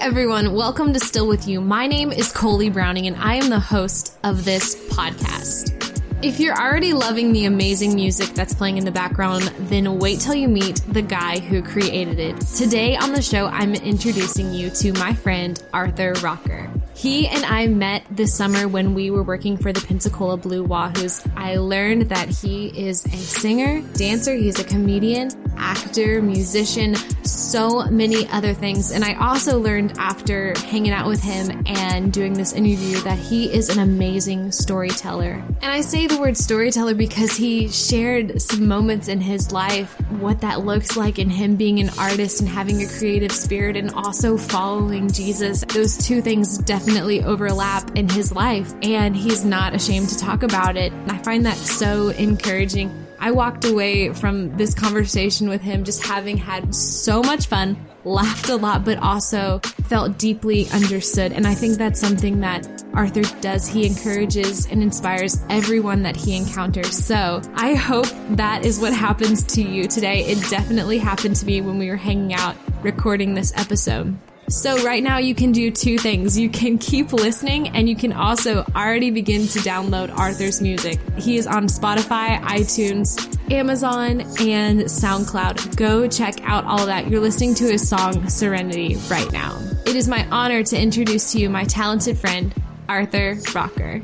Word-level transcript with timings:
everyone. 0.00 0.54
Welcome 0.54 0.94
to 0.94 0.98
Still 0.98 1.28
With 1.28 1.46
You. 1.46 1.60
My 1.60 1.86
name 1.86 2.10
is 2.10 2.32
Coley 2.32 2.70
Browning, 2.70 3.06
and 3.06 3.16
I 3.16 3.34
am 3.34 3.50
the 3.50 3.60
host 3.60 4.16
of 4.24 4.46
this 4.46 4.74
podcast. 4.88 5.76
If 6.24 6.40
you're 6.40 6.56
already 6.56 6.94
loving 6.94 7.34
the 7.34 7.44
amazing 7.44 7.94
music 7.94 8.28
that's 8.28 8.54
playing 8.54 8.78
in 8.78 8.86
the 8.86 8.90
background, 8.90 9.42
then 9.58 9.98
wait 9.98 10.20
till 10.20 10.34
you 10.34 10.48
meet 10.48 10.80
the 10.88 11.02
guy 11.02 11.38
who 11.38 11.62
created 11.62 12.18
it. 12.18 12.40
Today 12.40 12.96
on 12.96 13.12
the 13.12 13.20
show, 13.20 13.44
I'm 13.48 13.74
introducing 13.74 14.54
you 14.54 14.70
to 14.70 14.94
my 14.94 15.12
friend, 15.12 15.62
Arthur 15.74 16.14
Rocker. 16.22 16.70
He 16.94 17.28
and 17.28 17.44
I 17.44 17.66
met 17.66 18.04
this 18.10 18.34
summer 18.34 18.68
when 18.68 18.94
we 18.94 19.10
were 19.10 19.22
working 19.22 19.58
for 19.58 19.70
the 19.70 19.80
Pensacola 19.82 20.38
Blue 20.38 20.66
Wahoos. 20.66 21.30
I 21.36 21.56
learned 21.56 22.08
that 22.08 22.28
he 22.28 22.68
is 22.68 23.04
a 23.04 23.16
singer, 23.16 23.82
dancer, 23.94 24.34
he's 24.34 24.58
a 24.58 24.64
comedian, 24.64 25.30
actor, 25.60 26.22
musician, 26.22 26.96
so 27.24 27.84
many 27.90 28.26
other 28.28 28.54
things. 28.54 28.90
And 28.90 29.04
I 29.04 29.14
also 29.14 29.60
learned 29.60 29.98
after 29.98 30.58
hanging 30.60 30.92
out 30.92 31.06
with 31.06 31.22
him 31.22 31.62
and 31.66 32.12
doing 32.12 32.32
this 32.32 32.52
interview 32.52 33.00
that 33.00 33.18
he 33.18 33.52
is 33.52 33.68
an 33.68 33.78
amazing 33.78 34.52
storyteller. 34.52 35.42
And 35.62 35.72
I 35.72 35.82
say 35.82 36.06
the 36.06 36.18
word 36.18 36.36
storyteller 36.36 36.94
because 36.94 37.36
he 37.36 37.68
shared 37.68 38.40
some 38.40 38.66
moments 38.66 39.08
in 39.08 39.20
his 39.20 39.52
life, 39.52 39.92
what 40.10 40.40
that 40.40 40.64
looks 40.64 40.96
like 40.96 41.18
in 41.18 41.30
him 41.30 41.56
being 41.56 41.78
an 41.80 41.90
artist 41.98 42.40
and 42.40 42.48
having 42.48 42.82
a 42.82 42.86
creative 42.86 43.32
spirit 43.32 43.76
and 43.76 43.90
also 43.92 44.36
following 44.36 45.10
Jesus. 45.10 45.64
Those 45.64 45.96
two 45.98 46.22
things 46.22 46.58
definitely 46.58 47.22
overlap 47.22 47.96
in 47.96 48.08
his 48.08 48.32
life 48.32 48.72
and 48.82 49.16
he's 49.16 49.44
not 49.44 49.74
ashamed 49.74 50.08
to 50.08 50.18
talk 50.18 50.42
about 50.42 50.76
it. 50.76 50.92
And 50.92 51.12
I 51.12 51.18
find 51.18 51.44
that 51.46 51.56
so 51.56 52.08
encouraging. 52.08 53.09
I 53.22 53.32
walked 53.32 53.66
away 53.66 54.14
from 54.14 54.56
this 54.56 54.72
conversation 54.72 55.50
with 55.50 55.60
him 55.60 55.84
just 55.84 56.06
having 56.06 56.38
had 56.38 56.74
so 56.74 57.22
much 57.22 57.46
fun, 57.46 57.76
laughed 58.02 58.48
a 58.48 58.56
lot, 58.56 58.82
but 58.82 58.96
also 58.96 59.58
felt 59.84 60.16
deeply 60.16 60.66
understood. 60.70 61.32
And 61.32 61.46
I 61.46 61.52
think 61.52 61.76
that's 61.76 62.00
something 62.00 62.40
that 62.40 62.66
Arthur 62.94 63.22
does. 63.42 63.68
He 63.68 63.86
encourages 63.86 64.66
and 64.66 64.82
inspires 64.82 65.44
everyone 65.50 66.02
that 66.04 66.16
he 66.16 66.34
encounters. 66.34 66.96
So 66.96 67.42
I 67.54 67.74
hope 67.74 68.06
that 68.30 68.64
is 68.64 68.80
what 68.80 68.94
happens 68.94 69.42
to 69.54 69.62
you 69.62 69.86
today. 69.86 70.24
It 70.24 70.40
definitely 70.48 70.96
happened 70.96 71.36
to 71.36 71.46
me 71.46 71.60
when 71.60 71.78
we 71.78 71.90
were 71.90 71.96
hanging 71.96 72.32
out 72.32 72.56
recording 72.82 73.34
this 73.34 73.52
episode. 73.54 74.16
So 74.50 74.82
right 74.82 75.00
now 75.00 75.18
you 75.18 75.32
can 75.32 75.52
do 75.52 75.70
two 75.70 75.96
things. 75.96 76.36
You 76.36 76.50
can 76.50 76.76
keep 76.76 77.12
listening 77.12 77.68
and 77.68 77.88
you 77.88 77.94
can 77.94 78.12
also 78.12 78.64
already 78.74 79.12
begin 79.12 79.46
to 79.46 79.60
download 79.60 80.16
Arthur's 80.18 80.60
music. 80.60 80.98
He 81.16 81.36
is 81.36 81.46
on 81.46 81.68
Spotify, 81.68 82.40
iTunes, 82.40 83.16
Amazon, 83.52 84.22
and 84.40 84.80
SoundCloud. 84.80 85.76
Go 85.76 86.08
check 86.08 86.42
out 86.42 86.64
all 86.64 86.86
that. 86.86 87.08
You're 87.08 87.20
listening 87.20 87.54
to 87.54 87.64
his 87.64 87.88
song 87.88 88.28
Serenity 88.28 88.96
right 89.08 89.30
now. 89.30 89.56
It 89.86 89.94
is 89.94 90.08
my 90.08 90.26
honor 90.30 90.64
to 90.64 90.76
introduce 90.76 91.30
to 91.32 91.38
you 91.38 91.48
my 91.48 91.62
talented 91.62 92.18
friend, 92.18 92.52
Arthur 92.88 93.36
Rocker. 93.54 94.02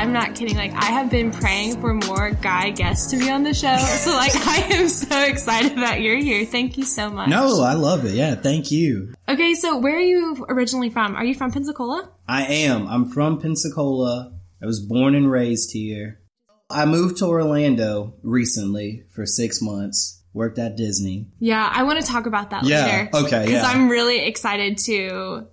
I'm 0.00 0.14
not 0.14 0.34
kidding. 0.34 0.56
Like, 0.56 0.72
I 0.72 0.86
have 0.86 1.10
been 1.10 1.30
praying 1.30 1.78
for 1.80 1.92
more 1.92 2.30
guy 2.30 2.70
guests 2.70 3.10
to 3.10 3.18
be 3.18 3.30
on 3.30 3.42
the 3.42 3.52
show. 3.52 3.76
So, 4.00 4.12
like, 4.12 4.34
I 4.34 4.66
am 4.70 4.88
so 4.88 5.22
excited 5.24 5.76
that 5.76 6.00
you're 6.00 6.16
here. 6.16 6.46
Thank 6.46 6.78
you 6.78 6.84
so 6.84 7.10
much. 7.10 7.28
No, 7.28 7.60
I 7.62 7.74
love 7.74 8.06
it. 8.06 8.12
Yeah, 8.12 8.34
thank 8.34 8.70
you. 8.70 9.12
Okay, 9.28 9.52
so 9.54 9.76
where 9.76 9.96
are 9.96 10.00
you 10.00 10.46
originally 10.48 10.88
from? 10.88 11.16
Are 11.16 11.24
you 11.24 11.34
from 11.34 11.50
Pensacola? 11.52 12.10
I 12.26 12.44
am. 12.46 12.86
I'm 12.88 13.10
from 13.10 13.40
Pensacola. 13.40 14.32
I 14.62 14.66
was 14.66 14.80
born 14.80 15.14
and 15.14 15.30
raised 15.30 15.72
here. 15.72 16.20
I 16.70 16.86
moved 16.86 17.18
to 17.18 17.26
Orlando 17.26 18.14
recently 18.22 19.04
for 19.10 19.26
six 19.26 19.60
months. 19.60 20.22
Worked 20.32 20.58
at 20.60 20.76
Disney. 20.76 21.26
Yeah, 21.40 21.68
I 21.70 21.82
want 21.82 22.00
to 22.00 22.06
talk 22.06 22.24
about 22.26 22.50
that 22.50 22.64
Yeah, 22.64 22.86
later. 22.86 23.10
okay, 23.26 23.40
yeah. 23.40 23.46
Because. 23.46 23.64
I'm 23.64 23.88
really 23.90 24.20
excited 24.20 24.78
to 24.78 25.46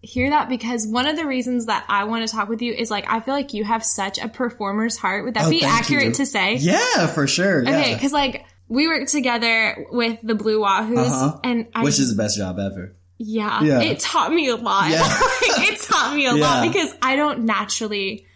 hear 0.00 0.30
that 0.30 0.48
because 0.48 0.86
one 0.86 1.06
of 1.06 1.16
the 1.16 1.26
reasons 1.26 1.66
that 1.66 1.84
I 1.88 2.04
want 2.04 2.26
to 2.26 2.32
talk 2.34 2.48
with 2.48 2.62
you 2.62 2.72
is 2.72 2.90
like, 2.90 3.04
I 3.10 3.20
feel 3.20 3.34
like 3.34 3.52
you 3.54 3.64
have 3.64 3.84
such 3.84 4.18
a 4.18 4.28
performer's 4.28 4.96
heart. 4.96 5.24
Would 5.24 5.34
that 5.34 5.46
Oh, 5.46 5.50
be 5.50 5.64
accurate 5.64 6.04
you. 6.06 6.12
to 6.14 6.26
say? 6.26 6.54
Yeah, 6.56 7.06
for 7.08 7.26
sure. 7.26 7.62
Okay, 7.62 7.94
because 7.94 8.12
like, 8.12 8.44
we 8.68 8.86
worked 8.86 9.08
together 9.10 9.86
with 9.90 10.18
the 10.22 10.34
Blue 10.34 10.60
Wahoos, 10.60 10.98
Uh-huh. 11.08 11.40
and 11.42 11.66
I 11.74 11.82
Which 11.84 11.98
is 11.98 12.14
the 12.14 12.22
best 12.22 12.36
job 12.36 12.58
ever. 12.58 12.94
Yeah, 13.18 13.62
Yeah. 13.64 13.80
it 13.80 13.98
taught 13.98 14.32
me 14.32 14.48
a 14.48 14.56
lot. 14.56 14.90
Yeah. 14.90 15.02
Like, 15.58 15.72
it 15.72 15.80
taught 15.80 16.14
me 16.14 16.26
a 16.26 16.34
lot 16.34 16.62
because 16.70 16.94
I 17.02 17.16
don't 17.16 17.40
naturally 17.44 18.26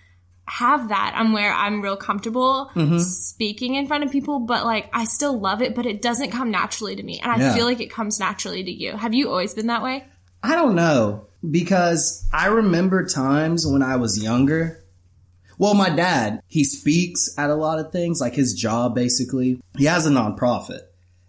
have 0.46 0.88
that. 0.88 1.12
I'm 1.14 1.32
where 1.32 1.52
I'm 1.52 1.80
real 1.82 1.96
comfortable 1.96 2.70
Mm-hmm. 2.74 2.98
speaking 2.98 3.76
in 3.76 3.86
front 3.86 4.02
of 4.04 4.10
people, 4.10 4.40
but 4.40 4.64
like 4.64 4.88
I 4.92 5.04
still 5.04 5.38
love 5.38 5.62
it, 5.62 5.74
but 5.76 5.86
it 5.86 6.02
doesn't 6.02 6.30
come 6.32 6.50
naturally 6.50 6.96
to 6.96 7.02
me. 7.02 7.20
And 7.20 7.30
I 7.30 7.36
Yeah. 7.38 7.54
feel 7.54 7.64
like 7.66 7.80
it 7.80 7.90
comes 7.92 8.18
naturally 8.18 8.64
to 8.64 8.70
you. 8.70 8.96
Have 8.96 9.14
you 9.14 9.28
always 9.30 9.54
been 9.54 9.68
that 9.68 9.82
way? 9.82 10.04
I 10.42 10.54
don't 10.56 10.74
know 10.74 11.26
because 11.48 12.26
I 12.32 12.46
remember 12.46 13.06
times 13.06 13.66
when 13.66 13.82
I 13.82 13.96
was 13.96 14.22
younger. 14.22 14.78
Well, 15.58 15.74
my 15.74 15.90
dad, 15.90 16.40
he 16.48 16.64
speaks 16.64 17.34
at 17.38 17.50
a 17.50 17.54
lot 17.54 17.78
of 17.78 17.92
things, 17.92 18.20
like 18.20 18.34
his 18.34 18.54
job 18.54 18.94
basically. 18.94 19.60
He 19.76 19.84
has 19.84 20.06
a 20.06 20.10
nonprofit. 20.10 20.80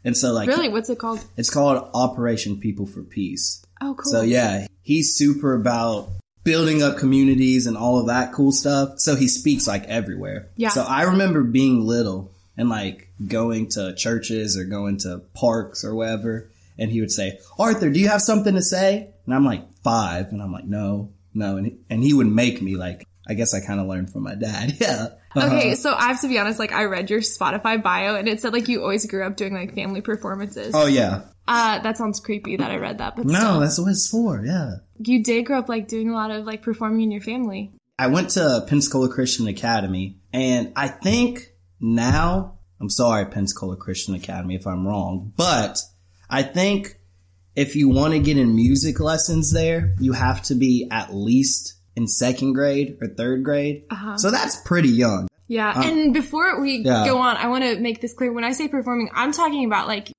And 0.03 0.18
so 0.18 0.34
like 0.34 0.47
Really? 0.47 0.69
What's 0.69 0.90
it 0.90 1.00
called? 1.00 1.24
it's 1.38 1.50
called 1.50 1.90
Operation 1.94 2.59
People 2.59 2.85
for 2.85 3.03
Peace. 3.03 3.63
Oh, 3.81 3.96
cool. 3.96 4.12
So 4.12 4.22
yeah, 4.22 4.68
he's 4.81 5.13
super 5.16 5.53
about 5.56 6.09
building 6.44 6.84
up 6.84 6.97
communities 6.97 7.68
and 7.68 7.78
all 7.78 8.00
of 8.00 8.07
that 8.07 8.34
cool 8.34 8.51
stuff. 8.51 9.00
So 9.00 9.16
he 9.16 9.28
speaks 9.28 9.68
like 9.68 9.84
everywhere. 9.85 10.50
Yeah. 10.56 10.69
So 10.69 10.84
I 10.84 11.03
remember 11.03 11.44
being 11.44 11.85
little 11.85 12.31
and 12.57 12.69
like 12.69 13.09
going 13.28 13.69
to 13.69 13.94
churches 13.95 14.57
or 14.57 14.66
going 14.66 14.97
to 15.00 15.19
parks 15.34 15.84
or 15.84 15.95
wherever. 15.95 16.50
And 16.78 16.91
he 16.91 17.01
would 17.01 17.12
say, 17.12 17.40
Arthur, 17.59 17.90
do 17.90 18.00
you 18.00 18.09
have 18.09 18.22
something 18.22 18.56
to 18.56 18.62
say? 18.62 19.09
And 19.25 19.34
I'm 19.34 19.45
like 19.45 19.63
five 19.83 20.27
and 20.31 20.41
I'm 20.41 20.51
like, 20.51 20.66
no, 20.66 21.13
no. 21.33 21.57
And 21.57 21.66
he, 21.66 21.77
and 21.89 22.03
he 22.03 22.13
would 22.13 22.27
make 22.27 22.61
me 22.61 22.75
like, 22.75 23.07
I 23.27 23.33
guess 23.35 23.53
I 23.53 23.59
kind 23.66 23.79
of 23.79 23.88
learned 23.88 24.11
from 24.11 24.23
my 24.23 24.35
dad. 24.35 24.77
Yeah. 24.81 25.07
Uh-huh. 25.35 25.47
Okay, 25.47 25.73
so 25.73 25.91
I 25.95 26.09
have 26.09 26.21
to 26.21 26.27
be 26.27 26.38
honest, 26.38 26.59
like 26.59 26.71
I 26.73 26.83
read 26.83 27.09
your 27.09 27.21
Spotify 27.21 27.81
bio 27.81 28.16
and 28.16 28.27
it 28.27 28.39
said 28.39 28.53
like 28.53 28.67
you 28.67 28.81
always 28.83 29.07
grew 29.07 29.25
up 29.25 29.35
doing 29.35 29.53
like 29.55 29.73
family 29.73 30.01
performances. 30.01 30.73
Oh 30.75 30.85
yeah. 30.85 31.23
Uh, 31.47 31.79
that 31.79 31.97
sounds 31.97 32.19
creepy 32.19 32.55
that 32.57 32.69
I 32.69 32.77
read 32.77 32.99
that, 32.99 33.16
but 33.16 33.25
No, 33.25 33.39
still. 33.39 33.59
that's 33.59 33.79
what 33.79 33.89
it's 33.89 34.07
for. 34.07 34.44
Yeah. 34.45 34.75
you 34.99 35.23
did 35.23 35.47
grow 35.47 35.57
up 35.57 35.69
like 35.69 35.88
doing 35.88 36.09
a 36.09 36.13
lot 36.13 36.29
of 36.29 36.45
like 36.45 36.61
performing 36.61 37.01
in 37.01 37.11
your 37.11 37.21
family. 37.21 37.71
I 37.97 38.07
went 38.07 38.29
to 38.31 38.63
Pensacola 38.67 39.09
Christian 39.09 39.47
Academy, 39.47 40.19
and 40.31 40.71
I 40.75 40.88
think 40.88 41.51
now, 41.79 42.59
I'm 42.79 42.89
sorry, 42.89 43.25
Pensacola 43.25 43.75
Christian 43.75 44.13
Academy, 44.15 44.55
if 44.55 44.65
I'm 44.67 44.88
wrong, 44.88 45.33
but 45.35 45.79
I 46.29 46.44
think 46.44 47.00
if 47.55 47.75
you 47.75 47.89
want 47.89 48.13
to 48.13 48.19
get 48.19 48.37
in 48.37 48.55
music 48.55 48.99
lessons 48.99 49.51
there, 49.51 49.95
you 49.99 50.13
have 50.13 50.41
to 50.43 50.55
be 50.55 50.87
at 50.91 51.13
least 51.13 51.75
in 51.95 52.07
second 52.07 52.53
grade 52.53 52.97
or 53.01 53.07
third 53.07 53.43
grade. 53.43 53.83
Uh-huh. 53.89 54.17
So 54.17 54.31
that's 54.31 54.55
pretty 54.61 54.89
young. 54.89 55.27
Yeah, 55.47 55.69
uh, 55.71 55.83
and 55.83 56.13
before 56.13 56.59
we 56.61 56.77
yeah. 56.77 57.05
go 57.05 57.17
on, 57.19 57.37
I 57.37 57.47
want 57.47 57.63
to 57.63 57.79
make 57.79 58.01
this 58.01 58.13
clear. 58.13 58.31
When 58.31 58.43
I 58.43 58.53
say 58.53 58.67
performing, 58.67 59.09
I'm 59.13 59.31
talking 59.31 59.65
about 59.65 59.87
like 59.87 60.11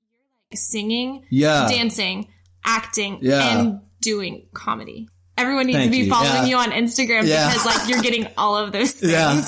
singing, 0.55 1.25
Yeah. 1.31 1.67
dancing, 1.69 2.29
acting, 2.65 3.19
Yeah. 3.23 3.59
and 3.59 3.81
doing 4.01 4.47
comedy. 4.53 5.09
Everyone 5.37 5.67
needs 5.67 5.79
Thank 5.79 5.91
to 5.91 5.99
be 5.99 6.05
you. 6.05 6.11
following 6.11 6.33
Yeah. 6.33 6.45
you 6.47 6.57
on 6.57 6.71
Instagram 6.71 7.23
because 7.23 7.67
like 7.67 7.89
you're 7.89 8.03
getting 8.03 8.29
all 8.39 8.57
of 8.57 8.71
those 8.71 8.93
things. 9.01 9.13
Yeah. 9.13 9.45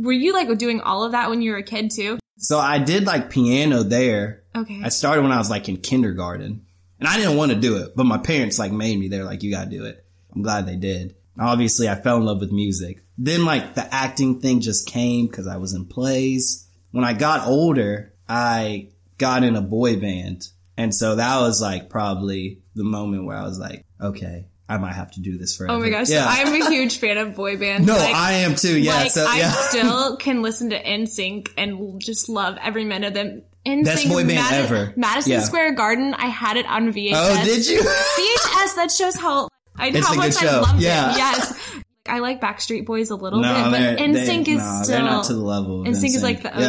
Were 0.00 0.12
you 0.12 0.32
like 0.32 0.56
doing 0.58 0.80
all 0.80 1.04
of 1.04 1.12
that 1.12 1.30
when 1.30 1.42
you 1.42 1.52
were 1.52 1.58
a 1.58 1.62
kid 1.62 1.90
too? 1.94 2.18
So 2.38 2.58
I 2.58 2.78
did 2.78 3.04
like 3.06 3.30
piano 3.30 3.84
there. 3.84 4.42
Okay. 4.56 4.80
I 4.82 4.88
started 4.88 5.22
when 5.22 5.30
I 5.30 5.38
was 5.38 5.50
like 5.50 5.68
in 5.68 5.76
kindergarten 5.76 6.62
and 7.02 7.08
I 7.08 7.16
didn't 7.16 7.36
want 7.36 7.50
to 7.52 7.58
do 7.58 7.78
it, 7.78 7.96
but 7.96 8.04
my 8.06 8.18
parents 8.18 8.58
like 8.58 8.70
made 8.72 8.98
me. 8.98 9.08
They're 9.08 9.24
like, 9.24 9.42
you 9.42 9.50
gotta 9.50 9.68
do 9.70 9.84
it. 9.84 10.04
I'm 10.34 10.42
glad 10.42 10.66
they 10.66 10.76
did. 10.76 11.16
Obviously 11.38 11.88
I 11.88 11.94
fell 11.96 12.18
in 12.18 12.24
love 12.24 12.40
with 12.40 12.52
music. 12.52 13.02
Then 13.18 13.44
like 13.44 13.74
the 13.74 13.92
acting 13.92 14.40
thing 14.40 14.60
just 14.60 14.86
came 14.86 15.28
cause 15.28 15.46
I 15.46 15.56
was 15.56 15.72
in 15.74 15.86
plays. 15.86 16.66
When 16.92 17.04
I 17.04 17.12
got 17.14 17.46
older, 17.48 18.12
I 18.28 18.88
got 19.18 19.42
in 19.44 19.56
a 19.56 19.62
boy 19.62 19.98
band. 19.98 20.48
And 20.76 20.94
so 20.94 21.16
that 21.16 21.40
was 21.40 21.60
like 21.60 21.90
probably 21.90 22.60
the 22.74 22.84
moment 22.84 23.26
where 23.26 23.36
I 23.36 23.42
was 23.42 23.58
like, 23.58 23.84
okay, 24.00 24.46
I 24.68 24.78
might 24.78 24.94
have 24.94 25.10
to 25.12 25.20
do 25.20 25.36
this 25.36 25.56
forever. 25.56 25.74
oh 25.74 25.80
my 25.80 25.90
gosh, 25.90 26.08
Yeah. 26.08 26.24
I'm 26.26 26.62
a 26.62 26.70
huge 26.70 26.98
fan 26.98 27.18
of 27.18 27.34
boy 27.34 27.56
bands. 27.58 27.86
no, 27.86 27.94
Like, 27.96 28.14
I 28.14 28.32
am 28.34 28.54
too. 28.54 28.78
Yeah. 28.78 28.94
like 28.94 29.10
so 29.10 29.26
I 29.28 29.40
still 29.68 30.16
can 30.16 30.40
listen 30.40 30.70
to 30.70 30.82
NSYNC 30.82 31.50
and 31.58 32.00
just 32.00 32.28
love 32.28 32.56
every 32.62 32.84
minute 32.84 33.08
of 33.08 33.14
them. 33.14 33.42
NSYNC, 33.64 33.84
Best 33.84 34.08
boy 34.08 34.26
band 34.26 34.54
ever. 34.54 34.92
Madison 34.96 35.32
Yeah. 35.32 35.40
Square 35.40 35.72
Garden. 35.74 36.14
I 36.14 36.26
had 36.26 36.56
it 36.56 36.66
on 36.66 36.92
VHS. 36.92 37.12
oh, 37.14 37.44
did 37.44 37.66
you? 37.66 37.80
VHS. 37.80 38.74
That 38.76 38.90
shows 38.90 39.16
how 39.16 39.48
I 39.76 39.88
It's 39.88 40.06
how 40.06 40.14
much 40.14 40.42
I 40.42 40.60
loved 40.60 40.82
Yeah. 40.82 41.12
it. 41.12 41.16
Yes, 41.16 41.60
I 42.08 42.18
like 42.18 42.40
Backstreet 42.40 42.84
Boys 42.86 43.10
a 43.10 43.14
little 43.14 43.40
no, 43.40 43.54
bit, 43.70 43.70
but 43.70 43.98
NSYNC 44.04 44.44
they, 44.46 44.52
is 44.52 44.58
no, 44.58 44.80
still 44.82 44.96
they're 44.96 45.04
not 45.04 45.24
to 45.26 45.34
the 45.34 45.40
level. 45.40 45.82
of 45.82 45.86
NSYNC 45.86 46.04
is 46.16 46.22
like 46.22 46.42
the 46.42 46.50
OG. 46.52 46.60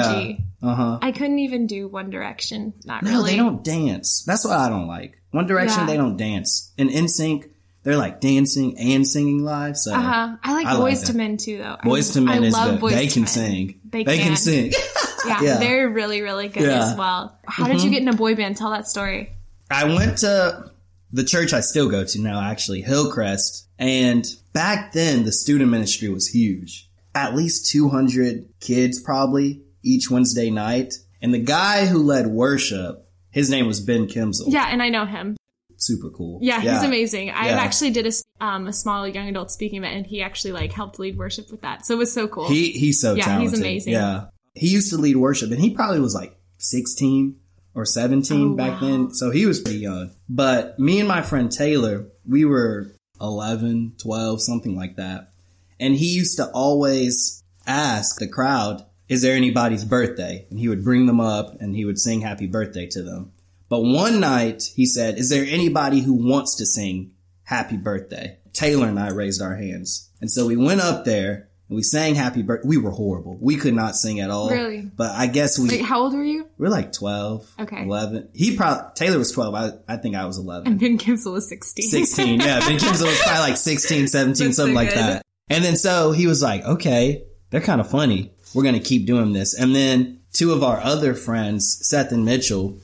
Yeah. 0.62 0.70
Uh 0.70 0.76
huh. 0.76 1.00
I 1.02 1.12
couldn't 1.12 1.40
even 1.40 1.66
do 1.68 1.88
One 1.88 2.10
Direction. 2.12 2.74
Not 2.86 3.04
No, 3.04 3.10
really. 3.12 3.32
they 3.32 3.38
don't 3.38 3.64
dance. 3.64 4.24
That's 4.28 4.46
what 4.46 4.58
I 4.58 4.70
don't 4.70 4.88
like. 4.88 5.20
One 5.32 5.48
Direction, 5.48 5.82
Yeah. 5.82 5.88
they 5.88 5.98
don't 5.98 6.16
dance. 6.16 6.72
In 6.78 6.90
NSYNC, 6.90 7.50
they're 7.82 7.98
like 7.98 8.22
dancing 8.22 8.78
and 8.78 9.06
singing 9.06 9.44
live. 9.44 9.76
So 9.78 9.94
Uh 9.94 10.00
huh. 10.00 10.36
I 10.44 10.54
like 10.54 10.68
I 10.68 10.78
Boys 10.78 11.02
that. 11.02 11.08
to 11.12 11.18
Men 11.18 11.36
too, 11.38 11.58
though. 11.58 11.76
I- 11.82 11.86
Boyz 11.86 12.16
II 12.16 12.24
Men 12.26 12.44
I 12.44 12.48
is 12.48 12.54
love 12.54 12.72
good. 12.72 12.80
Boys 12.82 12.94
They 12.94 13.08
can 13.08 13.22
Men. 13.24 13.28
sing. 13.28 13.80
They 13.90 14.04
They, 14.04 14.18
can. 14.20 14.28
can. 14.28 14.38
sing. 14.38 14.72
Yeah, 15.26 15.42
Yeah. 15.42 15.58
they're 15.58 15.90
really, 15.90 16.22
really 16.22 16.48
good 16.48 16.64
Yeah. 16.64 16.70
Mm-hmm. 16.80 16.92
as 16.92 16.98
well. 16.98 17.38
How 17.46 17.68
did 17.68 17.82
you 17.84 17.90
get 17.90 18.02
in 18.02 18.08
a 18.08 18.14
boy 18.14 18.36
band? 18.36 18.58
Tell 18.58 18.72
that 18.72 18.88
story. 18.88 19.32
I 19.72 19.86
went 19.86 20.20
to 20.20 20.72
the 21.12 21.24
church 21.24 21.54
I 21.54 21.62
still 21.62 21.90
go 21.90 22.04
to 22.04 22.20
now, 22.22 22.42
actually, 22.42 22.82
Hillcrest. 22.82 23.68
And 23.80 24.26
back 24.54 24.94
then, 24.94 25.24
the 25.26 25.32
student 25.32 25.70
ministry 25.72 26.10
was 26.10 26.28
huge. 26.28 26.90
At 27.16 27.36
least 27.36 27.70
200 27.72 28.46
kids 28.60 29.02
probably 29.02 29.62
each 29.84 30.10
Wednesday 30.10 30.50
night. 30.50 30.94
And 31.22 31.34
the 31.34 31.40
guy 31.40 31.86
who 31.86 32.02
led 32.04 32.28
worship, 32.28 33.08
his 33.32 33.50
name 33.50 33.68
was 33.68 33.80
Ben 33.80 34.08
Kimsel. 34.08 34.46
Yeah, 34.48 34.68
and 34.70 34.82
I 34.82 34.90
know 34.90 35.06
him. 35.06 35.38
Super 35.78 36.10
cool. 36.12 36.40
Yeah, 36.42 36.62
he's 36.62 36.84
amazing. 36.84 37.32
I 37.32 37.48
Yeah. 37.48 37.60
actually 37.60 37.92
did 37.92 38.06
a, 38.06 38.10
s- 38.10 38.24
um, 38.40 38.68
a 38.68 38.74
small 38.74 39.08
young 39.08 39.28
adult 39.28 39.52
speaking 39.52 39.80
event, 39.80 39.96
and 39.98 40.06
he 40.08 40.22
actually 40.22 40.54
like 40.54 40.72
helped 40.72 40.98
lead 40.98 41.18
worship 41.18 41.52
with 41.52 41.62
that. 41.62 41.86
So 41.86 41.94
it 41.94 41.98
was 41.98 42.14
so 42.14 42.28
cool. 42.28 42.48
He 42.48 42.72
he's 42.72 43.02
so 43.02 43.16
Yeah, 43.16 43.40
he's 43.40 43.58
amazing. 43.58 43.94
Yeah. 43.94 44.26
He 44.54 44.70
used 44.70 44.90
to 44.92 44.98
lead 44.98 45.18
worship 45.18 45.52
and 45.52 45.60
he 45.60 45.72
probably 45.72 46.00
was 46.00 46.14
like 46.16 46.36
16 46.58 47.36
or 47.76 47.86
17 47.86 48.54
Oh, 48.54 48.56
back 48.56 48.82
wow. 48.82 48.88
then. 48.88 49.14
So 49.14 49.32
he 49.32 49.46
was 49.46 49.60
pretty 49.62 49.80
young. 49.80 50.12
But 50.30 50.78
me 50.80 51.00
and 51.00 51.08
my 51.08 51.22
friend 51.22 51.52
Taylor, 51.52 52.06
we 52.28 52.46
were 52.46 52.92
11, 53.20 53.96
12, 54.02 54.42
something 54.42 54.76
like 54.76 54.96
that. 54.98 55.32
And 55.80 55.96
he 55.96 56.14
used 56.16 56.38
to 56.38 56.50
always 56.52 57.44
ask 57.66 58.20
the 58.20 58.28
crowd, 58.28 58.86
is 59.10 59.22
there 59.22 59.36
anybody's 59.36 59.86
birthday? 59.86 60.46
And 60.50 60.60
he 60.60 60.70
would 60.70 60.84
bring 60.84 61.08
them 61.08 61.20
up 61.20 61.60
and 61.60 61.76
he 61.76 61.86
would 61.86 62.00
sing 62.00 62.22
happy 62.22 62.48
birthday 62.48 62.88
to 62.92 63.02
them. 63.02 63.32
But 63.70 63.82
one 63.82 64.20
night 64.20 64.64
he 64.76 64.86
said, 64.86 65.18
is 65.18 65.30
there 65.30 65.46
anybody 65.46 66.02
who 66.02 66.14
wants 66.14 66.56
to 66.58 66.66
sing 66.66 67.12
happy 67.44 67.78
birthday? 67.78 68.38
Taylor 68.54 68.88
and 68.88 69.00
I 69.00 69.10
raised 69.10 69.42
our 69.42 69.56
hands. 69.56 70.12
And 70.22 70.30
so 70.30 70.46
we 70.46 70.56
went 70.56 70.82
up 70.82 71.06
there 71.06 71.50
and 71.74 71.78
we 71.78 71.82
sang 71.82 72.14
happy 72.14 72.44
birthday. 72.44 72.68
We 72.68 72.78
were 72.78 72.92
horrible. 72.92 73.36
We 73.42 73.56
could 73.56 73.74
not 73.74 73.96
sing 73.96 74.20
at 74.20 74.30
all. 74.30 74.52
Really? 74.52 74.82
But 74.96 75.16
I 75.16 75.26
guess 75.26 75.58
we, 75.58 75.70
Wait, 75.70 75.82
how 75.82 76.02
old 76.04 76.14
were 76.14 76.24
you? 76.24 76.48
We 76.60 76.68
are 76.68 76.70
like 76.70 76.94
12, 76.94 77.52
Okay. 77.62 77.82
11. 77.84 78.30
He 78.36 78.56
probably, 78.56 78.92
Taylor 78.94 79.18
was 79.18 79.32
12. 79.32 79.56
I, 79.56 79.72
I 79.88 79.98
think 79.98 80.16
I 80.16 80.26
was 80.26 80.38
11. 80.38 80.68
And 80.68 80.80
Ben 80.80 81.00
Kimsel 81.00 81.34
was 81.34 81.50
16. 81.50 81.90
16. 81.90 82.42
Yeah. 82.42 82.60
Ben 82.60 82.78
Kimsel 82.78 83.08
was 83.08 83.20
probably 83.22 83.40
like 83.40 83.58
16, 83.58 84.08
17, 84.08 84.28
That's 84.46 84.56
so 84.56 84.62
something 84.62 84.76
like 84.76 84.90
good. 84.90 84.98
that. 85.00 85.26
And 85.50 85.64
then 85.66 85.76
so 85.76 86.12
he 86.12 86.28
was 86.28 86.44
like, 86.44 86.64
okay, 86.64 87.24
they're 87.50 87.60
kind 87.60 87.82
of 87.82 87.90
funny. 87.90 88.32
We're 88.54 88.62
going 88.64 88.76
to 88.76 88.80
keep 88.80 89.08
doing 89.08 89.34
this. 89.34 89.60
And 89.60 89.76
then 89.76 90.20
two 90.32 90.54
of 90.54 90.62
our 90.64 90.80
other 90.80 91.16
friends, 91.16 91.80
Seth 91.90 92.12
and 92.12 92.24
Mitchell, 92.24 92.78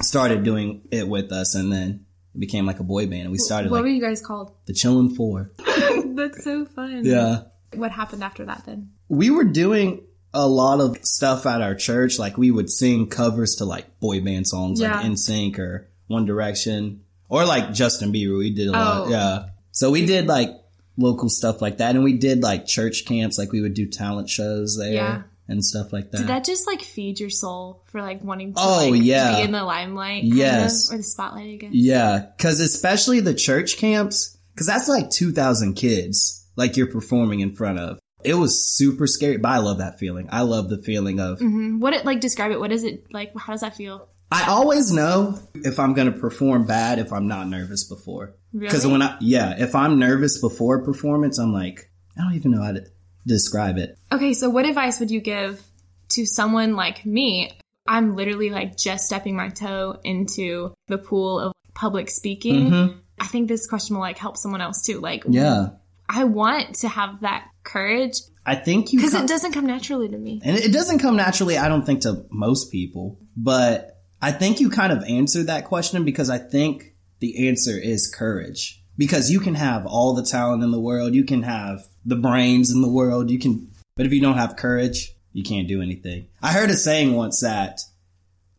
started 0.00 0.42
doing 0.42 0.82
it 0.90 1.06
with 1.06 1.30
us. 1.30 1.54
And 1.54 1.72
then 1.72 2.04
it 2.34 2.40
became 2.40 2.66
like 2.66 2.80
a 2.80 2.84
boy 2.84 3.06
band. 3.06 3.22
And 3.22 3.30
we 3.30 3.38
started 3.38 3.70
what 3.70 3.76
like 3.78 3.82
were 3.84 3.90
you 3.90 4.00
guys 4.02 4.20
called? 4.20 4.50
the 4.66 4.72
Chillin' 4.72 5.14
Four. 5.16 5.52
That's 6.16 6.42
so 6.42 6.64
fun. 6.64 7.04
Yeah. 7.04 7.42
What 7.76 7.92
happened 7.92 8.22
after 8.24 8.44
that 8.46 8.64
then? 8.66 8.90
we 9.08 9.30
were 9.30 9.44
doing 9.44 10.02
a 10.32 10.48
lot 10.48 10.80
of 10.80 10.96
stuff 11.04 11.46
at 11.46 11.60
our 11.62 11.74
church. 11.74 12.18
Like 12.18 12.36
we 12.38 12.50
would 12.50 12.70
sing 12.70 13.06
covers 13.08 13.56
to 13.56 13.64
like 13.64 14.00
boy 14.00 14.20
band 14.20 14.46
songs, 14.48 14.80
Yeah. 14.80 14.96
like 14.96 15.06
NSYNC 15.06 15.58
or 15.58 15.88
One 16.08 16.24
Direction, 16.24 17.02
or 17.28 17.44
like 17.44 17.72
Justin 17.72 18.12
Bieber. 18.12 18.38
We 18.38 18.50
did 18.50 18.68
a 18.68 18.72
lot. 18.72 19.06
Oh. 19.06 19.10
Yeah. 19.10 19.46
So 19.72 19.90
we 19.90 20.06
did 20.06 20.26
like 20.26 20.50
local 20.96 21.28
stuff 21.28 21.60
like 21.62 21.78
that, 21.78 21.94
and 21.94 22.02
we 22.04 22.14
did 22.14 22.42
like 22.42 22.66
church 22.66 23.04
camps. 23.04 23.38
Like 23.38 23.52
we 23.52 23.60
would 23.60 23.74
do 23.74 23.86
talent 23.86 24.28
shows 24.28 24.76
there 24.78 24.92
Yeah. 24.92 25.22
and 25.48 25.64
stuff 25.64 25.92
like 25.92 26.10
that. 26.10 26.18
Did 26.18 26.26
that 26.28 26.44
just 26.44 26.66
like 26.66 26.82
feed 26.82 27.20
your 27.20 27.30
soul 27.30 27.82
for 27.86 28.00
like 28.00 28.22
wanting 28.24 28.54
to 28.54 28.60
Oh, 28.60 28.88
like, 28.90 29.02
yeah. 29.02 29.36
be 29.36 29.42
in 29.42 29.52
the 29.52 29.62
limelight? 29.64 30.24
Yes. 30.24 30.88
of, 30.88 30.94
or 30.94 30.96
the 30.98 31.02
spotlight, 31.04 31.50
I 31.50 31.56
guess. 31.56 31.70
yeah, 31.72 32.26
because 32.36 32.60
especially 32.60 33.20
the 33.20 33.34
church 33.34 33.76
camps, 33.76 34.36
because 34.54 34.66
that's 34.66 34.88
like 34.88 35.10
two 35.10 35.32
thousand 35.32 35.74
kids, 35.74 36.43
like 36.56 36.76
you're 36.76 36.86
performing 36.90 37.40
in 37.40 37.54
front 37.54 37.78
of. 37.78 37.98
It 38.24 38.34
was 38.34 38.74
super 38.74 39.06
scary, 39.06 39.36
but 39.36 39.50
I 39.50 39.58
love 39.58 39.78
that 39.78 39.98
feeling. 39.98 40.28
I 40.32 40.42
love 40.42 40.68
the 40.70 40.80
feeling 40.82 41.20
of 41.20 41.38
hmm 41.40 41.78
What 41.80 41.92
it 41.92 42.04
like 42.04 42.20
describe 42.20 42.52
it? 42.52 42.60
What 42.60 42.72
is 42.72 42.84
it 42.84 43.06
like? 43.12 43.32
How 43.38 43.52
does 43.52 43.60
that 43.60 43.76
feel? 43.76 44.08
I 44.32 44.46
always 44.48 44.90
know 44.92 45.38
if 45.54 45.78
I'm 45.78 45.92
going 45.94 46.12
to 46.12 46.18
perform 46.18 46.66
bad 46.66 46.98
if 46.98 47.12
I'm 47.12 47.28
not 47.28 47.48
nervous 47.48 47.84
before. 47.84 48.34
Because 48.52 48.84
Really? 48.84 48.92
when 48.92 49.02
I, 49.02 49.16
yeah, 49.20 49.54
if 49.62 49.74
I'm 49.76 49.98
nervous 49.98 50.40
before 50.40 50.76
a 50.80 50.84
performance, 50.84 51.38
I'm 51.38 51.52
like, 51.52 51.90
I 52.18 52.22
don't 52.22 52.34
even 52.34 52.50
know 52.50 52.62
how 52.62 52.72
to 52.72 52.84
describe 53.26 53.76
it. 53.78 53.96
Okay, 54.10 54.32
so 54.34 54.48
what 54.50 54.64
advice 54.66 54.98
would 54.98 55.10
you 55.10 55.20
give 55.20 55.62
to 56.10 56.26
someone 56.26 56.74
like 56.74 57.04
me? 57.06 57.50
I'm 57.86 58.16
literally 58.16 58.50
like 58.50 58.76
just 58.76 59.06
stepping 59.06 59.36
my 59.36 59.50
toe 59.50 60.00
into 60.02 60.74
the 60.88 60.98
pool 60.98 61.38
of 61.38 61.52
public 61.74 62.10
speaking. 62.10 63.00
I 63.20 63.26
think 63.26 63.46
this 63.48 63.66
question 63.68 63.94
will 63.94 64.02
like 64.02 64.18
help 64.18 64.36
someone 64.36 64.60
else 64.62 64.82
too. 64.82 65.00
Like, 65.00 65.24
Yeah. 65.28 65.68
I 66.08 66.24
want 66.24 66.76
to 66.76 66.88
have 66.88 67.20
that 67.20 67.48
courage 67.62 68.20
I 68.46 68.56
think 68.56 68.92
you, 68.92 68.98
because 68.98 69.14
it 69.14 69.26
doesn't 69.26 69.52
come 69.52 69.66
naturally 69.66 70.08
to 70.08 70.18
me. 70.18 70.40
and 70.44 70.56
it 70.56 70.72
doesn't 70.72 70.98
come 70.98 71.16
naturally, 71.16 71.56
I 71.56 71.68
don't 71.68 71.86
think 71.86 72.02
to 72.02 72.26
most 72.30 72.70
people, 72.70 73.18
but 73.36 74.02
I 74.20 74.32
think 74.32 74.60
you 74.60 74.70
kind 74.70 74.92
of 74.92 75.02
answered 75.04 75.46
that 75.46 75.64
question 75.64 76.04
because 76.04 76.30
I 76.30 76.38
think 76.38 76.94
the 77.20 77.48
answer 77.48 77.78
is 77.78 78.12
courage. 78.12 78.82
Because 78.96 79.30
you 79.30 79.40
can 79.40 79.54
have 79.54 79.86
all 79.86 80.14
the 80.14 80.22
talent 80.22 80.62
in 80.62 80.70
the 80.70 80.80
world, 80.80 81.14
you 81.14 81.24
can 81.24 81.42
have 81.42 81.80
the 82.04 82.16
brains 82.16 82.70
in 82.70 82.80
the 82.80 82.88
world, 82.88 83.30
you 83.30 83.38
can, 83.38 83.70
but 83.96 84.06
if 84.06 84.12
you 84.12 84.20
don't 84.20 84.36
have 84.36 84.56
courage, 84.56 85.14
you 85.32 85.42
can't 85.42 85.66
do 85.66 85.82
anything. 85.82 86.28
I 86.42 86.52
heard 86.52 86.70
a 86.70 86.76
saying 86.76 87.14
once 87.14 87.40
that 87.40 87.80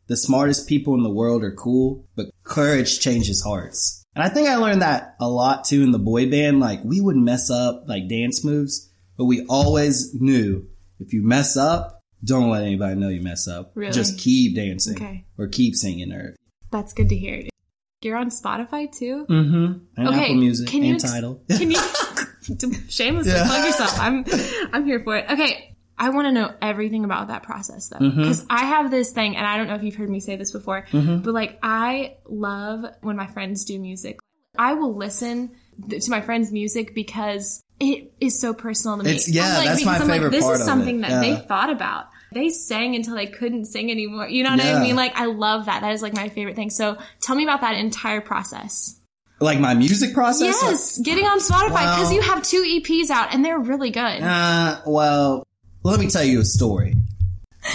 the 0.08 0.18
smartest 0.18 0.68
people 0.68 0.94
in 0.94 1.04
the 1.04 1.10
world 1.10 1.44
are 1.44 1.54
cool, 1.54 2.06
but 2.16 2.28
courage 2.44 3.00
changes 3.00 3.42
hearts. 3.44 4.05
And 4.16 4.24
I 4.24 4.30
think 4.30 4.48
I 4.48 4.56
learned 4.56 4.82
that 4.82 5.16
a 5.20 5.28
lot 5.30 5.66
too 5.66 5.84
in 5.84 5.92
the 5.92 6.00
boy 6.00 6.30
band. 6.30 6.60
Like 6.60 6.80
we 6.84 7.02
would 7.02 7.18
mess 7.18 7.50
up 7.50 7.84
like 7.88 8.08
dance 8.08 8.44
moves, 8.46 8.90
but 9.18 9.26
we 9.26 9.46
always 9.50 10.14
knew 10.16 10.68
if 11.00 11.12
you 11.14 11.22
mess 11.22 11.58
up, 11.58 12.02
don't 12.24 12.50
let 12.50 12.64
anybody 12.64 12.96
know 12.96 13.10
you 13.10 13.22
mess 13.22 13.48
up. 13.48 13.72
Really? 13.76 13.92
Just 13.92 14.18
keep 14.18 14.56
dancing 14.56 14.96
Okay. 14.96 15.26
or 15.38 15.48
keep 15.48 15.76
singing 15.76 16.12
or 16.14 16.36
That's 16.72 16.94
good 16.94 17.10
to 17.10 17.16
hear. 17.16 17.44
You're 18.02 18.18
on 18.18 18.30
Spotify 18.30 18.92
too. 18.92 19.26
mm-hmm. 19.30 19.80
and 19.98 20.08
Okay, 20.08 20.24
Apple 20.24 20.36
Music 20.36 20.68
can 20.70 20.84
you 20.84 20.92
and 20.94 21.00
Tidal. 21.02 21.42
Can 21.50 21.72
you 21.72 21.80
shamelessly 22.90 23.32
Yeah. 23.34 23.46
plug 23.48 23.66
yourself? 23.66 24.00
I'm 24.00 24.26
I'm 24.74 24.86
here 24.86 25.02
for 25.04 25.18
it. 25.18 25.30
Okay. 25.30 25.75
I 25.98 26.10
want 26.10 26.28
to 26.28 26.32
know 26.32 26.54
everything 26.62 27.06
about 27.06 27.28
that 27.30 27.44
process 27.44 27.88
though. 27.90 28.00
Mm-hmm. 28.00 28.20
Because 28.22 28.46
I 28.50 28.66
have 28.66 28.92
this 28.92 29.12
thing, 29.12 29.36
and 29.38 29.46
I 29.48 29.58
don't 29.58 29.68
know 29.68 29.76
if 29.76 29.84
you've 29.84 29.96
heard 29.96 30.10
me 30.10 30.20
say 30.20 30.36
this 30.36 30.52
before, 30.52 30.86
but 30.92 31.34
like 31.34 31.58
I 31.64 32.18
love 32.26 32.86
when 33.02 33.16
my 33.16 33.28
friends 33.28 33.66
do 33.66 33.80
music. 33.80 34.20
I 34.58 34.74
will 34.74 34.96
listen 34.96 35.52
to 35.90 36.10
my 36.12 36.22
friends' 36.22 36.52
music 36.52 36.96
because 36.96 37.62
it 37.80 38.14
is 38.22 38.40
so 38.40 38.54
personal 38.54 38.98
to 38.98 39.04
me. 39.04 39.10
It's- 39.12 39.30
yeah, 39.30 39.58
like, 39.58 39.68
that's 39.68 39.86
my 39.86 39.96
I'm 39.98 40.08
favorite 40.08 40.32
like, 40.32 40.32
this 40.32 40.60
is 40.60 40.66
something 40.66 41.02
that 41.02 41.10
Yeah. 41.12 41.20
they 41.22 41.36
thought 41.36 41.70
about. 41.70 42.06
They 42.34 42.50
sang 42.50 42.96
until 42.96 43.16
they 43.16 43.28
couldn't 43.28 43.66
sing 43.66 43.92
anymore. 43.92 44.28
You 44.30 44.44
know 44.44 44.52
what 44.52 44.64
I 44.64 44.80
mean? 44.82 44.96
Like 44.96 45.14
I 45.18 45.26
love 45.26 45.66
that. 45.68 45.82
That 45.82 45.94
is 45.94 46.02
like 46.02 46.14
my 46.14 46.28
favorite 46.30 46.56
thing. 46.56 46.70
So 46.70 46.98
tell 47.22 47.36
me 47.36 47.44
about 47.44 47.62
that 47.62 47.75
entire 47.75 48.22
process. 48.22 49.00
like 49.42 49.60
my 49.60 49.74
music 49.74 50.14
process. 50.14 50.58
Yes, 50.62 50.98
getting 51.00 51.25
on 51.25 51.40
Spotify 51.40 51.70
because 51.84 52.04
Well- 52.06 52.14
you 52.14 52.22
have 52.22 52.42
two 52.44 52.64
EPs 52.64 53.10
out 53.10 53.34
and 53.34 53.44
they're 53.44 53.60
really 53.60 53.90
good. 53.90 54.22
Uh, 54.22 54.80
well, 54.86 55.44
let 55.92 56.00
me 56.00 56.08
tell 56.08 56.24
you 56.24 56.39
a 56.39 56.46
story. 56.46 56.96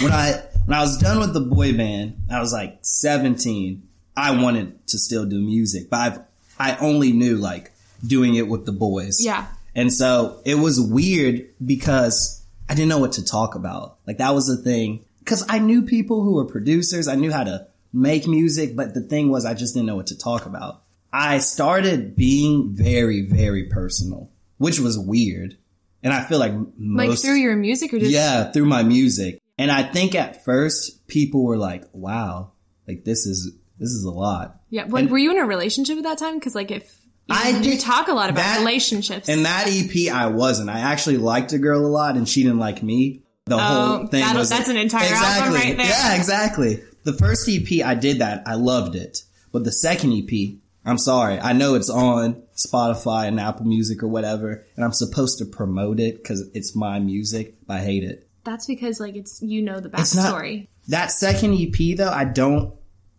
When 0.01 0.11
I 0.11 0.41
when 0.65 0.77
I 0.77 0.81
was 0.81 0.97
done 0.97 1.19
with 1.19 1.33
the 1.33 1.41
boy 1.41 1.75
band, 1.75 2.23
I 2.29 2.39
was 2.39 2.53
like 2.53 2.79
17. 2.81 3.87
I 4.15 4.41
wanted 4.41 4.87
to 4.87 4.97
still 4.97 5.25
do 5.25 5.39
music, 5.39 5.89
but 5.89 5.97
I've 5.97 6.19
I 6.59 6.77
only 6.77 7.11
knew 7.11 7.37
like 7.37 7.71
doing 8.05 8.35
it 8.35 8.47
with 8.47 8.65
the 8.65 8.71
boys. 8.71 9.17
yeah, 9.19 9.47
And 9.75 9.93
so 9.93 10.41
it 10.45 10.55
was 10.55 10.79
weird 10.79 11.47
because 11.63 12.43
I 12.69 12.75
didn't 12.75 12.89
know 12.89 12.99
what 12.99 13.13
to 13.13 13.25
talk 13.25 13.55
about. 13.55 13.97
Like 14.05 14.17
that 14.17 14.33
was 14.33 14.47
the 14.47 14.57
thing. 14.57 15.05
Cause 15.25 15.45
I 15.47 15.59
knew 15.59 15.83
people 15.83 16.23
who 16.23 16.35
were 16.35 16.45
producers. 16.45 17.07
I 17.07 17.15
knew 17.15 17.31
how 17.31 17.43
to 17.43 17.67
make 17.93 18.27
music, 18.27 18.75
but 18.75 18.93
the 18.93 19.01
thing 19.01 19.29
was 19.29 19.45
I 19.45 19.53
just 19.53 19.73
didn't 19.73 19.87
know 19.87 19.95
what 19.95 20.07
to 20.07 20.17
talk 20.17 20.45
about. 20.45 20.81
I 21.13 21.39
started 21.39 22.15
being 22.15 22.73
very, 22.73 23.21
very 23.21 23.65
personal, 23.65 24.29
which 24.57 24.79
was 24.79 24.97
weird. 24.97 25.57
And 26.03 26.11
I 26.13 26.23
feel 26.23 26.39
like 26.39 26.53
most, 26.77 27.09
like 27.09 27.19
through 27.19 27.39
your 27.39 27.55
music 27.55 27.93
or 27.93 27.99
just 27.99 28.11
yeah, 28.11 28.51
through 28.51 28.65
my 28.65 28.83
music. 28.83 29.39
And 29.57 29.71
I 29.71 29.83
think 29.83 30.15
at 30.15 30.43
first 30.43 31.07
people 31.07 31.43
were 31.43 31.57
like, 31.57 31.83
wow, 31.93 32.53
like 32.87 33.03
this 33.03 33.25
is, 33.27 33.53
this 33.77 33.89
is 33.89 34.03
a 34.03 34.09
lot. 34.11 34.59
yeah. 34.69 34.85
Like, 34.87 35.09
were 35.09 35.17
you 35.19 35.31
in 35.31 35.37
a 35.37 35.45
relationship 35.45 35.97
at 35.97 36.03
that 36.03 36.17
time? 36.17 36.39
Because 36.39 36.55
like 36.55 36.71
if 36.71 36.83
you, 37.27 37.35
I 37.35 37.49
you 37.49 37.61
did- 37.71 37.79
talk 37.81 38.07
a 38.07 38.13
lot 38.13 38.29
about 38.31 38.41
that- 38.41 38.59
relationships. 38.59 39.29
In 39.29 39.43
that 39.43 39.67
EP, 39.67 40.11
I 40.11 40.27
wasn't. 40.27 40.69
I 40.69 40.79
actually 40.79 41.17
liked 41.17 41.53
a 41.53 41.59
girl 41.59 41.85
a 41.85 41.87
lot, 41.87 42.15
and 42.17 42.27
she 42.27 42.41
didn't 42.43 42.59
like 42.59 42.81
me. 42.81 43.23
The 43.45 43.55
oh, 43.55 43.59
whole 43.59 44.07
thing 44.07 44.23
Oh, 44.25 44.37
was 44.37 44.49
that's 44.49 44.69
an 44.69 44.77
entire 44.77 45.13
album 45.13 45.53
right 45.53 45.75
there. 45.77 45.85
Yeah, 45.85 46.15
exactly. 46.15 46.81
The 47.03 47.13
first 47.13 47.49
EP, 47.49 47.85
I 47.85 47.95
did 47.95 48.19
that. 48.19 48.43
I 48.47 48.55
loved 48.55 48.95
it. 48.95 49.19
But 49.51 49.63
the 49.63 49.71
second 49.71 50.13
EP, 50.13 50.57
I'm 50.85 50.97
sorry. 50.97 51.39
I 51.39 51.53
know 51.53 51.73
it's 51.75 51.89
on 51.89 52.43
Spotify 52.65 53.27
and 53.27 53.39
Apple 53.39 53.65
Music 53.65 54.03
or 54.03 54.07
whatever, 54.07 54.65
and 54.75 54.85
I'm 54.85 54.93
supposed 54.93 55.39
to 55.39 55.45
promote 55.45 55.99
it 55.99 56.17
because 56.17 56.49
it's 56.53 56.75
my 56.75 56.99
music. 56.99 57.55
But 57.67 57.77
I 57.77 57.81
hate 57.81 58.03
it. 58.03 58.27
that's 58.43 58.67
because 58.67 58.99
like 58.99 59.15
it's 59.15 59.41
you 59.41 59.61
know 59.61 59.79
the 59.79 59.89
backstory. 59.89 60.67
That 60.87 61.11
second 61.11 61.53
EP, 61.53 61.95
though, 61.97 62.09
I 62.09 62.25
don't 62.25 62.73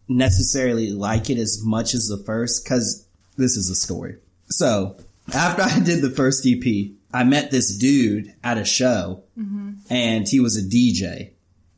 necessarily 0.08 0.90
like 0.90 1.30
it 1.30 1.38
as 1.38 1.60
much 1.62 1.94
as 1.94 2.08
the 2.08 2.22
first 2.24 2.64
because 2.64 3.06
this 3.36 3.56
is 3.56 3.70
a 3.70 3.74
story. 3.74 4.16
So 4.46 4.96
after 5.32 5.62
I 5.62 5.78
did 5.80 6.02
the 6.02 6.10
first 6.10 6.46
EP, 6.46 6.92
I 7.12 7.24
met 7.24 7.50
this 7.50 7.76
dude 7.76 8.34
at 8.42 8.58
a 8.58 8.64
show 8.64 9.24
mm-hmm. 9.38 9.72
and 9.90 10.26
he 10.28 10.40
was 10.40 10.56
a 10.56 10.62
DJ. 10.62 11.30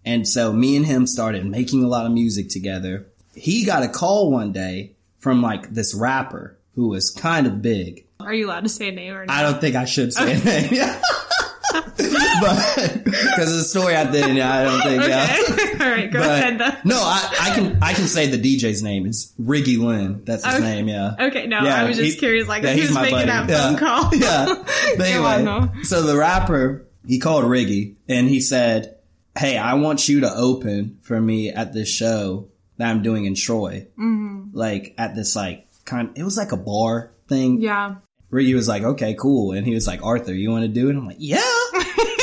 And 0.05 0.29
so 0.29 0.53
me 0.53 0.77
and 0.77 0.85
him 0.85 1.07
started 1.07 1.47
making 1.47 1.83
a 1.83 1.89
lot 1.89 2.07
of 2.07 2.13
music 2.13 2.51
together. 2.51 3.07
he 3.35 3.65
got 3.65 3.83
a 3.83 3.89
call 3.89 4.31
one 4.31 4.53
day 4.53 4.95
from 5.19 5.43
like 5.43 5.71
this 5.71 5.95
rapper 5.95 6.59
who 6.75 6.89
was 6.89 7.11
kind 7.11 7.47
of 7.47 7.63
big. 7.63 8.07
Are 8.21 8.33
you 8.35 8.47
allowed 8.47 8.63
to 8.65 8.69
say 8.69 8.89
a 8.89 8.93
name 8.93 9.15
or 9.15 9.27
not? 9.27 9.37
I 9.37 9.43
don't 9.43 9.61
think 9.61 9.77
I 9.77 9.85
should 9.85 10.13
say 10.13 10.35
a 10.41 10.45
name. 10.45 10.95
But 12.41 13.05
because 13.05 13.53
the 13.57 13.63
story 13.65 13.95
I 13.97 14.11
did, 14.11 14.39
I 14.39 14.65
don't 14.65 14.83
think. 14.83 15.03
Okay. 15.03 15.09
Yeah. 15.11 15.85
All 15.87 15.91
right, 15.91 16.11
go 16.11 16.19
But 16.21 16.31
ahead. 16.31 16.59
then. 16.59 16.79
no, 16.85 16.97
I, 16.97 17.37
I 17.41 17.55
can 17.55 17.79
I 17.83 17.95
can 17.95 18.07
say 18.07 18.27
the 18.27 18.39
DJ's 18.39 18.83
name. 18.83 19.07
is 19.07 19.33
Riggy 19.41 19.79
Lynn. 19.79 20.25
That's 20.25 20.45
his 20.45 20.57
Okay. 20.57 20.63
name. 20.65 20.89
Yeah. 20.89 21.15
Okay, 21.19 21.47
no, 21.47 21.63
Yeah, 21.63 21.81
I 21.83 21.85
was 21.85 21.97
just 21.97 22.15
he- 22.15 22.19
curious, 22.19 22.49
like, 22.49 22.63
yeah, 22.65 22.73
who's 22.75 22.89
he's 22.89 22.95
making 22.95 23.13
buddy. 23.13 23.27
that 23.27 23.49
Yeah. 23.49 23.69
phone 23.69 23.77
call? 23.79 24.15
yeah. 24.17 24.55
But 24.97 25.07
anyway, 25.07 25.71
so 25.85 26.03
the 26.03 26.17
rapper, 26.17 26.87
he 27.07 27.19
called 27.19 27.45
Riggy 27.45 27.95
and 28.09 28.29
he 28.29 28.41
said, 28.41 28.97
Hey, 29.37 29.57
I 29.57 29.75
want 29.75 30.09
you 30.09 30.21
to 30.21 30.33
open 30.35 30.99
for 31.03 31.21
me 31.21 31.51
at 31.51 31.73
this 31.73 31.89
show 31.89 32.49
that 32.79 32.89
I'm 32.91 33.03
doing 33.03 33.25
in 33.25 33.35
Troy. 33.35 33.87
Mm-hmm. 33.99 34.51
Like 34.53 34.95
at 34.99 35.15
this 35.15 35.35
like 35.37 35.67
kind, 35.85 36.11
of, 36.11 36.17
it 36.19 36.23
was 36.23 36.37
like 36.37 36.53
a 36.53 36.57
bar 36.57 37.13
thing. 37.29 37.61
Yeah. 37.61 37.97
Riggy 38.33 38.55
was 38.55 38.67
like, 38.69 38.83
okay, 38.83 39.15
cool. 39.15 39.53
And 39.53 39.67
he 39.67 39.75
was 39.75 39.87
like, 39.87 40.03
Arthur, 40.03 40.33
you 40.33 40.51
want 40.51 40.63
to 40.63 40.69
do 40.69 40.89
it? 40.91 40.97
I'm 40.97 41.07
like, 41.07 41.17
yeah. 41.21 41.41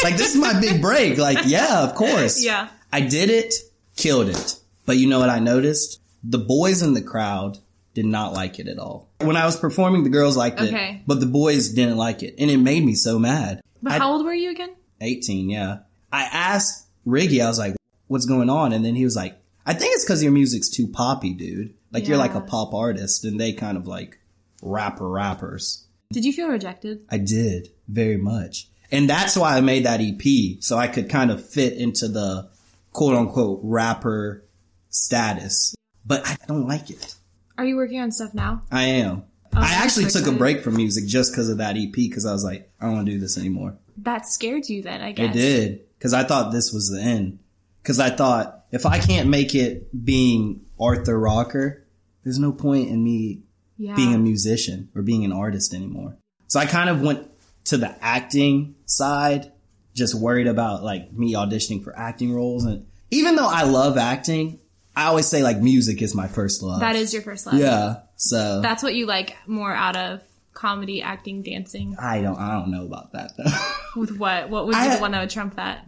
like 0.03 0.18
this 0.18 0.36
is 0.36 0.41
my 0.41 0.60
big 0.60 0.82
break. 0.82 1.18
Like, 1.18 1.39
yeah, 1.46 1.84
of 1.84 1.96
course. 1.96 2.44
Yeah. 2.44 2.68
I 2.91 3.01
did 3.01 3.30
it, 3.30 3.53
killed 3.96 4.27
it. 4.30 4.60
But 4.86 4.98
you 4.98 5.08
know 5.08 5.20
what 5.20 5.30
I 5.30 5.39
noticed? 5.39 6.01
The 6.24 6.38
boys 6.38 6.82
in 6.82 6.94
the 6.94 7.01
crowd 7.01 7.60
did 7.94 8.06
not 8.06 8.34
like 8.34 8.60
it 8.60 8.68
at 8.68 8.77
all. 8.77 9.10
When 9.20 9.38
I 9.38 9.46
was 9.46 9.58
performing, 9.58 10.03
the 10.03 10.10
girls 10.10 10.36
liked 10.36 10.60
Okay. 10.60 10.96
it, 10.96 11.01
but 11.08 11.20
the 11.20 11.25
boys 11.25 11.70
didn't 11.70 11.98
like 11.98 12.24
it. 12.24 12.36
And 12.38 12.51
it 12.51 12.58
made 12.58 12.84
me 12.86 12.94
so 12.96 13.18
mad. 13.18 13.62
But 13.82 13.94
I- 13.94 13.98
how 14.00 14.13
old 14.13 14.25
were 14.25 14.34
you 14.34 14.51
again? 14.51 14.75
18, 15.00 15.50
yeah. 15.50 15.80
I 16.12 16.24
asked 16.24 16.88
Riggy, 17.08 17.44
I 17.44 17.48
was 17.48 17.58
like, 17.58 17.75
what's 18.08 18.25
going 18.25 18.50
on? 18.50 18.74
And 18.74 18.84
then 18.84 18.96
he 18.96 19.06
was 19.06 19.15
like, 19.15 19.38
I 19.65 19.74
think 19.74 19.94
it's 19.96 20.03
because 20.03 20.22
your 20.22 20.32
music's 20.32 20.70
too 20.70 20.88
poppy, 20.88 21.34
dude. 21.34 21.74
Like 21.91 22.07
you're 22.07 22.17
like 22.17 22.36
a 22.36 22.41
pop 22.41 22.74
artist 22.74 23.25
and 23.25 23.39
they 23.39 23.53
kind 23.53 23.77
of 23.77 23.88
like 23.88 24.19
rapper 24.62 25.07
rappers. 25.07 25.86
Did 26.12 26.25
you 26.25 26.33
feel 26.33 26.48
rejected? 26.48 27.05
I 27.10 27.17
did 27.17 27.69
very 27.88 28.17
much. 28.17 28.67
And 28.91 29.10
that's 29.10 29.38
why 29.38 29.57
I 29.57 29.62
made 29.62 29.86
that 29.86 30.01
EP. 30.01 30.62
So 30.62 30.77
I 30.77 30.88
could 30.88 31.10
kind 31.10 31.31
of 31.31 31.48
fit 31.48 31.74
into 31.74 32.07
the 32.07 32.50
quote 32.91 33.15
unquote 33.15 33.62
rapper 33.63 34.43
status. 34.89 35.75
But 36.05 36.27
I 36.27 36.38
don't 36.48 36.67
like 36.67 36.89
it. 36.89 37.15
Are 37.57 37.65
you 37.65 37.75
working 37.75 38.00
on 38.00 38.12
stuff 38.12 38.33
now? 38.33 38.63
I 38.71 38.83
am. 38.83 39.24
Oh, 39.53 39.60
I 39.60 39.74
actually 39.83 40.10
took 40.10 40.27
a 40.27 40.31
break 40.31 40.62
from 40.62 40.75
music 40.75 41.05
just 41.05 41.31
because 41.31 41.50
of 41.50 41.57
that 41.57 41.75
EP 41.77 41.91
because 41.91 42.25
I 42.25 42.31
was 42.31 42.43
like, 42.43 42.71
I 42.79 42.86
don't 42.86 42.95
want 42.95 43.05
to 43.07 43.12
do 43.12 43.19
this 43.19 43.38
anymore. 43.38 43.77
That 43.98 44.25
scared 44.25 44.67
you 44.69 44.81
then, 44.81 45.01
I 45.01 45.12
guess. 45.12 45.36
It 45.36 45.38
did 45.38 45.81
because 45.98 46.13
I 46.13 46.24
thought 46.24 46.51
this 46.51 46.71
was 46.71 46.89
the 46.89 47.01
end. 47.01 47.39
Because 47.81 48.00
I 48.00 48.10
thought 48.10 48.65
if 48.71 48.86
I 48.86 49.00
can't 49.00 49.29
make 49.29 49.53
it 49.53 50.05
being 50.05 50.62
Arthur 50.79 51.19
Rocker, 51.19 51.80
there's 52.23 52.39
no 52.39 52.51
point 52.51 52.89
in 52.89 53.03
me 53.03 53.41
Yeah. 53.77 53.95
being 53.95 54.13
a 54.13 54.17
musician 54.17 54.89
or 54.95 55.01
being 55.01 55.25
an 55.25 55.31
artist 55.31 55.73
anymore. 55.73 56.17
So 56.47 56.59
I 56.59 56.65
kind 56.65 56.89
of 56.89 57.01
went 57.01 57.27
to 57.65 57.77
the 57.77 57.95
acting 58.03 58.75
side, 58.85 59.51
just 59.93 60.13
worried 60.15 60.47
about 60.47 60.83
like 60.83 61.11
me 61.13 61.33
auditioning 61.33 61.83
for 61.83 61.97
acting 61.97 62.33
roles. 62.33 62.65
And 62.65 62.85
even 63.11 63.35
though 63.35 63.47
I 63.47 63.63
love 63.63 63.97
acting, 63.97 64.59
I 64.95 65.05
always 65.05 65.27
say 65.27 65.41
like 65.43 65.59
music 65.61 66.01
is 66.01 66.13
my 66.13 66.27
first 66.27 66.61
love. 66.61 66.81
that 66.81 66.95
is 66.95 67.13
your 67.13 67.21
first 67.23 67.45
love. 67.45 67.55
yeah. 67.55 67.99
So 68.17 68.61
That's 68.61 68.83
what 68.83 68.93
you 68.93 69.05
like 69.05 69.35
more 69.47 69.73
out 69.73 69.95
of 69.95 70.21
comedy, 70.53 71.01
acting, 71.01 71.41
dancing. 71.43 71.95
I 71.97 72.21
don't, 72.21 72.37
I 72.37 72.51
don't 72.53 72.69
know 72.71 72.85
about 72.85 73.13
that 73.13 73.31
though. 73.37 73.51
With 74.01 74.17
what? 74.17 74.49
What 74.49 74.65
would 74.67 74.73
be 74.73 74.77
I- 74.77 74.95
the 74.95 75.01
one 75.01 75.11
that 75.11 75.21
would 75.21 75.29
trump 75.29 75.55
that? 75.55 75.87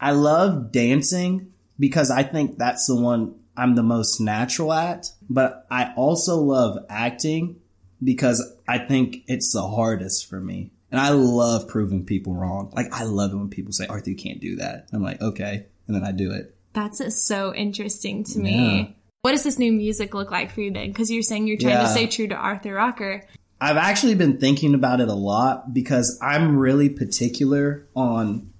I 0.00 0.12
love 0.12 0.70
dancing 0.72 1.52
because 1.78 2.10
I 2.10 2.22
think 2.22 2.56
that's 2.58 2.86
the 2.86 2.96
one 2.96 3.34
I'm 3.58 3.74
the 3.74 3.82
most 3.82 4.20
natural 4.20 4.72
at. 4.72 5.10
But 5.28 5.66
I 5.70 5.92
also 5.96 6.36
love 6.36 6.78
acting 6.88 7.60
because 8.02 8.56
I 8.66 8.78
think 8.78 9.24
it's 9.26 9.52
the 9.52 9.66
hardest 9.68 10.30
for 10.30 10.40
me. 10.40 10.72
And 10.90 11.00
I 11.00 11.10
love 11.10 11.68
proving 11.68 12.06
people 12.06 12.34
wrong. 12.34 12.70
Like, 12.72 12.86
I 12.92 13.04
love 13.04 13.32
it 13.32 13.36
when 13.36 13.50
people 13.50 13.72
say, 13.72 13.86
Arthur, 13.86 14.10
you 14.10 14.16
can't 14.16 14.40
do 14.40 14.56
that. 14.56 14.86
I'm 14.92 15.02
like, 15.02 15.20
okay. 15.20 15.66
And 15.86 15.94
then 15.94 16.04
I 16.04 16.12
do 16.12 16.32
it. 16.32 16.54
That's 16.72 17.02
so 17.22 17.54
interesting 17.54 18.24
to 18.24 18.38
me. 18.38 18.78
Yeah. 18.78 18.94
What 19.22 19.32
does 19.32 19.42
this 19.42 19.58
new 19.58 19.72
music 19.72 20.14
look 20.14 20.30
like 20.30 20.52
for 20.52 20.60
you 20.60 20.72
then? 20.72 20.88
Because 20.88 21.10
you're 21.10 21.22
saying 21.22 21.46
you're 21.46 21.58
trying 21.58 21.84
to 21.84 21.88
stay 21.88 22.06
true 22.06 22.28
to 22.28 22.36
Arthur 22.36 22.74
Rocker. 22.74 23.24
I've 23.60 23.76
actually 23.76 24.14
been 24.14 24.38
thinking 24.38 24.74
about 24.74 25.00
it 25.00 25.08
a 25.08 25.14
lot 25.14 25.74
because 25.74 26.18
I'm 26.22 26.56
really 26.56 26.88
particular 26.88 27.88
on, 27.96 28.52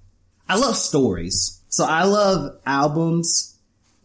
I 0.49 0.57
love 0.57 0.75
stories. 0.75 1.61
So 1.69 1.85
I 1.85 2.03
love 2.03 2.59
albums 2.65 3.57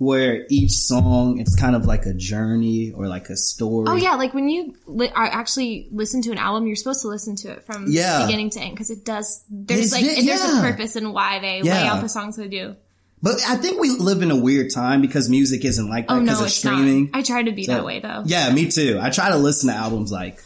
where 0.05 0.47
each 0.51 0.73
song, 0.73 1.39
it's 1.39 1.57
kind 1.57 1.75
of 1.75 1.87
like 1.87 2.07
a 2.07 2.15
journey 2.15 2.93
or 2.93 3.09
like 3.09 3.29
a 3.31 3.37
story. 3.37 3.87
Oh 3.89 3.97
yeah, 3.97 4.15
like 4.15 4.35
when 4.35 4.49
you 4.49 4.75
li- 4.87 5.11
are 5.15 5.25
actually 5.25 5.89
listen 5.91 6.23
to 6.23 6.33
an 6.33 6.39
album, 6.39 6.67
you're 6.67 6.77
supposed 6.77 7.03
to 7.03 7.09
listen 7.09 7.37
to 7.37 7.49
it 7.53 7.65
from 7.67 7.87
Yeah. 7.89 8.27
beginning 8.27 8.51
to 8.51 8.61
end 8.61 8.73
because 8.73 8.91
it 8.91 9.05
does. 9.05 9.43
There's 9.51 9.87
It's 9.87 9.93
like 9.93 10.03
di- 10.05 10.27
there's 10.27 10.43
a 10.45 10.61
purpose 10.61 10.97
in 10.97 11.13
why 11.13 11.39
they 11.41 11.63
lay 11.63 11.71
out 11.71 12.01
the 12.03 12.09
songs 12.09 12.37
they 12.37 12.49
do. 12.49 12.77
But 13.23 13.37
I 13.49 13.57
think 13.57 13.81
we 13.81 13.89
live 13.91 14.21
in 14.21 14.31
a 14.31 14.37
weird 14.37 14.71
time 14.75 15.01
because 15.01 15.31
music 15.31 15.65
isn't 15.65 15.89
like 15.89 16.09
that 16.09 16.15
Oh 16.15 16.21
because 16.21 16.41
no, 16.41 16.45
of 16.45 16.51
streaming. 16.51 17.05
not. 17.11 17.17
I 17.21 17.23
try 17.23 17.43
to 17.43 17.53
be 17.53 17.65
So- 17.65 17.73
that 17.73 17.85
way 17.85 18.01
though. 18.01 18.23
Yeah, 18.27 18.53
me 18.53 18.71
too. 18.71 18.99
I 19.01 19.09
try 19.11 19.31
to 19.31 19.37
listen 19.39 19.71
to 19.71 19.75
albums 19.75 20.13
like 20.13 20.43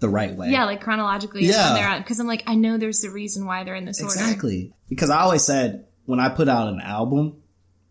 the 0.00 0.08
right 0.08 0.34
way. 0.34 0.50
Yeah, 0.50 0.64
like 0.64 0.80
chronologically. 0.82 1.44
Yeah. 1.44 1.98
because 1.98 2.18
I'm 2.18 2.26
like 2.26 2.42
I 2.46 2.54
know 2.54 2.78
there's 2.78 3.04
a 3.04 3.10
reason 3.10 3.44
why 3.44 3.64
they're 3.64 3.74
in 3.74 3.84
this 3.84 4.00
order. 4.00 4.14
exactly. 4.14 4.72
Because 4.88 5.10
I 5.10 5.20
always 5.20 5.42
said 5.44 5.84
when 6.06 6.18
I 6.20 6.28
put 6.30 6.48
out 6.48 6.68
an 6.68 6.80
album, 6.80 7.36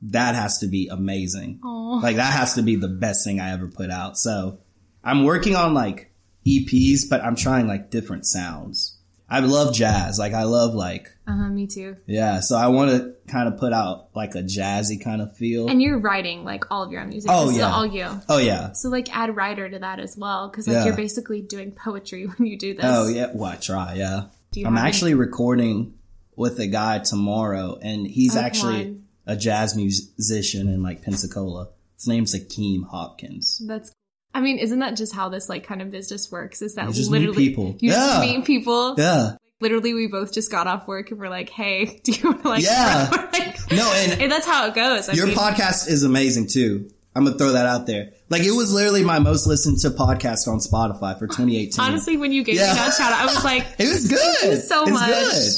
that 0.04 0.36
has 0.36 0.60
to 0.60 0.68
be 0.68 0.88
amazing. 0.92 1.60
Aw. 1.64 2.00
Like 2.00 2.18
that 2.18 2.34
has 2.34 2.56
to 2.56 2.62
be 2.62 2.75
the 2.75 2.88
best 2.88 3.24
thing 3.25 3.40
I 3.40 3.52
ever 3.54 3.68
put 3.68 3.90
out. 3.90 4.18
So 4.18 4.60
I'm 5.04 5.24
working 5.24 5.56
on 5.56 5.74
like 5.74 6.12
EPs, 6.46 7.10
but 7.10 7.24
I'm 7.24 7.36
trying 7.36 7.68
like 7.68 7.90
different 7.90 8.25
sounds. 8.25 8.98
I 9.28 9.40
love 9.40 9.74
jazz. 9.74 10.20
Like 10.20 10.34
I 10.34 10.44
love 10.44 10.75
like 10.75 11.12
Uh 11.25 11.36
huh. 11.36 11.50
Me 11.50 11.66
too. 11.66 11.98
yeah. 12.06 12.40
So 12.42 12.56
I 12.56 12.68
want 12.68 12.92
to 12.92 13.16
kind 13.28 13.48
of 13.52 13.60
put 13.60 13.74
out 13.74 14.10
like 14.16 14.36
a 14.36 14.44
jazzy 14.44 15.04
kind 15.04 15.20
of 15.22 15.36
feel. 15.36 15.68
And 15.68 15.82
you're 15.82 15.98
writing 15.98 16.44
like 16.44 16.70
all 16.70 16.84
of 16.84 16.92
your 16.92 17.02
own 17.02 17.10
music. 17.10 17.32
Oh, 17.34 17.48
this 17.48 17.58
yeah. 17.58 17.68
is 17.70 17.74
all 17.74 17.86
you. 17.88 18.22
oh 18.30 18.38
yeah. 18.38 18.74
So 18.74 18.90
like 18.90 19.16
add 19.16 19.36
writer 19.36 19.68
to 19.68 19.80
that 19.80 20.00
as 20.00 20.16
well 20.16 20.50
because 20.50 20.68
like 20.68 20.75
Yeah. 20.75 20.86
you're 20.86 20.96
basically 20.96 21.42
doing 21.42 21.72
poetry 21.72 22.25
when 22.38 22.48
you 22.48 22.58
do 22.60 22.75
this. 22.75 22.86
Oh 22.86 23.08
yeah, 23.08 23.32
well 23.34 23.52
I 23.52 23.56
try, 23.56 23.96
yeah. 23.96 24.25
Do 24.52 24.60
you 24.60 24.68
I'm 24.68 24.75
have 24.75 24.84
any- 24.84 24.90
actually 24.90 25.14
recording 25.16 25.96
with 26.36 26.60
a 26.60 26.68
guy 26.68 27.00
tomorrow, 27.00 27.80
and 27.82 28.06
he's 28.06 28.36
Oh, 28.38 28.42
actually 28.42 29.00
a 29.27 29.36
jazz 29.36 29.75
musician 29.75 30.67
in 30.70 30.82
like 30.84 31.01
Pensacola. 31.01 31.70
His 31.98 32.08
name's 32.08 32.36
Akeem 32.36 32.86
Hopkins. 32.89 33.62
That's. 33.65 33.91
I 34.34 34.41
mean, 34.41 34.58
isn't 34.60 34.79
that 34.79 34.98
just 34.98 35.15
how 35.15 35.29
this 35.29 35.48
like 35.48 35.65
kind 35.65 35.82
of 35.82 35.91
business 35.91 36.29
works? 36.32 36.62
Is 36.62 36.75
that 36.75 36.88
You 36.88 36.94
just 36.94 37.10
meet 37.10 37.20
literally 37.20 37.48
people. 37.50 37.77
you 37.79 37.91
Yeah. 37.91 37.96
just 38.08 38.20
meet 38.22 38.46
people? 38.46 38.96
Yeah, 38.98 39.36
Literally, 39.62 39.94
we 39.94 40.08
both 40.08 40.34
just 40.34 40.51
got 40.51 40.67
off 40.67 40.86
work 40.88 41.12
and 41.12 41.20
we're 41.20 41.29
like, 41.29 41.50
"Hey, 41.50 42.01
do 42.03 42.12
you 42.12 42.20
want 42.29 42.41
to 42.41 42.50
like?" 42.50 42.63
Yeah. 42.63 43.10
like- 43.34 43.72
No, 43.72 43.89
and- 43.96 44.22
and 44.24 44.32
that's 44.32 44.46
how 44.46 44.67
it 44.67 44.75
goes. 44.75 45.08
I 45.08 45.13
your 45.13 45.27
mean, 45.27 45.38
podcast 45.38 45.88
is 45.88 46.03
amazing 46.03 46.48
too. 46.48 46.89
I'm 47.15 47.24
gonna 47.24 47.38
throw 47.38 47.53
that 47.53 47.65
out 47.65 47.88
there. 47.88 48.12
Like 48.27 48.41
it 48.44 48.51
was 48.51 48.74
literally 48.74 49.03
my 49.03 49.20
most 49.20 49.46
listened 49.46 49.79
to 49.82 49.91
podcast 49.91 50.48
on 50.48 50.58
Spotify 50.60 51.17
for 51.20 51.27
2018. 51.27 51.79
honestly, 51.79 52.17
when 52.17 52.32
you 52.32 52.44
gave 52.44 52.55
Yeah. 52.55 52.70
me 52.74 52.79
that 52.79 52.94
shout 52.96 53.12
out, 53.12 53.22
I 53.22 53.25
was 53.34 53.44
like. 53.44 53.65
it 53.77 53.88
was 53.88 54.08
good. 54.08 54.20
Thank 54.20 54.53
you 54.53 54.62
so 54.62 54.82
it's 54.84 54.91
much. 54.91 55.10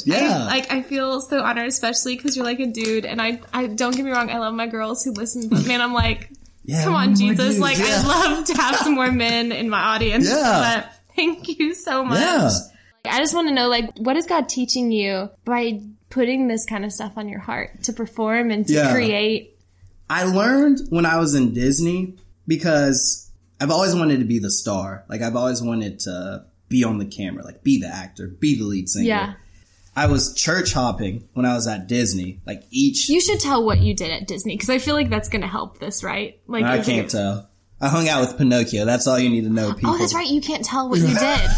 Good. 0.06 0.22
Yeah. 0.22 0.38
I, 0.44 0.46
like 0.46 0.72
I 0.72 0.82
feel 0.82 1.22
so 1.22 1.42
honored, 1.42 1.68
especially 1.68 2.18
because 2.18 2.36
you're 2.36 2.46
like 2.46 2.60
a 2.60 2.66
dude, 2.66 3.06
and 3.06 3.22
I, 3.22 3.40
I 3.54 3.68
don't 3.68 3.96
get 3.96 4.04
me 4.04 4.12
wrong, 4.12 4.30
I 4.30 4.40
love 4.40 4.54
my 4.54 4.68
girls 4.68 5.04
who 5.04 5.12
listen, 5.12 5.48
but 5.48 5.66
man, 5.66 5.80
I'm 5.82 5.94
like, 5.94 6.30
yeah. 6.66 6.84
come 6.84 6.94
on, 6.94 7.16
Jesus, 7.16 7.40
dudes. 7.40 7.60
like 7.60 7.78
yeah. 7.78 7.86
I'd 7.86 8.06
love 8.06 8.46
to 8.48 8.54
have 8.56 8.76
some 8.78 8.96
more 8.96 9.12
men 9.14 9.54
in 9.54 9.70
my 9.70 9.80
audience. 9.96 10.30
Yeah. 10.30 10.82
But 10.84 10.94
thank 11.16 11.58
you 11.60 11.74
so 11.74 12.04
much. 12.04 12.20
Yeah. 12.20 12.50
I 13.10 13.20
just 13.20 13.34
want 13.34 13.48
to 13.48 13.54
know, 13.54 13.70
like, 13.70 13.98
what 13.98 14.18
is 14.18 14.26
God 14.26 14.50
teaching 14.50 14.92
you 14.92 15.30
by 15.46 15.80
putting 16.10 16.50
this 16.50 16.66
kind 16.66 16.84
of 16.84 16.92
stuff 16.92 17.14
on 17.16 17.30
your 17.30 17.40
heart 17.40 17.84
to 17.84 17.94
perform 17.94 18.52
and 18.52 18.68
to 18.68 18.90
create? 18.92 19.58
I 20.10 20.26
learned 20.26 20.82
when 20.90 21.06
I 21.06 21.18
was 21.18 21.34
in 21.34 21.54
Disney 21.54 22.16
because 22.48 23.30
I've 23.60 23.72
always 23.72 23.96
wanted 23.96 24.20
to 24.20 24.26
be 24.26 24.40
the 24.40 24.52
star. 24.52 25.04
Like 25.10 25.22
I've 25.22 25.36
always 25.36 25.62
wanted 25.62 26.00
to 26.02 26.46
be 26.70 26.84
on 26.84 26.98
the 26.98 27.06
camera, 27.06 27.44
like 27.44 27.64
be 27.64 27.80
the 27.80 27.88
actor, 27.88 28.28
be 28.28 28.58
the 28.58 28.66
lead 28.66 28.90
singer. 28.90 29.08
Yeah. 29.08 29.34
I 29.96 30.06
was 30.06 30.36
church 30.36 30.74
hopping 30.74 31.28
when 31.34 31.46
I 31.46 31.56
was 31.56 31.68
at 31.68 31.88
Disney. 31.88 32.40
Like 32.46 32.64
each, 32.70 33.10
You 33.10 33.20
should 33.20 33.40
tell 33.40 33.66
what 33.66 33.80
you 33.80 33.96
did 33.96 34.12
at 34.12 34.28
Disney 34.28 34.54
because 34.56 34.70
I 34.70 34.78
feel 34.78 34.94
like 34.94 35.10
that's 35.10 35.28
going 35.30 35.42
to 35.42 35.48
help 35.48 35.80
this, 35.80 36.04
right? 36.04 36.40
Like, 36.46 36.64
I 36.66 36.84
can't 36.84 37.10
tell. 37.10 37.50
I 37.82 37.90
hung 37.90 38.08
out 38.08 38.22
with 38.22 38.38
Pinocchio. 38.38 38.86
That's 38.86 39.08
all 39.08 39.18
you 39.18 39.30
need 39.30 39.44
to 39.46 39.50
know, 39.50 39.70
oh, 39.70 39.74
people. 39.74 39.92
Oh, 39.92 39.98
that's 39.98 40.14
right. 40.14 40.28
You 40.28 40.42
can't 40.42 40.64
tell 40.64 40.90
what 40.90 41.00
you 41.00 41.08
did. 41.08 41.40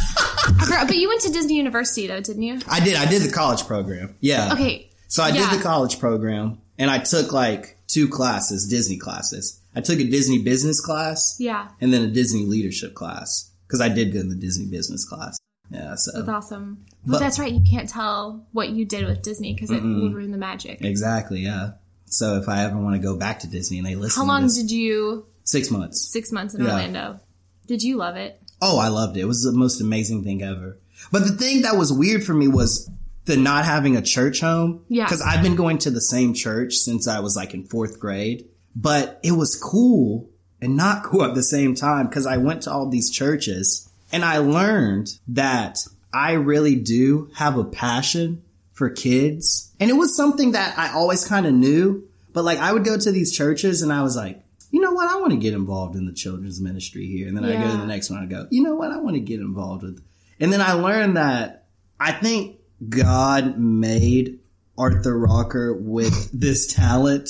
But 0.70 0.96
you 0.96 1.10
went 1.10 1.22
to 1.22 1.32
Disney 1.32 1.56
University 1.58 2.08
though, 2.08 2.22
didn't 2.22 2.42
you? 2.42 2.60
I 2.68 2.80
did. 2.80 2.96
I 2.96 3.06
did 3.06 3.22
the 3.22 3.32
college 3.32 3.68
program. 3.68 4.16
Yeah. 4.20 4.54
Okay. 4.54 4.90
So 5.08 5.22
I 5.22 5.30
Yeah. 5.30 5.50
did 5.50 5.60
the 5.60 5.64
college 5.64 6.00
program 6.00 6.60
and 6.80 6.90
I 6.90 6.98
took 6.98 7.32
like 7.32 7.78
two 7.88 8.08
classes, 8.08 8.68
Disney 8.68 8.98
classes. 8.98 9.59
I 9.76 9.82
took 9.82 10.00
a 10.00 10.04
Disney 10.04 10.40
business 10.42 10.80
class 10.82 11.36
Yeah. 11.40 11.70
and 11.80 11.94
then 11.94 12.02
a 12.04 12.08
Disney 12.08 12.46
leadership 12.46 12.94
class 12.96 13.52
because 13.68 13.82
I 13.82 13.90
did 13.90 14.12
good 14.12 14.22
in 14.22 14.30
the 14.30 14.36
Disney 14.36 14.66
business 14.66 15.06
class. 15.08 15.38
Yeah. 15.72 15.96
So 15.96 16.12
That's 16.16 16.28
awesome. 16.30 16.86
But, 17.06 17.14
But- 17.14 17.20
that's 17.20 17.38
right. 17.40 17.54
You 17.54 17.62
can't 17.70 17.88
tell 17.90 18.48
what 18.52 18.70
you 18.70 18.86
did 18.86 19.06
with 19.06 19.22
Disney 19.22 19.54
because 19.54 19.70
it 19.72 19.84
would 19.84 20.14
ruin 20.14 20.32
the 20.32 20.38
magic. 20.38 20.82
Exactly, 20.84 21.42
yeah. 21.42 21.72
So 22.06 22.38
if 22.38 22.50
I 22.50 22.64
ever 22.66 22.78
want 22.78 22.96
to 22.96 23.02
go 23.02 23.16
back 23.16 23.42
to 23.42 23.48
Disney 23.48 23.78
and 23.78 23.86
they 23.86 23.96
listen 23.96 24.20
How 24.22 24.28
long 24.28 24.44
this, 24.44 24.58
did 24.58 24.72
you 24.72 25.26
Six 25.44 25.70
months. 25.72 26.12
Six 26.12 26.32
months 26.32 26.54
in 26.56 26.62
Yeah. 26.62 26.72
Orlando. 26.72 27.20
Did 27.68 27.82
you 27.84 27.98
love 27.98 28.16
it? 28.16 28.40
Oh, 28.62 28.78
I 28.80 28.88
loved 28.90 29.16
it. 29.18 29.22
It 29.22 29.26
was 29.26 29.44
the 29.44 29.52
most 29.52 29.80
amazing 29.82 30.24
thing 30.24 30.42
ever. 30.44 30.78
But 31.12 31.24
the 31.26 31.32
thing 31.34 31.62
that 31.62 31.78
was 31.78 31.94
weird 31.94 32.24
for 32.24 32.34
me 32.34 32.48
was 32.48 32.90
the 33.26 33.38
not 33.38 33.64
having 33.66 33.96
a 33.96 34.02
church 34.02 34.42
home. 34.42 34.82
Yeah. 34.90 35.08
Cause 35.08 35.22
I've 35.22 35.44
been 35.44 35.56
going 35.56 35.78
to 35.80 35.92
the 35.92 36.02
same 36.02 36.34
church 36.34 36.74
since 36.76 37.08
I 37.08 37.20
was 37.20 37.36
like 37.36 37.54
in 37.54 37.64
fourth 37.64 38.00
grade, 38.00 38.48
but 38.82 39.20
it 39.24 39.34
was 39.34 39.56
cool 39.56 40.30
and 40.62 40.76
not 40.76 41.04
cool 41.06 41.24
at 41.24 41.36
the 41.36 41.44
same 41.44 41.76
time 41.76 42.08
because 42.08 42.26
I 42.26 42.38
went 42.38 42.64
to 42.64 42.72
all 42.72 42.90
these 42.90 43.12
churches 43.12 43.90
and 44.12 44.24
I 44.24 44.38
learned 44.38 45.10
that 45.30 45.80
I 46.14 46.34
really 46.34 46.76
do 46.76 47.30
have 47.36 47.58
a 47.58 47.64
passion 47.64 48.44
for 48.74 48.90
kids. 48.90 49.72
And 49.80 49.90
it 49.90 49.94
was 49.94 50.16
something 50.16 50.54
that 50.54 50.78
I 50.78 50.94
always 50.94 51.28
kind 51.28 51.46
of 51.46 51.54
knew, 51.54 52.08
but 52.34 52.44
like 52.44 52.60
I 52.60 52.72
would 52.72 52.86
go 52.86 52.98
to 52.98 53.12
these 53.12 53.36
churches 53.36 53.82
and 53.82 53.92
I 53.92 54.02
was 54.02 54.16
like, 54.16 54.44
you 54.72 54.82
know 54.82 54.92
what? 54.92 55.08
I 55.08 55.20
want 55.20 55.32
to 55.32 55.38
get 55.38 55.54
involved 55.54 55.96
in 55.96 56.06
the 56.06 56.14
children's 56.14 56.62
ministry 56.62 57.06
here. 57.08 57.28
And 57.28 57.36
then 57.36 57.44
I 57.44 57.54
go 57.54 57.72
to 57.72 57.78
the 57.78 57.88
next 57.88 58.10
one. 58.10 58.22
I 58.22 58.28
go, 58.28 58.48
you 58.52 58.64
know 58.64 58.76
what? 58.76 58.92
I 58.92 58.98
want 58.98 59.16
to 59.16 59.20
get 59.20 59.40
involved 59.40 59.84
with. 59.84 60.02
And 60.40 60.54
then 60.54 60.62
I 60.62 60.74
learned 60.74 61.18
that 61.18 61.66
I 62.00 62.12
think 62.12 62.60
God 62.88 63.58
made 63.58 64.40
Arthur 64.78 65.18
Rocker 65.18 65.74
with 65.74 66.32
this 66.40 66.72
talent 66.74 67.30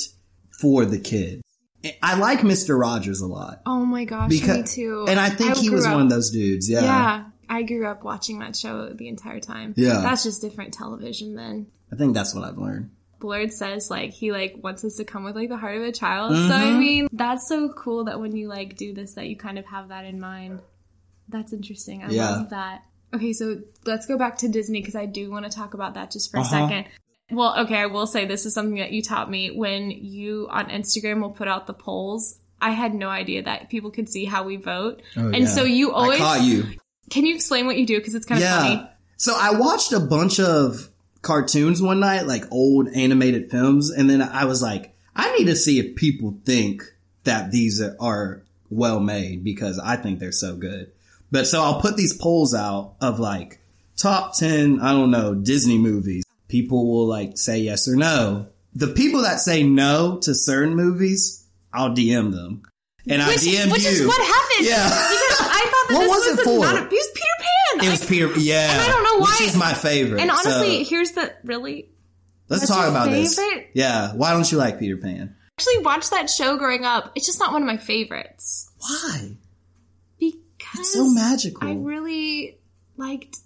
for 0.60 0.84
the 0.84 0.98
kids. 0.98 1.42
I 2.02 2.16
like 2.18 2.40
Mr. 2.40 2.78
Rogers 2.78 3.22
a 3.22 3.26
lot 3.26 3.62
Oh 3.64 3.86
my 3.86 4.04
gosh, 4.04 4.28
because, 4.28 4.56
me 4.58 4.62
too. 4.64 5.06
and 5.08 5.18
I 5.18 5.30
think 5.30 5.56
he 5.56 5.70
was 5.70 5.86
up- 5.86 5.94
one 5.94 6.02
of 6.02 6.10
those 6.10 6.30
dudes. 6.30 6.68
Yeah. 6.68 6.82
Yeah, 6.82 7.24
I 7.48 7.62
grew 7.62 7.86
up 7.86 8.04
watching 8.04 8.40
that 8.40 8.54
show 8.54 8.90
the 8.92 9.08
entire 9.08 9.40
time. 9.40 9.72
Yeah. 9.76 10.00
that's 10.02 10.22
just 10.22 10.42
different 10.42 10.74
television 10.74 11.34
then. 11.36 11.68
I 11.92 11.96
think 11.96 12.12
that's 12.14 12.34
what 12.34 12.44
I've 12.44 12.58
learned. 12.58 12.90
Blurred 13.18 13.52
says 13.52 13.90
like 13.90 14.10
he 14.12 14.30
like 14.32 14.56
wants 14.62 14.84
us 14.84 14.96
to 14.96 15.04
come 15.04 15.24
with 15.24 15.36
like 15.36 15.48
the 15.48 15.56
heart 15.56 15.76
of 15.76 15.82
a 15.82 15.92
child. 15.92 16.34
So 16.36 16.54
I 16.54 16.64
Mhm. 16.64 16.78
mean, 16.78 17.08
that's 17.12 17.48
so 17.48 17.70
cool 17.70 18.04
that 18.04 18.20
when 18.20 18.36
you 18.36 18.48
like 18.48 18.76
do 18.76 18.92
this 18.94 19.14
that 19.14 19.26
you 19.28 19.36
kind 19.36 19.58
of 19.58 19.64
have 19.66 19.88
that 19.88 20.04
in 20.04 20.20
mind. 20.20 20.60
That's 21.28 21.52
interesting. 21.52 22.02
I 22.02 22.10
Yeah. 22.10 22.30
love 22.30 22.50
that. 22.50 22.82
Okay, 23.14 23.32
so 23.32 23.58
let's 23.86 24.06
go 24.06 24.16
back 24.18 24.38
to 24.38 24.48
Disney 24.48 24.80
because 24.80 24.94
I 24.96 25.06
do 25.06 25.30
want 25.30 25.44
to 25.44 25.50
talk 25.50 25.74
about 25.74 25.94
that 25.94 26.10
just 26.10 26.30
for 26.30 26.36
a 26.38 26.40
Uh-huh. 26.40 26.50
second. 26.68 26.86
Well, 27.30 27.60
okay, 27.60 27.76
I 27.76 27.86
will 27.86 28.06
say 28.06 28.26
this 28.26 28.46
is 28.46 28.54
something 28.54 28.78
that 28.78 28.92
you 28.92 29.02
taught 29.02 29.30
me 29.30 29.50
when 29.50 29.90
you 29.90 30.48
on 30.50 30.68
Instagram 30.68 31.20
will 31.20 31.30
put 31.30 31.48
out 31.48 31.66
the 31.66 31.74
polls. 31.74 32.38
I 32.60 32.70
had 32.70 32.94
no 32.94 33.08
idea 33.08 33.42
that 33.44 33.70
people 33.70 33.90
could 33.90 34.08
see 34.08 34.24
how 34.24 34.44
we 34.44 34.56
vote. 34.56 35.02
Oh, 35.16 35.26
and 35.28 35.40
yeah. 35.40 35.46
so 35.46 35.64
you 35.64 35.92
always 35.92 36.20
I 36.20 36.24
caught 36.24 36.42
you. 36.42 36.64
Can 37.10 37.24
you 37.26 37.34
explain 37.34 37.66
what 37.66 37.76
you 37.76 37.86
do 37.86 37.98
because 37.98 38.14
it's 38.14 38.26
kind 38.26 38.38
of 38.38 38.42
Yeah. 38.42 38.58
funny. 38.58 38.90
So 39.16 39.34
I 39.36 39.52
watched 39.54 39.92
a 39.92 40.00
bunch 40.00 40.40
of 40.40 40.88
cartoons 41.22 41.82
one 41.82 42.00
night, 42.00 42.26
like 42.26 42.44
old 42.50 42.88
animated 42.88 43.50
films, 43.50 43.90
and 43.90 44.08
then 44.08 44.22
I 44.22 44.44
was 44.44 44.62
like, 44.62 44.94
I 45.14 45.36
need 45.36 45.46
to 45.46 45.56
see 45.56 45.78
if 45.78 45.96
people 45.96 46.38
think 46.44 46.82
that 47.24 47.50
these 47.50 47.80
are, 47.82 47.96
are 48.00 48.42
well 48.70 49.00
made 49.00 49.44
because 49.44 49.78
I 49.78 49.96
think 49.96 50.18
they're 50.20 50.32
so 50.32 50.56
good. 50.56 50.92
But 51.30 51.46
so 51.46 51.62
I'll 51.62 51.80
put 51.80 51.96
these 51.96 52.16
polls 52.16 52.54
out 52.54 52.94
of 53.00 53.20
like 53.20 53.60
top 53.96 54.36
10, 54.36 54.80
I 54.80 54.92
don't 54.92 55.10
know, 55.10 55.34
Disney 55.34 55.78
movies. 55.78 56.24
People 56.50 56.90
will 56.92 57.06
like 57.06 57.38
say 57.38 57.58
yes 57.60 57.88
or 57.88 57.94
no. 57.96 58.48
The 58.74 58.88
people 58.88 59.22
that 59.22 59.40
say 59.40 59.62
no 59.62 60.18
to 60.22 60.34
certain 60.34 60.74
movies, 60.74 61.46
I'll 61.72 61.94
DM 61.94 62.32
them. 62.32 62.62
And 63.08 63.22
I 63.22 63.28
Which, 63.28 63.38
DM 63.38 63.70
which 63.72 63.84
you. 63.84 63.88
is 63.90 64.06
what 64.06 64.20
happened. 64.20 64.66
Yeah. 64.68 64.84
Because 64.84 65.40
I 65.40 65.60
thought 65.70 65.88
that 65.88 65.94
What 65.96 66.00
this 66.02 66.10
was 66.10 66.26
it 66.26 66.36
was, 66.36 66.44
for? 66.56 66.58
not 66.60 66.74
a, 66.74 66.86
it 66.86 66.90
was 66.90 67.10
Peter 67.14 67.36
Pan. 67.40 67.86
It 67.86 67.90
was 67.90 68.02
I- 68.02 68.06
Peter, 68.06 68.38
yeah. 68.38 68.70
And 68.72 68.80
I 68.82 68.88
don't 68.88 69.04
know 69.04 69.18
why- 69.24 69.36
Which 69.40 69.48
is 69.48 69.56
my 69.56 69.72
favorite. 69.74 70.20
and 70.20 70.30
honestly, 70.30 70.84
So- 70.84 70.90
here's 70.90 71.12
the 71.12 71.32
really 71.44 71.90
Let's 72.48 72.66
talk 72.68 72.88
about 72.88 73.10
this. 73.10 73.40
Yeah. 73.74 74.12
Why 74.14 74.32
don't 74.32 74.50
you 74.50 74.58
like 74.58 74.78
Peter 74.80 74.96
Pan? 74.96 75.36
actually 75.58 75.78
watched 75.84 76.10
that 76.10 76.28
show 76.30 76.56
growing 76.56 76.84
up. 76.84 77.12
It's 77.14 77.26
just 77.26 77.38
not 77.38 77.52
one 77.52 77.62
of 77.62 77.66
my 77.66 77.76
favorites 77.76 78.70
Why? 78.78 79.36
because 80.18 80.78
it's 80.80 80.92
so 80.94 81.08
magical. 81.10 81.68
I 81.68 81.74
really 81.74 82.58
liked. 82.96 83.38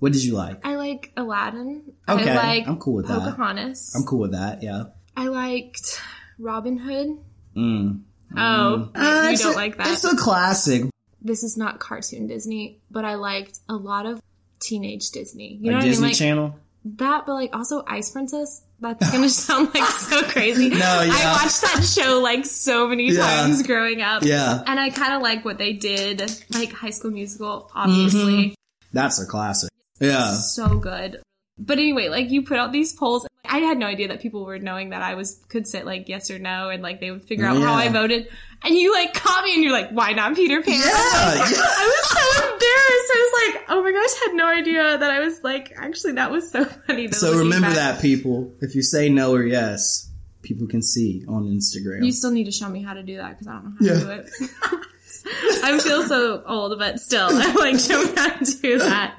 What 0.00 0.12
did 0.12 0.24
you 0.24 0.34
like? 0.34 0.66
I 0.66 0.74
like 0.76 1.12
Aladdin. 1.16 1.92
Okay, 2.08 2.30
I 2.30 2.34
like 2.34 2.66
I'm 2.68 2.78
cool 2.78 2.94
with 2.94 3.06
that. 3.08 3.20
Pocahontas. 3.20 3.94
I'm 3.94 4.02
cool 4.04 4.20
with 4.20 4.32
that. 4.32 4.62
Yeah. 4.62 4.84
I 5.16 5.28
liked 5.28 6.00
Robin 6.38 6.76
Hood. 6.78 7.18
Mm. 7.56 8.00
Oh, 8.36 8.90
Uh, 8.94 9.22
you 9.26 9.30
it's 9.32 9.42
don't 9.42 9.52
a- 9.52 9.56
like 9.56 9.76
that. 9.76 9.88
It's 9.92 10.04
a 10.04 10.16
classic. 10.16 10.84
this 11.22 11.42
is 11.42 11.56
not 11.56 11.78
cartoon 11.80 12.26
Disney, 12.26 12.80
but 12.90 13.04
I 13.04 13.16
liked 13.16 13.58
a 13.68 13.74
lot 13.74 14.06
of 14.06 14.20
teenage 14.58 15.10
Disney. 15.10 15.58
You 15.60 15.70
know 15.70 15.76
Like 15.78 15.84
what 15.84 15.88
Disney 15.88 15.98
I 15.98 16.06
mean? 16.06 16.10
Like 16.10 16.16
Channel. 16.18 16.56
that, 16.96 17.26
but 17.26 17.34
like 17.34 17.54
also 17.54 17.84
Ice 17.86 18.10
Princess. 18.10 18.62
That's 18.80 19.10
gonna 19.12 19.28
sound 19.28 19.74
like 19.74 19.84
so 19.84 20.22
crazy. 20.22 20.68
No, 20.70 20.76
yeah. 20.78 21.12
I 21.12 21.42
watched 21.42 21.60
that 21.60 21.84
show 21.84 22.20
like 22.20 22.46
so 22.46 22.88
many 22.88 23.10
Yeah. 23.10 23.20
times 23.42 23.62
growing 23.64 24.00
up. 24.00 24.22
Yeah. 24.22 24.62
And 24.66 24.80
I 24.80 24.88
kind 24.90 25.12
of 25.12 25.20
like 25.22 25.44
what 25.44 25.58
they 25.58 25.74
did, 25.74 26.20
like 26.54 26.72
High 26.72 26.90
School 26.90 27.10
Musical, 27.10 27.70
obviously. 27.74 28.20
Mm-hmm. 28.32 28.52
That's 28.92 29.20
a 29.20 29.26
classic. 29.26 29.69
Yeah. 30.00 30.32
So 30.34 30.78
good. 30.78 31.22
But 31.58 31.78
anyway, 31.78 32.08
like 32.08 32.30
you 32.30 32.42
put 32.42 32.58
out 32.58 32.72
these 32.72 32.92
polls. 32.94 33.26
I 33.44 33.58
had 33.58 33.78
no 33.78 33.86
idea 33.86 34.08
that 34.08 34.20
people 34.20 34.44
were 34.44 34.58
knowing 34.58 34.90
that 34.90 35.02
I 35.02 35.14
was 35.14 35.40
could 35.48 35.66
sit 35.66 35.84
like 35.84 36.08
yes 36.08 36.30
or 36.30 36.38
no, 36.38 36.70
and 36.70 36.82
like 36.82 37.00
they 37.00 37.10
would 37.10 37.24
figure 37.24 37.46
out 37.46 37.60
how 37.60 37.74
I 37.74 37.88
voted. 37.88 38.28
And 38.62 38.74
you 38.74 38.92
like 38.92 39.12
caught 39.14 39.44
me, 39.44 39.54
and 39.54 39.62
you're 39.64 39.72
like, 39.72 39.90
"Why 39.90 40.12
not 40.12 40.34
Peter 40.36 40.62
Pan?" 40.62 40.74
Yeah, 40.74 40.80
I 40.84 41.38
was, 41.40 41.50
yeah. 41.50 41.58
I 41.62 41.86
was 41.86 42.08
so 42.10 42.42
embarrassed. 42.44 43.10
I 43.12 43.30
was 43.32 43.54
like, 43.54 43.64
"Oh 43.70 43.82
my 43.82 43.92
gosh!" 43.92 44.10
I 44.10 44.26
had 44.28 44.36
no 44.36 44.46
idea 44.46 44.98
that 44.98 45.10
I 45.10 45.20
was 45.20 45.42
like. 45.42 45.72
Actually, 45.76 46.12
that 46.14 46.30
was 46.30 46.50
so 46.50 46.64
funny. 46.64 47.06
though, 47.08 47.16
So 47.16 47.38
remember 47.38 47.68
back. 47.68 47.76
that, 47.76 48.00
people. 48.02 48.54
If 48.60 48.74
you 48.74 48.82
say 48.82 49.08
no 49.08 49.32
or 49.34 49.44
yes, 49.44 50.10
people 50.42 50.66
can 50.66 50.82
see 50.82 51.24
on 51.28 51.44
Instagram. 51.44 52.04
You 52.04 52.12
still 52.12 52.30
need 52.30 52.44
to 52.44 52.52
show 52.52 52.68
me 52.68 52.82
how 52.82 52.94
to 52.94 53.02
do 53.02 53.16
that 53.16 53.30
because 53.30 53.48
I 53.48 53.52
don't 53.54 53.64
know 53.64 53.94
how 53.94 53.98
to 53.98 54.04
do 54.04 54.10
it. 54.10 54.30
I 55.64 55.78
feel 55.80 56.02
so 56.04 56.42
old, 56.46 56.78
but 56.78 57.00
still, 57.00 57.28
I'm 57.30 57.54
like 57.56 57.78
show 57.78 58.02
me 58.02 58.12
how 58.14 58.28
to 58.36 58.44
do 58.62 58.78
that. 58.78 59.16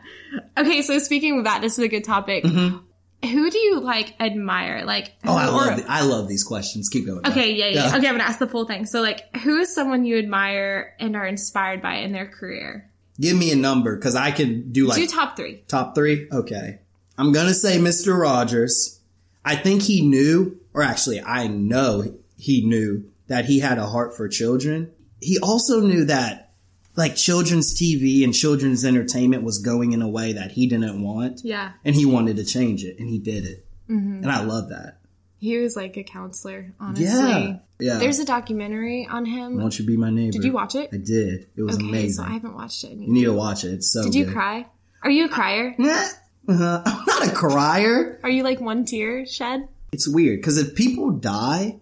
Okay, 0.58 0.82
so 0.82 0.98
speaking 1.00 1.38
of 1.39 1.44
that, 1.46 1.62
this 1.62 1.74
is 1.74 1.80
a 1.84 1.88
good 1.88 2.04
topic. 2.04 2.46
Who 2.46 3.52
do 3.52 3.58
you 3.60 3.80
like 3.80 4.15
admire? 4.20 4.84
Like, 4.84 5.20
Mm-hmm. 5.20 5.30
oh, 5.30 5.36
I 5.36 5.46
love, 5.48 5.78
the- 5.78 5.91
I 5.91 6.02
love 6.02 6.28
these 6.28 6.44
questions. 6.44 6.89
Keep 6.89 7.06
going. 7.06 7.28
Okay, 7.28 7.54
yeah, 7.54 7.67
yeah, 7.67 7.88
Okay, 7.98 8.08
I'm 8.08 8.13
gonna 8.13 8.24
ask 8.24 8.39
the 8.39 8.48
full 8.48 8.65
thing. 8.65 8.86
So, 8.86 9.02
like, 9.02 9.36
who 9.38 9.58
is 9.58 9.74
someone 9.74 10.06
you 10.06 10.17
admire 10.17 10.96
and 11.00 11.15
are 11.15 11.28
inspired 11.28 11.82
by 11.82 11.96
in 11.98 12.13
their 12.13 12.26
career? 12.28 12.89
Give 13.20 13.38
me 13.38 13.52
a 13.52 13.56
number 13.56 13.96
because 13.96 14.15
I 14.15 14.32
can 14.32 14.72
do 14.72 14.88
like 14.88 14.98
do 14.98 15.06
top 15.08 15.36
three. 15.36 15.63
Top 15.67 15.94
three? 15.94 16.28
Okay. 16.32 16.80
I'm 17.17 17.32
gonna 17.32 17.54
say 17.54 17.78
Mr. 17.78 18.20
Rogers. 18.20 19.00
I 19.46 19.56
think 19.56 19.84
he 19.84 20.02
knew, 20.02 20.60
or 20.74 20.82
actually 20.82 21.22
I 21.22 21.46
know 21.48 22.15
he 22.38 22.65
knew 22.65 23.04
that 23.28 23.46
he 23.46 23.60
had 23.60 23.78
a 23.78 23.86
heart 23.86 24.15
for 24.17 24.28
children. 24.28 24.91
He 25.20 25.38
also 25.38 25.82
knew 25.82 26.06
that 26.06 26.51
like 26.96 27.16
children's 27.16 27.74
TV 27.74 28.24
and 28.24 28.34
children's 28.34 28.84
entertainment 28.86 29.44
was 29.44 29.58
going 29.60 29.94
in 29.94 30.02
a 30.02 30.10
way 30.10 30.34
that 30.34 30.52
he 30.52 30.68
didn't 30.68 31.02
want. 31.02 31.42
Yeah, 31.44 31.72
And 31.86 31.96
he 31.96 32.06
wanted 32.06 32.36
to 32.38 32.46
change 32.46 32.84
it 32.84 33.00
and 33.00 33.08
he 33.10 33.20
did 33.20 33.46
it. 33.46 33.66
And 33.88 34.32
I 34.32 34.42
love 34.44 34.70
that. 34.70 35.00
he 35.38 35.58
was 35.58 35.76
like 35.76 35.98
a 35.98 36.04
counselor. 36.04 36.74
Honestly, 36.80 37.06
Yeah. 37.06 37.58
Yeah. 37.80 37.98
there's 37.98 38.20
a 38.20 38.26
documentary 38.26 39.08
on 39.10 39.26
him. 39.26 39.58
Won't 39.60 39.78
you 39.80 39.86
be 39.86 39.98
my 39.98 40.10
neighbor? 40.10 40.32
Did 40.34 40.44
you 40.46 40.54
watch 40.54 40.76
it? 40.76 40.90
I 40.94 40.98
did. 40.98 41.48
It 41.58 41.64
was 41.64 41.76
okay, 41.78 41.86
amazing. 41.90 42.24
so 42.26 42.30
I 42.30 42.34
haven't 42.34 42.54
watched 42.56 42.84
it. 42.86 42.92
you 42.92 43.12
need 43.12 43.26
to 43.26 43.34
watch 43.34 43.64
it. 43.64 43.74
It's 43.74 43.92
so 43.92 44.04
Did 44.04 44.16
you 44.16 44.26
good. 44.26 44.34
cry? 44.34 44.66
Are 45.04 45.10
you 45.10 45.26
a 45.26 45.30
crier? 45.30 45.76
Nah. 45.78 46.08
Uh, 46.50 46.82
I'm 46.86 47.06
not 47.06 47.28
a 47.28 47.32
crier. 47.32 48.20
Are 48.24 48.30
you 48.30 48.42
like 48.44 48.60
one 48.60 48.84
tear 48.86 49.26
shed? 49.28 49.68
it's 49.94 50.08
weird 50.08 50.40
because 50.40 50.58
if 50.58 50.74
people 50.74 51.12
die 51.12 51.80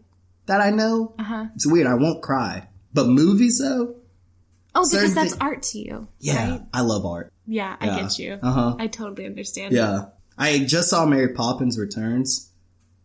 that 0.48 0.60
I 0.62 0.70
know, 0.72 1.14
Uh 1.18 1.24
huh. 1.24 1.46
it's 1.56 1.66
weird. 1.66 1.88
I 1.88 1.94
won't 1.94 2.22
cry. 2.22 2.68
But 2.94 3.08
movies 3.08 3.60
though, 3.60 3.96
Oh, 4.76 4.88
because 4.90 5.16
that's 5.16 5.34
thi- 5.34 5.40
art 5.42 5.64
to 5.64 5.80
you. 5.80 6.08
yeah, 6.20 6.52
right? 6.52 6.62
I 6.74 6.82
love 6.82 7.06
art. 7.06 7.34
Yeah, 7.48 7.76
I 7.80 7.86
Yeah. 7.88 8.02
get 8.02 8.20
you. 8.20 8.40
Uh 8.42 8.52
huh. 8.52 8.76
I 8.80 8.88
totally 8.88 9.26
understand. 9.26 9.74
Yeah, 9.74 10.06
I 10.38 10.60
just 10.60 10.90
saw 10.90 11.06
Mary 11.06 11.34
Poppins 11.34 11.78
Returns, 11.78 12.50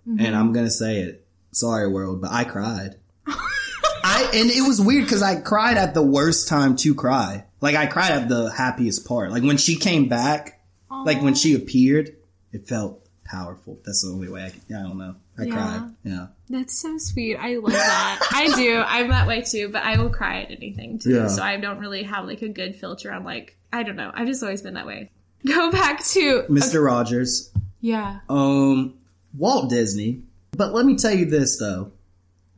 Mm-hmm. 0.06 0.24
and 0.26 0.36
I'm 0.36 0.52
gonna 0.52 0.70
say 0.70 1.00
it. 1.00 1.26
Sorry, 1.52 1.88
world, 1.90 2.20
but 2.20 2.30
I 2.30 2.44
cried. 2.44 2.96
I 3.26 4.30
and 4.34 4.50
it 4.50 4.60
was 4.66 4.80
weird 4.80 5.04
because 5.04 5.22
I 5.22 5.36
cried 5.40 5.76
at 5.78 5.94
the 5.94 6.02
worst 6.02 6.46
time 6.48 6.76
to 6.76 6.94
cry. 6.94 7.44
Like 7.60 7.74
I 7.74 7.86
cried 7.86 8.10
at 8.12 8.28
the 8.28 8.50
happiest 8.50 9.06
part. 9.06 9.30
Like 9.30 9.42
when 9.42 9.56
she 9.56 9.76
came 9.76 10.08
back, 10.08 10.60
like 10.90 11.22
when 11.22 11.34
she 11.34 11.54
appeared, 11.54 12.14
it 12.52 12.68
felt 12.68 13.03
powerful. 13.24 13.78
That's 13.84 14.02
the 14.02 14.10
only 14.12 14.28
way 14.28 14.44
I. 14.44 14.50
Can, 14.50 14.62
I 14.76 14.82
don't 14.82 14.98
know. 14.98 15.14
I 15.38 15.42
Yeah. 15.44 15.52
cried. 15.52 15.94
Yeah. 16.04 16.26
That's 16.48 16.78
so 16.80 16.96
sweet. 16.98 17.36
I 17.36 17.56
love 17.56 17.72
that. 17.72 18.28
I 18.32 18.54
do. 18.54 18.76
I'm 18.86 19.08
that 19.08 19.26
way 19.26 19.42
too, 19.42 19.68
but 19.68 19.82
I 19.82 19.98
will 20.00 20.10
cry 20.10 20.42
at 20.42 20.50
anything 20.50 20.98
too. 20.98 21.14
Yeah. 21.14 21.28
So 21.28 21.42
I 21.42 21.56
don't 21.56 21.78
really 21.78 22.02
have 22.04 22.26
like 22.26 22.42
a 22.42 22.48
good 22.48 22.76
filter 22.76 23.12
on 23.12 23.24
like 23.24 23.56
I 23.72 23.82
don't 23.82 23.96
know. 23.96 24.10
I've 24.14 24.26
just 24.26 24.42
always 24.42 24.62
been 24.62 24.74
that 24.74 24.86
way. 24.86 25.10
Go 25.46 25.70
back 25.72 26.04
to 26.06 26.44
Mr. 26.48 26.82
Rogers, 26.84 27.50
yeah. 27.80 28.20
um, 28.30 28.94
Walt 29.36 29.68
Disney. 29.68 30.22
But 30.52 30.72
let 30.72 30.86
me 30.86 30.96
tell 30.96 31.12
you 31.12 31.26
this 31.26 31.58
though. 31.58 31.90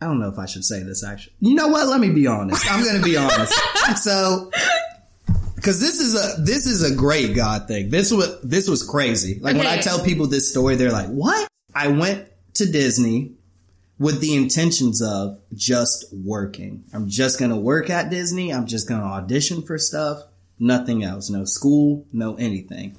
I 0.01 0.05
don't 0.05 0.21
know 0.21 0.29
if 0.29 0.39
I 0.39 0.45
should 0.47 0.65
say 0.65 0.83
this 0.83 1.03
actually. 1.03 1.33
You 1.41 1.55
know 1.55 1.69
what? 1.69 1.89
Let 1.89 2.01
me 2.01 2.11
be 2.11 2.27
honest. 2.27 2.71
I'm 2.71 2.85
going 2.85 2.97
to 2.97 3.03
be 3.03 3.17
honest. 3.17 3.55
So, 4.03 4.51
because 5.67 5.81
this 5.81 5.99
is 5.99 6.15
a 6.15 6.41
this 6.43 6.65
is 6.65 6.89
a 6.89 6.95
great 6.95 7.35
God 7.35 7.67
thing. 7.67 7.91
This 7.91 8.13
was 8.13 8.41
this 8.43 8.69
was 8.69 8.85
crazy. 8.85 9.41
Like 9.41 9.57
when 9.57 9.67
I 9.67 9.79
tell 9.79 9.99
people 9.99 10.29
this 10.29 10.49
story, 10.49 10.77
they're 10.77 10.93
like, 10.93 11.09
"What?" 11.09 11.49
I 11.75 11.89
went 11.89 12.29
to 12.55 12.71
Disney 12.71 13.33
with 13.99 14.21
the 14.21 14.37
intentions 14.37 15.03
of 15.03 15.41
just 15.55 16.07
working. 16.13 16.85
I'm 16.95 17.09
just 17.09 17.41
going 17.41 17.51
to 17.51 17.57
work 17.57 17.91
at 17.91 18.11
Disney. 18.11 18.55
I'm 18.55 18.67
just 18.67 18.89
going 18.89 19.01
to 19.01 19.07
audition 19.07 19.63
for 19.63 19.77
stuff. 19.77 20.23
Nothing 20.61 21.03
else. 21.03 21.31
No 21.31 21.45
school, 21.45 22.07
no 22.13 22.37
anything. 22.37 22.97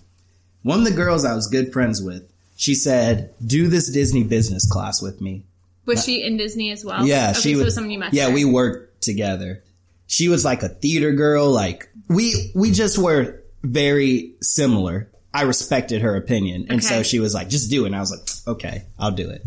One 0.63 0.79
of 0.79 0.85
the 0.85 0.91
girls 0.91 1.23
I 1.23 1.35
was 1.35 1.47
good 1.47 1.71
friends 1.71 2.01
with, 2.01 2.29
she 2.57 2.75
said, 2.75 3.33
do 3.45 3.67
this 3.67 3.89
Disney 3.89 4.23
business 4.23 4.69
class 4.69 5.01
with 5.01 5.21
me. 5.21 5.43
Was 5.85 6.03
she 6.03 6.21
in 6.21 6.35
Disney 6.35 6.71
as 6.71 6.83
well? 6.83 7.05
Yeah, 7.05 7.31
okay, 7.31 7.39
she 7.39 7.53
so 7.53 7.57
was. 7.57 7.61
it 7.61 7.65
was 7.65 7.75
someone 7.75 7.91
you 7.91 7.99
met. 7.99 8.13
yeah, 8.13 8.25
there. 8.25 8.35
we 8.35 8.45
worked 8.45 9.01
together. 9.01 9.63
She 10.07 10.29
was 10.29 10.43
like 10.43 10.63
a 10.63 10.69
theater 10.69 11.11
girl. 11.11 11.51
Like 11.51 11.89
we, 12.07 12.51
we 12.55 12.71
just 12.71 12.97
were 12.97 13.43
very 13.61 14.35
similar. 14.41 15.11
I 15.33 15.43
respected 15.43 16.01
her 16.01 16.15
opinion. 16.15 16.67
And 16.69 16.83
so 16.83 17.03
she 17.03 17.19
was 17.19 17.33
like, 17.33 17.49
just 17.49 17.69
do 17.69 17.83
it. 17.83 17.87
And 17.87 17.95
I 17.95 17.99
was 17.99 18.11
like, 18.11 18.55
okay, 18.55 18.85
I'll 18.97 19.11
do 19.11 19.29
it. 19.29 19.45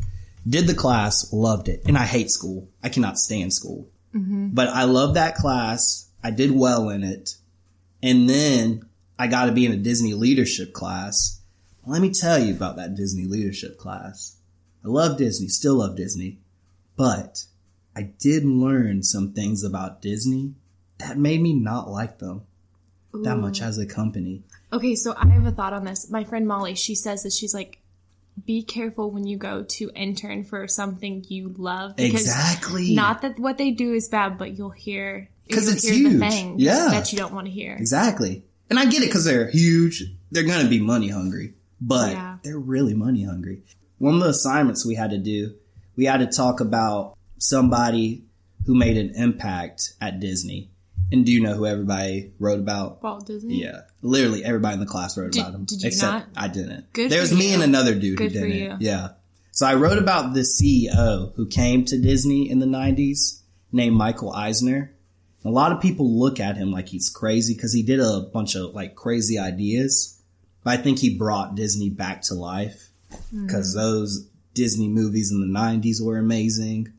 Did 0.49 0.67
the 0.67 0.75
class, 0.75 1.33
loved 1.33 1.69
it. 1.69 1.83
And 1.87 1.99
I 1.99 2.05
hate 2.05 2.31
school. 2.31 2.69
I 2.83 2.89
cannot 2.91 3.19
stand 3.19 3.53
school. 3.53 3.89
Mm-hmm. 4.15 4.49
But 4.53 4.69
I 4.69 4.85
love 4.85 5.15
that 5.15 5.35
class. 5.35 6.09
I 6.23 6.31
did 6.31 6.53
well 6.53 6.91
in 6.91 7.03
it. 7.03 7.35
And 8.03 8.29
then 8.29 8.85
I 9.19 9.27
got 9.27 9.47
to 9.47 9.53
be 9.53 9.67
in 9.67 9.73
a 9.73 9.77
Disney 9.77 10.15
leadership 10.15 10.73
class. 10.73 11.41
Let 11.87 12.01
me 12.01 12.11
tell 12.11 12.39
you 12.39 12.55
about 12.55 12.77
that 12.77 12.95
Disney 12.95 13.25
leadership 13.25 13.77
class. 13.79 14.37
I 14.85 14.89
love 14.89 15.19
Disney, 15.19 15.49
still 15.49 15.77
love 15.77 15.97
Disney, 15.97 16.39
but 16.97 17.45
I 17.97 18.03
did 18.03 18.45
learn 18.45 19.03
some 19.03 19.33
things 19.33 19.65
about 19.65 20.01
Disney 20.03 20.55
that 20.99 21.19
made 21.19 21.41
me 21.41 21.53
not 21.55 21.89
like 21.91 22.19
them 22.19 22.43
that 23.13 23.37
much 23.39 23.61
as 23.61 23.79
a 23.79 23.87
company. 23.87 24.43
Okay, 24.73 24.95
so 24.95 25.15
I 25.17 25.27
have 25.29 25.45
a 25.47 25.51
thought 25.51 25.73
on 25.73 25.85
this. 25.85 26.09
My 26.11 26.23
friend 26.25 26.47
Molly, 26.47 26.75
she 26.77 26.95
says 26.95 27.25
that 27.25 27.33
she's 27.33 27.53
like, 27.53 27.79
be 28.47 28.63
careful 28.63 29.11
when 29.11 29.27
you 29.27 29.37
go 29.37 29.65
to 29.65 29.91
intern 29.95 30.45
for 30.45 30.67
something 30.69 31.25
you 31.29 31.53
love. 31.59 31.97
Because 31.97 32.21
Exactly. 32.23 32.95
Not 32.95 33.23
that 33.23 33.39
what 33.39 33.59
they 33.59 33.73
do 33.73 33.93
is 33.93 34.09
bad, 34.09 34.39
but 34.39 34.57
you'll 34.57 34.71
hear 34.71 35.29
'Cause 35.51 35.65
you'll 35.65 35.75
it's 35.75 35.89
hear 35.89 36.09
the 36.11 36.27
huge. 36.31 36.61
Yeah. 36.61 36.89
that 36.93 37.13
you 37.13 37.19
don't 37.19 37.35
want 37.35 37.49
to 37.49 37.53
hear. 37.53 37.75
Exactly. 37.75 38.45
And 38.71 38.79
I 38.79 38.85
get 38.85 39.03
it 39.03 39.07
because 39.07 39.25
they're 39.25 39.51
huge. 39.51 40.05
They're 40.31 40.45
going 40.45 40.63
to 40.63 40.69
be 40.71 40.79
money 40.81 41.09
hungry, 41.09 41.55
but 41.81 42.13
Yeah. 42.13 42.37
they're 42.45 42.59
really 42.59 42.95
money 42.95 43.25
hungry. 43.25 43.63
One 43.99 44.15
of 44.15 44.21
the 44.21 44.29
assignments 44.29 44.87
we 44.87 44.95
had 44.95 45.11
to 45.11 45.19
do, 45.19 45.55
we 45.97 46.05
had 46.05 46.19
to 46.19 46.27
talk 46.27 46.61
about 46.61 47.17
somebody 47.41 48.23
who 48.67 48.75
made 48.75 48.97
an 48.97 49.13
impact 49.17 49.95
at 50.01 50.21
Disney. 50.21 50.71
And 51.13 51.27
do 51.27 51.33
you 51.33 51.41
know 51.41 51.55
who 51.55 51.67
everybody 51.67 52.31
wrote 52.39 52.61
about? 52.61 53.03
Walt 53.03 53.27
Disney. 53.27 53.61
Yeah, 53.63 53.81
literally 54.03 54.45
everybody 54.45 54.75
in 54.75 54.81
the 54.81 54.87
class 54.87 55.17
wrote 55.19 55.33
Did- 55.33 55.41
about 55.41 55.55
him. 55.55 55.65
did 55.65 55.83
you 55.83 55.89
except 55.89 56.13
not? 56.13 56.29
I 56.37 56.47
didn't. 56.49 56.93
Good 56.93 57.11
There 57.11 57.21
was 57.21 57.33
me 57.35 57.49
you. 57.49 57.55
and 57.55 57.63
another 57.65 57.95
dude 57.97 58.19
Good 58.19 58.31
who 58.33 58.47
didn't. 58.49 58.81
Yeah. 58.83 59.09
So 59.51 59.67
I 59.67 59.75
wrote 59.75 59.99
about 59.99 60.35
the 60.35 60.41
CEO 60.45 61.35
who 61.35 61.47
came 61.47 61.85
to 61.87 61.99
Disney 62.01 62.49
in 62.49 62.61
the 62.61 62.67
'90s, 62.67 63.41
named 63.73 63.97
Michael 63.97 64.33
Eisner. 64.33 64.93
A 65.45 65.51
lot 65.51 65.73
of 65.73 65.81
people 65.81 66.17
look 66.19 66.39
at 66.39 66.57
him 66.57 66.71
like 66.71 66.89
he's 66.89 67.09
crazy 67.09 67.55
because 67.55 67.73
he 67.73 67.83
did 67.83 67.99
a 67.99 68.29
bunch 68.33 68.55
of 68.55 68.75
like 68.75 68.95
crazy 68.95 69.39
ideas. 69.39 70.17
But 70.63 70.79
I 70.79 70.83
think 70.83 70.99
he 71.01 71.17
brought 71.17 71.57
Disney 71.57 71.89
back 71.91 72.23
to 72.23 72.35
life 72.35 72.89
Mm. 73.35 73.47
because 73.49 73.75
those 73.75 74.29
Disney 74.55 74.87
movies 74.89 75.33
in 75.33 75.41
the 75.41 75.47
'90s 75.59 76.01
were 76.01 76.19
amazing, 76.19 76.93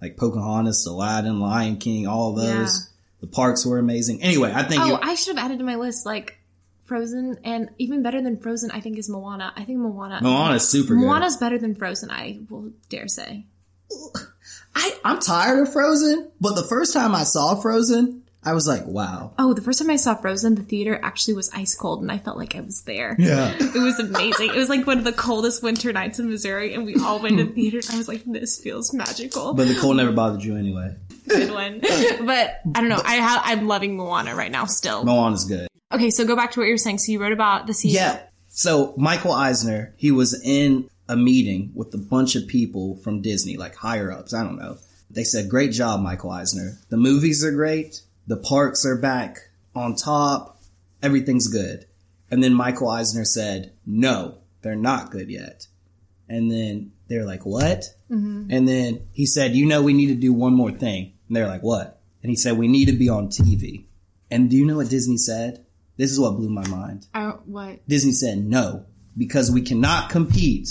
like 0.00 0.16
Pocahontas, 0.16 0.86
Aladdin, 0.86 1.40
Lion 1.40 1.76
King, 1.78 2.06
all 2.06 2.34
those. 2.34 2.46
Yeah. 2.48 2.92
The 3.22 3.26
parks 3.28 3.64
were 3.64 3.78
amazing. 3.78 4.22
Anyway, 4.22 4.52
I 4.54 4.62
think 4.62 4.82
Oh, 4.82 4.98
I 5.02 5.14
should 5.14 5.36
have 5.36 5.44
added 5.46 5.58
to 5.58 5.64
my 5.64 5.76
list 5.76 6.04
like 6.04 6.38
Frozen, 6.84 7.38
and 7.44 7.70
even 7.78 8.02
better 8.02 8.22
than 8.22 8.38
Frozen, 8.38 8.70
I 8.70 8.80
think 8.80 8.98
is 8.98 9.08
Moana. 9.08 9.52
I 9.56 9.64
think 9.64 9.78
Moana. 9.78 10.20
Moana's 10.22 10.68
super 10.68 10.94
good. 10.94 11.00
Moana's 11.04 11.36
better 11.38 11.58
than 11.58 11.74
Frozen. 11.74 12.10
I 12.10 12.40
will 12.48 12.70
dare 12.88 13.08
say. 13.08 13.44
I, 14.74 14.94
I'm 15.04 15.18
tired 15.20 15.60
of 15.66 15.72
Frozen, 15.72 16.30
but 16.40 16.54
the 16.54 16.62
first 16.62 16.92
time 16.92 17.14
I 17.14 17.24
saw 17.24 17.54
Frozen, 17.60 18.22
I 18.46 18.54
was 18.54 18.68
like, 18.68 18.86
wow. 18.86 19.32
Oh, 19.38 19.52
the 19.54 19.60
first 19.60 19.80
time 19.80 19.90
I 19.90 19.96
saw 19.96 20.14
Frozen, 20.14 20.54
the 20.54 20.62
theater 20.62 20.98
actually 21.02 21.34
was 21.34 21.50
ice 21.52 21.74
cold, 21.74 22.00
and 22.00 22.12
I 22.12 22.18
felt 22.18 22.38
like 22.38 22.54
I 22.54 22.60
was 22.60 22.82
there. 22.82 23.16
Yeah. 23.18 23.52
It 23.58 23.74
was 23.74 23.98
amazing. 23.98 24.50
It 24.50 24.56
was 24.56 24.68
like 24.68 24.86
one 24.86 24.98
of 24.98 25.04
the 25.04 25.12
coldest 25.12 25.64
winter 25.64 25.92
nights 25.92 26.20
in 26.20 26.30
Missouri, 26.30 26.72
and 26.72 26.86
we 26.86 26.94
all 26.94 27.20
went 27.20 27.38
to 27.38 27.44
the 27.44 27.52
theater. 27.52 27.78
And 27.78 27.90
I 27.90 27.98
was 27.98 28.06
like, 28.06 28.22
"This 28.24 28.58
feels 28.60 28.94
magical." 28.94 29.52
But 29.52 29.66
the 29.66 29.74
cold 29.74 29.96
never 29.96 30.12
bothered 30.12 30.44
you 30.44 30.56
anyway. 30.56 30.94
Good 31.28 31.50
one. 31.50 31.80
But 31.80 32.60
I 32.74 32.80
don't 32.80 32.88
know. 32.88 33.02
I 33.04 33.16
ha- 33.16 33.42
I'm 33.44 33.66
loving 33.66 33.96
Moana 33.96 34.36
right 34.36 34.52
now 34.52 34.64
still. 34.66 35.04
Moana's 35.04 35.44
good. 35.44 35.66
Okay, 35.92 36.10
so 36.10 36.24
go 36.24 36.36
back 36.36 36.52
to 36.52 36.60
what 36.60 36.66
you 36.66 36.72
were 36.72 36.78
saying. 36.78 36.98
So 36.98 37.10
you 37.12 37.20
wrote 37.20 37.32
about 37.32 37.66
the 37.66 37.72
CEO. 37.72 37.94
Yeah. 37.94 38.20
So 38.48 38.94
Michael 38.96 39.32
Eisner, 39.32 39.92
he 39.96 40.10
was 40.12 40.40
in 40.40 40.88
a 41.08 41.16
meeting 41.16 41.72
with 41.74 41.92
a 41.94 41.98
bunch 41.98 42.36
of 42.36 42.46
people 42.46 42.96
from 42.98 43.22
Disney, 43.22 43.56
like 43.56 43.74
higher 43.74 44.10
ups. 44.10 44.32
I 44.32 44.42
don't 44.42 44.56
know. 44.56 44.78
They 45.10 45.24
said, 45.24 45.48
great 45.48 45.72
job, 45.72 46.00
Michael 46.00 46.30
Eisner. 46.30 46.78
The 46.88 46.96
movies 46.96 47.44
are 47.44 47.52
great. 47.52 48.00
The 48.26 48.36
parks 48.36 48.84
are 48.84 48.96
back 48.96 49.38
on 49.74 49.94
top. 49.94 50.60
Everything's 51.02 51.48
good. 51.48 51.86
And 52.30 52.42
then 52.42 52.54
Michael 52.54 52.88
Eisner 52.88 53.24
said, 53.24 53.72
no, 53.84 54.38
they're 54.62 54.74
not 54.74 55.10
good 55.10 55.30
yet. 55.30 55.66
And 56.28 56.50
then 56.50 56.92
they're 57.08 57.24
like, 57.24 57.46
what? 57.46 57.84
Mm-hmm. 58.10 58.50
And 58.50 58.66
then 58.66 59.06
he 59.12 59.26
said, 59.26 59.54
you 59.54 59.66
know, 59.66 59.82
we 59.82 59.92
need 59.92 60.08
to 60.08 60.14
do 60.14 60.32
one 60.32 60.54
more 60.54 60.72
thing. 60.72 61.12
And 61.28 61.36
they're 61.36 61.46
like, 61.46 61.62
what? 61.62 62.00
And 62.22 62.30
he 62.30 62.36
said, 62.36 62.58
we 62.58 62.66
need 62.66 62.86
to 62.86 62.92
be 62.92 63.08
on 63.08 63.28
TV. 63.28 63.86
And 64.30 64.50
do 64.50 64.56
you 64.56 64.66
know 64.66 64.76
what 64.76 64.88
Disney 64.88 65.18
said? 65.18 65.64
This 65.96 66.10
is 66.10 66.18
what 66.18 66.32
blew 66.32 66.50
my 66.50 66.66
mind. 66.66 67.06
I 67.14 67.28
what? 67.44 67.86
Disney 67.88 68.12
said 68.12 68.38
no 68.38 68.86
because 69.16 69.50
we 69.50 69.62
cannot 69.62 70.10
compete 70.10 70.68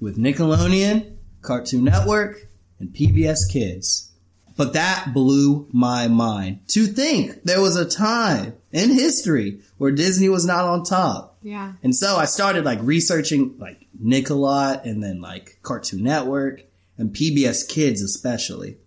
with 0.00 0.18
Nickelodeon, 0.18 1.16
Cartoon 1.42 1.84
Network, 1.84 2.38
and 2.80 2.88
PBS 2.88 3.40
Kids. 3.50 4.10
But 4.56 4.74
that 4.74 5.12
blew 5.12 5.68
my 5.72 6.06
mind 6.08 6.60
to 6.68 6.86
think 6.86 7.42
there 7.42 7.60
was 7.60 7.76
a 7.76 7.88
time 7.88 8.54
in 8.72 8.90
history 8.90 9.60
where 9.78 9.90
Disney 9.90 10.28
was 10.28 10.46
not 10.46 10.64
on 10.64 10.84
top. 10.84 11.38
Yeah. 11.42 11.72
And 11.82 11.94
so 11.94 12.16
I 12.16 12.26
started 12.26 12.64
like 12.64 12.78
researching 12.82 13.56
like 13.58 13.86
Nickelot 14.02 14.84
and 14.84 15.02
then 15.02 15.20
like 15.20 15.58
Cartoon 15.62 16.04
Network 16.04 16.62
and 16.96 17.14
PBS 17.14 17.68
Kids 17.68 18.00
especially. 18.00 18.78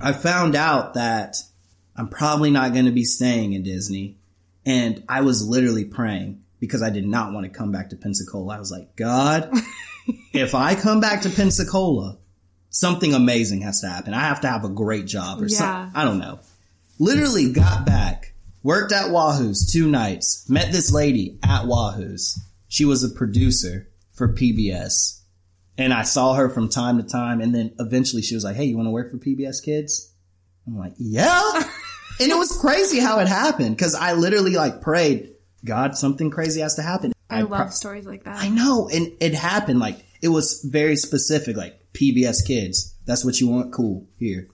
I 0.00 0.12
found 0.12 0.54
out 0.54 0.94
that 0.94 1.36
I'm 1.96 2.08
probably 2.08 2.50
not 2.50 2.72
going 2.72 2.84
to 2.84 2.92
be 2.92 3.04
staying 3.04 3.52
in 3.52 3.62
Disney. 3.62 4.18
And 4.64 5.02
I 5.08 5.22
was 5.22 5.46
literally 5.46 5.84
praying 5.84 6.42
because 6.60 6.82
I 6.82 6.90
did 6.90 7.06
not 7.06 7.32
want 7.32 7.44
to 7.44 7.56
come 7.56 7.72
back 7.72 7.90
to 7.90 7.96
Pensacola. 7.96 8.56
I 8.56 8.58
was 8.58 8.70
like, 8.70 8.96
God, 8.96 9.50
if 10.32 10.54
I 10.54 10.74
come 10.74 11.00
back 11.00 11.22
to 11.22 11.30
Pensacola, 11.30 12.18
something 12.76 13.14
amazing 13.14 13.62
has 13.62 13.80
to 13.80 13.88
happen. 13.88 14.12
I 14.12 14.20
have 14.20 14.42
to 14.42 14.48
have 14.48 14.64
a 14.64 14.68
great 14.68 15.06
job 15.06 15.40
or 15.40 15.46
Yeah. 15.46 15.56
something. 15.58 15.92
I 15.94 16.04
don't 16.04 16.18
know. 16.18 16.40
Literally 16.98 17.52
got 17.52 17.86
back, 17.86 18.34
worked 18.62 18.92
at 18.92 19.10
Wahoo's 19.10 19.70
two 19.72 19.88
nights, 19.88 20.44
met 20.48 20.72
this 20.72 20.92
lady 20.92 21.38
at 21.42 21.66
Wahoo's. 21.66 22.38
She 22.68 22.84
was 22.84 23.02
a 23.02 23.08
producer 23.08 23.88
for 24.12 24.28
PBS. 24.32 25.20
And 25.78 25.92
I 25.92 26.02
saw 26.02 26.34
her 26.34 26.48
from 26.50 26.68
time 26.68 26.96
to 26.98 27.02
time. 27.02 27.40
And 27.40 27.54
then 27.54 27.72
eventually 27.78 28.22
she 28.22 28.34
was 28.34 28.44
like, 28.44 28.56
Hey, 28.56 28.64
you 28.64 28.76
want 28.76 28.86
to 28.86 28.90
work 28.92 29.10
for 29.10 29.18
PBS 29.18 29.62
Kids? 29.62 30.10
I'm 30.66 30.76
like, 30.76 30.94
yeah. 30.98 31.52
and 32.20 32.30
it 32.30 32.36
was 32.36 32.58
crazy 32.58 32.98
how 32.98 33.20
it 33.20 33.28
happened 33.28 33.76
because 33.76 33.94
I 33.94 34.14
literally 34.14 34.52
like 34.56 34.80
prayed, 34.82 35.32
God, 35.64 35.96
something 35.96 36.30
crazy 36.30 36.60
has 36.60 36.74
to 36.76 36.82
happen. 36.82 37.12
I, 37.30 37.42
love 37.42 37.50
pro- 37.50 37.68
stories 37.70 38.06
like 38.06 38.24
that. 38.24 38.36
I 38.36 38.48
know. 38.48 38.88
And 38.92 39.12
it 39.20 39.34
happened. 39.34 39.80
Like 39.80 40.04
it 40.22 40.28
was 40.28 40.62
very 40.62 40.96
specific, 40.96 41.56
like 41.56 41.78
PBS 41.96 42.46
Kids. 42.46 42.94
That's 43.06 43.24
what 43.24 43.40
you 43.40 43.48
want. 43.48 43.72
Cool. 43.72 44.06
Here. 44.18 44.48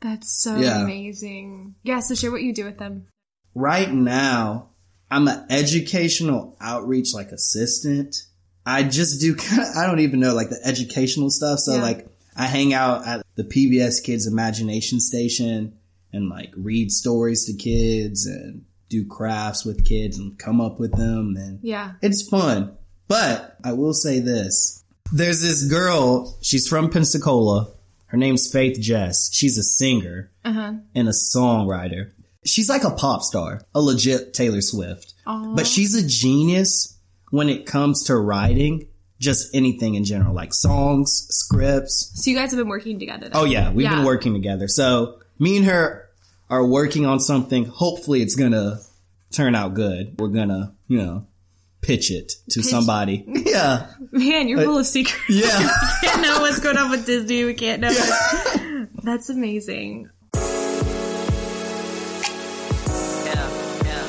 That's 0.00 0.30
so 0.42 0.56
Yeah. 0.56 0.82
amazing. 0.82 1.74
Yeah, 1.84 2.00
so 2.00 2.14
share 2.14 2.30
what 2.30 2.42
you 2.42 2.52
do 2.54 2.64
with 2.64 2.78
them. 2.78 3.06
right 3.54 3.92
now 3.92 4.68
I'm 5.12 5.26
an 5.26 5.44
educational 5.50 6.56
outreach 6.60 7.12
like 7.14 7.32
assistant. 7.32 8.22
I 8.64 8.84
just 8.84 9.20
do 9.20 9.34
kind 9.46 9.62
of, 9.62 9.68
I 9.76 9.86
don't 9.86 9.98
even 10.00 10.20
know 10.20 10.34
like 10.34 10.50
the 10.50 10.60
educational 10.64 11.30
stuff. 11.30 11.58
So 11.58 11.74
Yeah. 11.74 11.82
like 11.82 12.06
I 12.36 12.46
hang 12.46 12.72
out 12.72 13.06
at 13.06 13.26
the 13.34 13.42
PBS 13.44 14.00
Kids 14.04 14.26
Imagination 14.28 15.00
Station 15.00 15.74
and 16.12 16.28
like 16.28 16.52
read 16.56 16.90
stories 16.92 17.44
to 17.46 17.54
kids 17.54 18.24
and 18.26 18.64
do 18.88 19.04
crafts 19.04 19.64
with 19.64 19.84
kids 19.84 20.16
and 20.18 20.38
come 20.38 20.60
up 20.60 20.78
with 20.78 20.92
them 20.92 21.34
and 21.36 21.58
Yeah. 21.62 21.92
it's 22.02 22.28
fun. 22.28 22.72
But 23.08 23.56
I 23.64 23.72
will 23.72 23.94
say 23.94 24.20
this. 24.20 24.79
There's 25.12 25.42
this 25.42 25.64
girl, 25.64 26.36
she's 26.40 26.68
from 26.68 26.90
Pensacola. 26.90 27.68
Her 28.06 28.16
name's 28.16 28.50
Faith 28.50 28.80
Jess. 28.80 29.30
She's 29.32 29.56
a 29.58 29.62
singer 29.62 30.30
Uh-huh. 30.44 30.74
and 30.94 31.08
a 31.08 31.12
songwriter. 31.12 32.10
She's 32.44 32.68
like 32.68 32.84
a 32.84 32.90
pop 32.90 33.22
star, 33.22 33.62
a 33.74 33.80
legit 33.80 34.32
Taylor 34.34 34.60
Swift. 34.60 35.14
Aw. 35.26 35.54
But 35.54 35.66
she's 35.66 35.94
a 35.94 36.06
genius 36.06 36.96
when 37.30 37.48
it 37.48 37.66
comes 37.66 38.04
to 38.04 38.16
writing 38.16 38.86
just 39.20 39.54
anything 39.54 39.94
in 39.94 40.04
general, 40.04 40.34
like 40.34 40.54
songs, 40.54 41.26
scripts. 41.30 42.10
So 42.14 42.30
you 42.30 42.36
guys 42.36 42.50
have 42.52 42.58
been 42.58 42.68
working 42.68 42.98
together. 42.98 43.24
Then. 43.28 43.32
Oh 43.34 43.44
yeah, 43.44 43.70
we've 43.70 43.84
Yeah. 43.84 43.96
been 43.96 44.04
working 44.04 44.32
together. 44.32 44.66
So 44.68 45.18
me 45.38 45.56
and 45.58 45.66
her 45.66 46.08
are 46.48 46.66
working 46.66 47.04
on 47.04 47.20
something. 47.20 47.66
Hopefully 47.66 48.22
it's 48.22 48.34
gonna 48.34 48.80
turn 49.30 49.54
out 49.54 49.74
good. 49.74 50.14
We're 50.18 50.28
gonna, 50.28 50.72
you 50.88 50.96
know, 50.98 51.26
pitch 51.82 52.10
it 52.10 52.32
to 52.50 52.62
somebody. 52.62 53.24
yeah. 53.26 53.86
Man, 54.12 54.48
you're 54.48 54.62
full 54.62 54.78
of 54.78 54.86
secrets. 54.86 55.22
Yeah. 55.28 55.58
we 56.02 56.08
can't 56.08 56.22
know 56.22 56.40
what's 56.40 56.60
going 56.60 56.76
on 56.76 56.90
with 56.90 57.06
Disney. 57.06 57.44
We 57.44 57.54
can't 57.54 57.80
know. 57.80 57.92
That's 59.02 59.30
amazing. 59.30 60.10
Yeah, 60.34 60.40
yeah. 63.84 64.06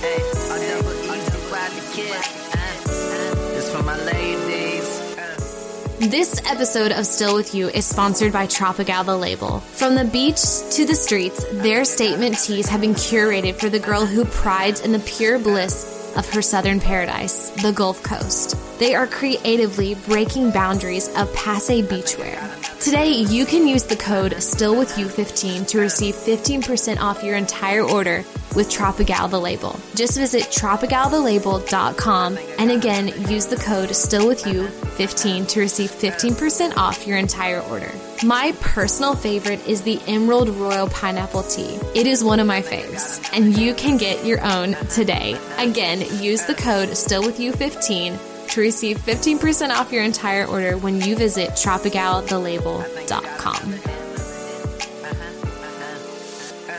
Hey, 0.00 0.20
I 0.50 0.58
never 0.58 0.94
easy 0.94 1.52
ride 1.52 1.72
the 1.72 1.92
kid. 1.92 2.16
Uh, 2.16 2.58
uh, 2.90 3.34
This 3.52 3.72
for 3.72 3.82
my 3.82 3.96
ladies. 4.04 4.84
Uh. 5.18 6.08
This 6.10 6.40
episode 6.50 6.92
of 6.92 7.06
Still 7.06 7.36
With 7.36 7.54
You 7.54 7.68
is 7.68 7.86
sponsored 7.86 8.32
by 8.32 8.46
Tropical 8.46 9.04
the 9.04 9.16
Label. 9.16 9.60
From 9.60 9.94
the 9.94 10.04
beach 10.04 10.40
to 10.72 10.84
the 10.84 10.94
streets, 10.94 11.44
their 11.52 11.84
statement 11.84 12.38
tees 12.38 12.68
have 12.68 12.80
been 12.80 12.94
curated 12.94 13.54
for 13.54 13.68
the 13.70 13.78
girl 13.78 14.04
who 14.04 14.24
prides 14.24 14.80
in 14.80 14.92
the 14.92 14.98
pure 14.98 15.38
bliss 15.38 15.93
of 16.16 16.28
her 16.30 16.42
southern 16.42 16.80
paradise, 16.80 17.50
the 17.62 17.72
Gulf 17.72 18.02
Coast. 18.02 18.56
They 18.78 18.94
are 18.94 19.06
creatively 19.06 19.94
breaking 20.06 20.50
boundaries 20.50 21.08
of 21.16 21.32
passe 21.34 21.82
beachwear. 21.82 22.38
Today, 22.82 23.10
you 23.10 23.46
can 23.46 23.66
use 23.66 23.84
the 23.84 23.96
code 23.96 24.32
StillWithYou15 24.32 25.66
to 25.68 25.78
receive 25.78 26.14
15% 26.14 26.98
off 26.98 27.22
your 27.22 27.36
entire 27.36 27.82
order 27.82 28.24
with 28.54 28.70
Tropical 28.70 29.28
the 29.28 29.40
Label. 29.40 29.78
Just 29.94 30.16
visit 30.16 30.44
tropicalthelabel.com 30.44 32.38
and 32.58 32.70
again, 32.70 33.08
use 33.28 33.46
the 33.46 33.56
code 33.56 33.90
StillWithYou15 33.90 35.48
to 35.48 35.60
receive 35.60 35.90
15% 35.90 36.76
off 36.76 37.06
your 37.06 37.18
entire 37.18 37.60
order. 37.62 37.92
My 38.24 38.52
personal 38.60 39.14
favorite 39.14 39.66
is 39.66 39.82
the 39.82 40.00
Emerald 40.06 40.48
Royal 40.50 40.88
Pineapple 40.88 41.42
Tee. 41.44 41.78
It 41.94 42.06
is 42.06 42.22
one 42.24 42.40
of 42.40 42.46
my 42.46 42.62
faves, 42.62 43.26
and 43.32 43.56
you 43.56 43.74
can 43.74 43.96
get 43.96 44.24
your 44.24 44.44
own 44.44 44.74
today. 44.88 45.38
Again, 45.58 46.00
use 46.22 46.44
the 46.46 46.54
code 46.54 46.90
StillWithYou15 46.90 48.48
to 48.48 48.60
receive 48.60 48.98
15% 48.98 49.70
off 49.70 49.90
your 49.92 50.04
entire 50.04 50.46
order 50.46 50.76
when 50.78 51.00
you 51.00 51.16
visit 51.16 51.50
tropicalthelabel.com. 51.50 54.03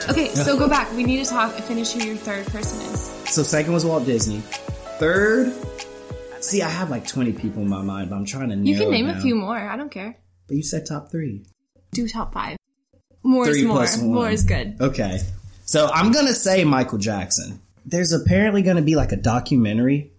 Okay, 0.09 0.29
so 0.29 0.57
go 0.57 0.69
back. 0.69 0.91
We 0.93 1.03
need 1.03 1.23
to 1.23 1.29
talk, 1.29 1.51
finish 1.53 1.93
who 1.93 2.03
your 2.03 2.15
third 2.15 2.45
person 2.47 2.79
is. 2.93 3.01
So 3.33 3.43
second 3.43 3.73
was 3.73 3.85
Walt 3.85 4.05
Disney. 4.05 4.39
Third, 4.99 5.51
see, 6.41 6.61
I 6.61 6.69
have 6.69 6.89
like 6.89 7.07
20 7.07 7.33
people 7.33 7.61
in 7.63 7.69
my 7.69 7.81
mind, 7.81 8.09
but 8.09 8.15
I'm 8.15 8.25
trying 8.25 8.49
to 8.49 8.55
narrow 8.55 8.67
You 8.67 8.75
can 8.77 8.87
it 8.87 8.91
name 8.91 9.09
a 9.09 9.13
down. 9.13 9.21
few 9.21 9.35
more. 9.35 9.57
I 9.57 9.75
don't 9.75 9.91
care. 9.91 10.17
But 10.47 10.57
you 10.57 10.63
said 10.63 10.85
top 10.85 11.11
three. 11.11 11.43
Do 11.91 12.07
top 12.07 12.33
five. 12.33 12.57
More 13.23 13.49
is 13.49 13.63
more. 13.63 13.77
plus 13.77 13.97
one. 13.97 14.13
More 14.13 14.29
is 14.29 14.43
good. 14.43 14.77
Okay. 14.79 15.19
So 15.65 15.89
I'm 15.91 16.11
gonna 16.11 16.33
say 16.33 16.63
Michael 16.63 16.99
Jackson. 16.99 17.59
There's 17.85 18.11
apparently 18.11 18.61
gonna 18.61 18.83
be 18.83 18.95
like 18.95 19.11
a 19.11 19.15
documentary 19.17 20.11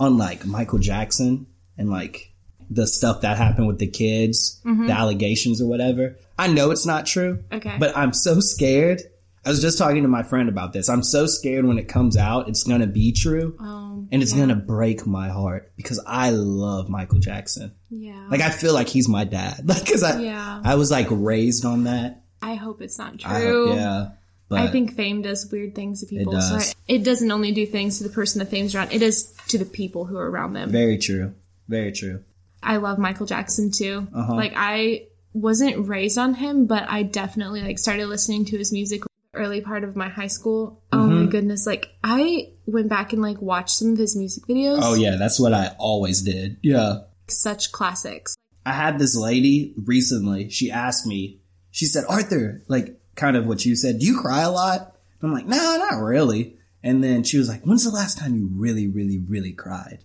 on 0.00 0.18
like 0.18 0.44
Michael 0.44 0.78
Jackson 0.80 1.46
and 1.76 1.88
like 1.88 2.32
the 2.70 2.86
stuff 2.86 3.20
that 3.20 3.36
happened 3.36 3.68
with 3.68 3.78
the 3.78 3.86
kids, 3.86 4.60
mm-hmm. 4.64 4.86
the 4.86 4.92
allegations 4.92 5.62
or 5.62 5.68
whatever. 5.68 6.16
I 6.38 6.48
know 6.48 6.70
it's 6.70 6.86
not 6.86 7.06
true. 7.06 7.44
Okay. 7.52 7.76
But 7.78 7.96
I'm 7.96 8.12
so 8.12 8.40
scared. 8.40 9.02
I 9.48 9.50
was 9.50 9.62
just 9.62 9.78
talking 9.78 10.02
to 10.02 10.08
my 10.10 10.22
friend 10.22 10.50
about 10.50 10.74
this. 10.74 10.90
I'm 10.90 11.02
so 11.02 11.26
scared 11.26 11.64
when 11.64 11.78
it 11.78 11.88
comes 11.88 12.18
out, 12.18 12.50
it's 12.50 12.64
gonna 12.64 12.86
be 12.86 13.12
true. 13.12 13.56
Um, 13.58 14.06
and 14.12 14.22
it's 14.22 14.34
gonna 14.34 14.54
break 14.54 15.06
my 15.06 15.30
heart 15.30 15.72
because 15.74 15.98
I 16.06 16.30
love 16.32 16.90
Michael 16.90 17.18
Jackson. 17.18 17.72
yeah. 17.88 18.26
Like 18.30 18.42
I 18.42 18.50
feel 18.50 18.74
like 18.74 18.88
he's 18.88 19.08
my 19.08 19.24
dad. 19.24 19.62
Like 19.66 19.86
cause 19.86 20.02
I, 20.02 20.20
Yeah. 20.20 20.60
I 20.62 20.74
was 20.74 20.90
like 20.90 21.06
raised 21.10 21.64
on 21.64 21.84
that. 21.84 22.24
I 22.42 22.56
hope 22.56 22.82
it's 22.82 22.98
not 22.98 23.14
I- 23.24 23.40
true. 23.40 23.74
yeah. 23.74 24.08
But 24.50 24.60
I 24.60 24.68
think 24.68 24.94
fame 24.96 25.22
does 25.22 25.50
weird 25.50 25.74
things 25.74 26.00
to 26.00 26.06
people. 26.06 26.32
It, 26.34 26.36
does. 26.36 26.68
So 26.70 26.74
it 26.86 27.02
doesn't 27.02 27.30
only 27.30 27.52
do 27.52 27.64
things 27.64 27.98
to 27.98 28.04
the 28.04 28.10
person 28.10 28.40
that 28.40 28.50
fame's 28.50 28.74
around, 28.74 28.92
it 28.92 28.98
does 28.98 29.32
to 29.48 29.56
the 29.56 29.64
people 29.64 30.04
who 30.04 30.18
are 30.18 30.30
around 30.30 30.52
them. 30.52 30.70
Very 30.70 30.98
true. 30.98 31.34
Very 31.68 31.92
true. 31.92 32.22
I 32.62 32.76
love 32.76 32.98
Michael 32.98 33.24
Jackson 33.26 33.70
too. 33.70 34.06
Uh-huh. 34.14 34.34
Like 34.34 34.52
I 34.56 35.06
wasn't 35.32 35.88
raised 35.88 36.18
on 36.18 36.34
him, 36.34 36.66
but 36.66 36.84
I 36.86 37.02
definitely 37.02 37.62
like 37.62 37.78
started 37.78 38.08
listening 38.08 38.44
to 38.46 38.58
his 38.58 38.72
music 38.72 39.02
early 39.34 39.60
part 39.60 39.84
of 39.84 39.96
my 39.96 40.08
high 40.08 40.26
school. 40.28 40.82
Oh 40.92 40.98
Mm-hmm. 40.98 41.24
my 41.24 41.30
goodness. 41.30 41.66
Like 41.66 41.94
I 42.02 42.52
went 42.66 42.88
back 42.88 43.12
and 43.12 43.22
like 43.22 43.40
watched 43.40 43.76
some 43.76 43.92
of 43.92 43.98
his 43.98 44.16
music 44.16 44.44
videos. 44.46 44.80
Oh 44.82 44.94
yeah, 44.94 45.16
that's 45.16 45.38
what 45.40 45.52
I 45.52 45.74
always 45.78 46.22
did. 46.22 46.56
Yeah. 46.62 47.00
Such 47.28 47.72
classics. 47.72 48.34
I 48.64 48.72
had 48.72 48.98
this 48.98 49.16
lady 49.16 49.74
recently, 49.76 50.50
she 50.50 50.70
asked 50.70 51.06
me, 51.06 51.40
she 51.70 51.86
said, 51.86 52.04
Arthur, 52.08 52.62
like 52.68 53.00
kind 53.14 53.36
of 53.36 53.46
what 53.46 53.64
you 53.64 53.76
said, 53.76 53.98
do 53.98 54.06
you 54.06 54.20
cry 54.20 54.42
a 54.42 54.50
lot? 54.50 54.94
I'm 55.22 55.32
like, 55.32 55.46
no, 55.46 55.56
not 55.56 56.02
really. 56.02 56.56
And 56.82 57.02
then 57.02 57.22
she 57.24 57.38
was 57.38 57.48
like, 57.48 57.62
when's 57.62 57.84
the 57.84 57.90
last 57.90 58.18
time 58.18 58.36
you 58.36 58.48
really, 58.52 58.86
really, 58.86 59.18
really 59.18 59.52
cried? 59.52 59.98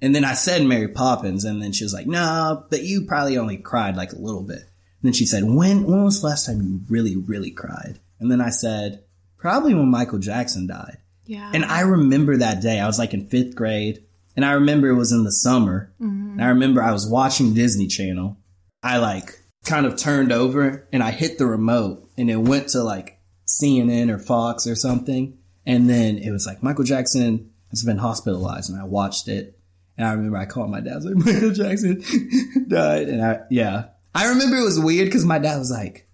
And 0.00 0.14
then 0.14 0.24
I 0.24 0.34
said 0.34 0.64
Mary 0.64 0.88
Poppins, 0.88 1.44
and 1.44 1.60
then 1.62 1.72
she 1.72 1.84
was 1.84 1.92
like, 1.92 2.06
no, 2.06 2.64
but 2.70 2.82
you 2.82 3.04
probably 3.06 3.36
only 3.38 3.56
cried 3.56 3.96
like 3.96 4.12
a 4.12 4.18
little 4.18 4.42
bit. 4.42 4.58
And 4.60 5.02
then 5.02 5.12
she 5.12 5.26
said, 5.26 5.44
when, 5.44 5.84
when 5.84 6.04
was 6.04 6.20
the 6.20 6.26
last 6.28 6.46
time 6.46 6.62
you 6.62 6.80
really, 6.88 7.16
really 7.16 7.50
cried? 7.50 7.98
And 8.20 8.30
then 8.30 8.40
I 8.40 8.50
said, 8.50 9.04
probably 9.36 9.74
when 9.74 9.90
Michael 9.90 10.18
Jackson 10.18 10.66
died. 10.66 10.98
Yeah. 11.24 11.50
And 11.52 11.64
I 11.64 11.80
remember 11.80 12.38
that 12.38 12.62
day. 12.62 12.80
I 12.80 12.86
was 12.86 12.98
like 12.98 13.14
in 13.14 13.28
fifth 13.28 13.54
grade, 13.54 14.04
and 14.34 14.44
I 14.44 14.52
remember 14.52 14.88
it 14.88 14.94
was 14.94 15.12
in 15.12 15.24
the 15.24 15.32
summer. 15.32 15.92
And 16.00 16.42
I 16.42 16.48
remember 16.48 16.82
I 16.82 16.92
was 16.92 17.08
watching 17.08 17.54
Disney 17.54 17.86
Channel. 17.86 18.38
I 18.82 18.98
like 18.98 19.38
kind 19.64 19.84
of 19.84 19.96
turned 19.96 20.32
over 20.32 20.88
and 20.92 21.02
I 21.02 21.10
hit 21.10 21.36
the 21.36 21.46
remote, 21.46 22.10
and 22.16 22.30
it 22.30 22.36
went 22.36 22.68
to 22.68 22.82
like 22.82 23.20
CNN 23.46 24.10
or 24.10 24.18
Fox 24.18 24.66
or 24.66 24.74
something. 24.74 25.38
And 25.66 25.88
then 25.88 26.18
it 26.18 26.30
was 26.30 26.46
like 26.46 26.62
Michael 26.62 26.84
Jackson 26.84 27.50
has 27.70 27.84
been 27.84 27.98
hospitalized, 27.98 28.70
and 28.70 28.80
I 28.80 28.84
watched 28.84 29.28
it. 29.28 29.58
And 29.98 30.06
I 30.06 30.12
remember 30.12 30.38
I 30.38 30.46
called 30.46 30.70
my 30.70 30.80
dad. 30.80 30.92
I 30.92 30.96
was 30.96 31.04
like, 31.04 31.26
Michael 31.26 31.50
Jackson 31.50 32.02
died, 32.68 33.08
and 33.08 33.22
I 33.22 33.40
yeah. 33.50 33.88
I 34.14 34.28
remember 34.30 34.56
it 34.56 34.64
was 34.64 34.80
weird 34.80 35.06
because 35.06 35.26
my 35.26 35.38
dad 35.38 35.58
was 35.58 35.70
like, 35.70 36.07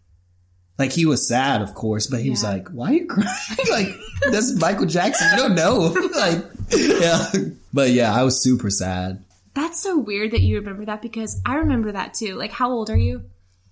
like 0.78 0.92
he 0.92 1.06
was 1.06 1.26
sad, 1.28 1.62
of 1.62 1.74
course, 1.74 2.06
but 2.06 2.20
he 2.20 2.30
was 2.30 2.42
like, 2.42 2.68
"Why 2.68 2.90
are 2.90 2.94
you 2.94 3.06
crying? 3.06 3.28
like 3.70 3.88
that's 4.30 4.58
Michael 4.60 4.86
Jackson. 4.86 5.28
You 5.32 5.36
don't 5.36 5.54
know." 5.54 5.78
like, 6.16 6.44
yeah, 6.76 7.30
but 7.72 7.90
yeah, 7.90 8.14
I 8.14 8.22
was 8.24 8.42
super 8.42 8.70
sad. 8.70 9.24
That's 9.54 9.80
so 9.80 9.96
weird 9.98 10.32
that 10.32 10.40
you 10.40 10.56
remember 10.58 10.84
that 10.86 11.00
because 11.02 11.40
I 11.46 11.56
remember 11.56 11.92
that 11.92 12.14
too. 12.14 12.34
Like 12.34 12.50
how 12.50 12.70
old 12.72 12.90
are 12.90 12.96
you? 12.96 13.22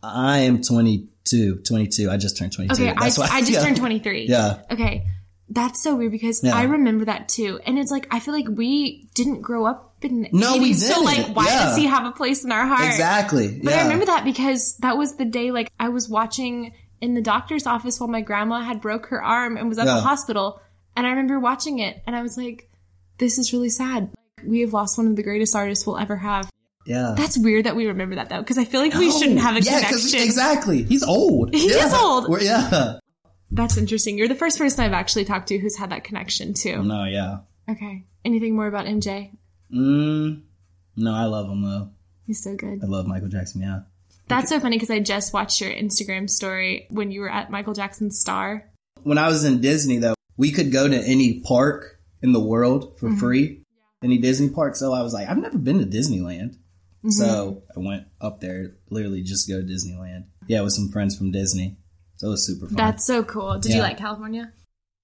I 0.02 0.40
am 0.40 0.62
22. 0.62 1.56
22. 1.66 2.10
I 2.10 2.16
just 2.16 2.36
turned 2.36 2.52
22. 2.52 2.74
Okay, 2.74 2.92
I, 2.96 3.10
why- 3.10 3.28
I 3.30 3.40
just 3.40 3.52
yeah. 3.54 3.62
turned 3.64 3.76
23. 3.76 4.26
Yeah. 4.28 4.62
Okay. 4.70 5.06
That's 5.48 5.82
so 5.82 5.94
weird 5.96 6.12
because 6.12 6.42
Yeah. 6.42 6.54
I 6.56 6.64
remember 6.64 7.04
that 7.06 7.28
too. 7.28 7.60
And 7.66 7.78
it's 7.78 7.90
like, 7.90 8.06
I 8.10 8.20
feel 8.20 8.32
like 8.34 8.46
we 8.48 9.08
didn't 9.14 9.42
grow 9.42 9.66
up 9.66 9.94
in 10.02 10.22
the 10.22 10.28
No, 10.32 10.56
we 10.56 10.72
80s, 10.72 10.74
So 10.76 10.88
didn't. 10.94 11.04
like, 11.04 11.36
why 11.36 11.44
Yeah. 11.46 11.64
does 11.66 11.76
he 11.76 11.84
have 11.86 12.06
a 12.06 12.12
place 12.12 12.44
in 12.44 12.50
our 12.52 12.66
heart? 12.66 12.86
Exactly. 12.86 13.60
But 13.62 13.72
yeah. 13.74 13.80
I 13.80 13.82
remember 13.84 14.06
that 14.06 14.24
because 14.24 14.76
that 14.78 14.96
was 14.96 15.16
the 15.16 15.24
day 15.24 15.50
like 15.50 15.70
I 15.78 15.90
was 15.90 16.08
watching 16.08 16.72
in 17.02 17.12
the 17.14 17.20
doctor's 17.20 17.66
office 17.66 18.00
while 18.00 18.08
my 18.08 18.20
grandma 18.22 18.60
had 18.62 18.80
broke 18.80 19.06
her 19.06 19.22
arm 19.22 19.56
and 19.58 19.68
was 19.68 19.76
at 19.78 19.86
Yeah. 19.86 19.96
the 19.96 20.00
hospital. 20.00 20.60
And 20.96 21.06
I 21.06 21.10
remember 21.10 21.38
watching 21.40 21.80
it 21.80 22.00
and 22.06 22.16
I 22.16 22.22
was 22.22 22.36
like, 22.38 22.70
this 23.18 23.38
is 23.38 23.52
really 23.52 23.68
sad. 23.68 24.10
Like, 24.38 24.46
we 24.48 24.60
have 24.60 24.72
lost 24.72 24.96
one 24.96 25.06
of 25.08 25.16
the 25.16 25.22
greatest 25.22 25.54
artists 25.54 25.86
we'll 25.86 25.98
ever 25.98 26.16
have. 26.16 26.48
Yeah. 26.86 27.14
That's 27.16 27.36
weird 27.36 27.66
that 27.66 27.76
we 27.76 27.86
remember 27.86 28.14
that 28.16 28.28
though, 28.28 28.38
because 28.40 28.56
I 28.56 28.64
feel 28.64 28.80
like 28.80 28.94
we 28.94 29.10
shouldn't 29.12 29.40
have 29.40 29.56
a 29.56 29.60
yeah, 29.60 29.82
connection. 29.82 30.20
exactly. 30.22 30.82
He's 30.84 31.02
old. 31.02 31.54
He 31.54 31.70
yeah. 31.70 31.86
is 31.86 31.92
old. 31.94 32.28
We're- 32.28 32.44
yeah. 32.44 32.98
That's 33.50 33.76
interesting. 33.76 34.16
You're 34.16 34.28
the 34.28 34.34
first 34.34 34.56
person 34.58 34.82
I've 34.84 34.92
actually 34.94 35.26
talked 35.26 35.48
to 35.48 35.58
who's 35.58 35.76
had 35.76 35.90
that 35.90 36.04
connection 36.04 36.54
too. 36.54 36.82
No, 36.82 37.04
yeah. 37.04 37.38
Okay. 37.68 38.04
Anything 38.24 38.56
more 38.56 38.66
about 38.66 38.86
MJ? 38.86 39.30
Mm, 39.74 40.42
no, 40.96 41.12
I 41.14 41.24
love 41.26 41.50
him 41.50 41.62
though. 41.62 41.90
He's 42.26 42.42
so 42.42 42.54
good. 42.56 42.80
I 42.82 42.86
love 42.86 43.06
Michael 43.06 43.28
Jackson. 43.28 43.60
Yeah. 43.60 43.80
That's 44.32 44.48
so 44.48 44.60
funny 44.60 44.76
because 44.76 44.90
I 44.90 45.00
just 45.00 45.32
watched 45.32 45.60
your 45.60 45.70
Instagram 45.70 46.28
story 46.28 46.86
when 46.90 47.10
you 47.10 47.20
were 47.20 47.30
at 47.30 47.50
Michael 47.50 47.74
Jackson's 47.74 48.18
Star. 48.18 48.68
When 49.02 49.18
I 49.18 49.28
was 49.28 49.44
in 49.44 49.60
Disney 49.60 49.98
though, 49.98 50.14
we 50.36 50.50
could 50.52 50.72
go 50.72 50.88
to 50.88 50.96
any 50.96 51.40
park 51.40 51.98
in 52.22 52.32
the 52.32 52.40
world 52.40 52.96
Mm-hmm. 52.96 53.14
for 53.14 53.16
free. 53.18 53.58
Any 54.02 54.18
Disney 54.18 54.48
park. 54.50 54.74
So 54.76 54.92
I 54.92 55.02
was 55.02 55.12
like, 55.14 55.28
I've 55.28 55.38
never 55.38 55.58
been 55.58 55.78
to 55.78 55.84
Disneyland. 55.84 56.56
Mm-hmm. 57.04 57.10
So 57.10 57.62
I 57.76 57.78
went 57.80 58.04
up 58.20 58.40
there 58.40 58.72
literally 58.90 59.22
just 59.22 59.46
to 59.46 59.52
go 59.52 59.60
to 59.60 59.66
Disneyland. 59.66 60.24
Yeah, 60.48 60.62
with 60.62 60.72
some 60.72 60.88
friends 60.88 61.16
from 61.16 61.30
Disney. 61.30 61.76
So 62.16 62.28
it 62.28 62.30
was 62.30 62.46
super 62.46 62.66
fun. 62.66 62.76
That's 62.76 63.06
so 63.06 63.22
cool. 63.22 63.58
Did 63.58 63.74
you 63.74 63.80
like 63.80 63.98
California? 63.98 64.52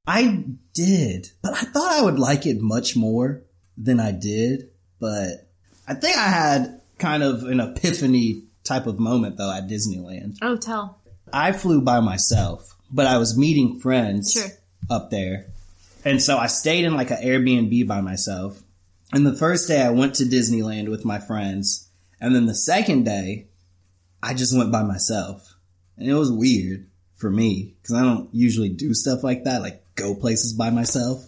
I 0.06 0.44
did, 0.74 1.28
but 1.42 1.52
I 1.54 1.60
thought 1.62 1.92
I 1.92 2.02
would 2.02 2.18
like 2.18 2.46
it 2.46 2.60
much 2.60 2.96
more 2.96 3.42
than 3.76 4.00
I 4.00 4.10
did. 4.12 4.70
But 5.00 5.50
I 5.86 5.94
think 5.94 6.16
I 6.16 6.28
had 6.28 6.80
kind 6.98 7.22
of 7.22 7.42
an 7.44 7.60
epiphany 7.60 8.44
type 8.68 8.86
of 8.86 8.98
moment 9.00 9.36
though 9.36 9.50
at 9.52 9.66
Disneyland. 9.68 10.36
Oh, 10.42 10.56
tell. 10.56 11.00
I 11.32 11.52
flew 11.52 11.80
by 11.82 12.00
myself, 12.00 12.76
but 12.90 13.06
I 13.06 13.18
was 13.18 13.36
meeting 13.36 13.80
friends 13.80 14.32
Sure. 14.32 14.48
up 14.90 15.10
there. 15.10 15.46
And 16.04 16.22
so 16.22 16.38
I 16.38 16.46
stayed 16.46 16.84
in 16.84 16.94
like 16.94 17.10
an 17.10 17.22
Airbnb 17.22 17.86
by 17.86 18.00
myself. 18.00 18.62
And 19.12 19.26
the 19.26 19.34
first 19.34 19.68
day 19.68 19.82
I 19.82 19.90
went 19.90 20.14
to 20.16 20.24
Disneyland 20.24 20.88
with 20.88 21.04
my 21.04 21.18
friends. 21.18 21.88
And 22.20 22.34
then 22.34 22.46
the 22.46 22.54
second 22.54 23.04
day, 23.04 23.46
I 24.22 24.34
just 24.34 24.56
went 24.56 24.70
by 24.72 24.82
myself. 24.82 25.54
And 25.96 26.08
it 26.08 26.14
was 26.14 26.30
weird 26.30 26.86
for 27.16 27.30
me 27.30 27.74
because 27.82 27.94
I 27.96 28.02
don't 28.02 28.32
usually 28.32 28.68
do 28.68 28.94
stuff 28.94 29.22
like 29.24 29.44
that, 29.44 29.60
like 29.62 29.82
go 29.96 30.14
places 30.14 30.52
by 30.52 30.70
myself. 30.70 31.24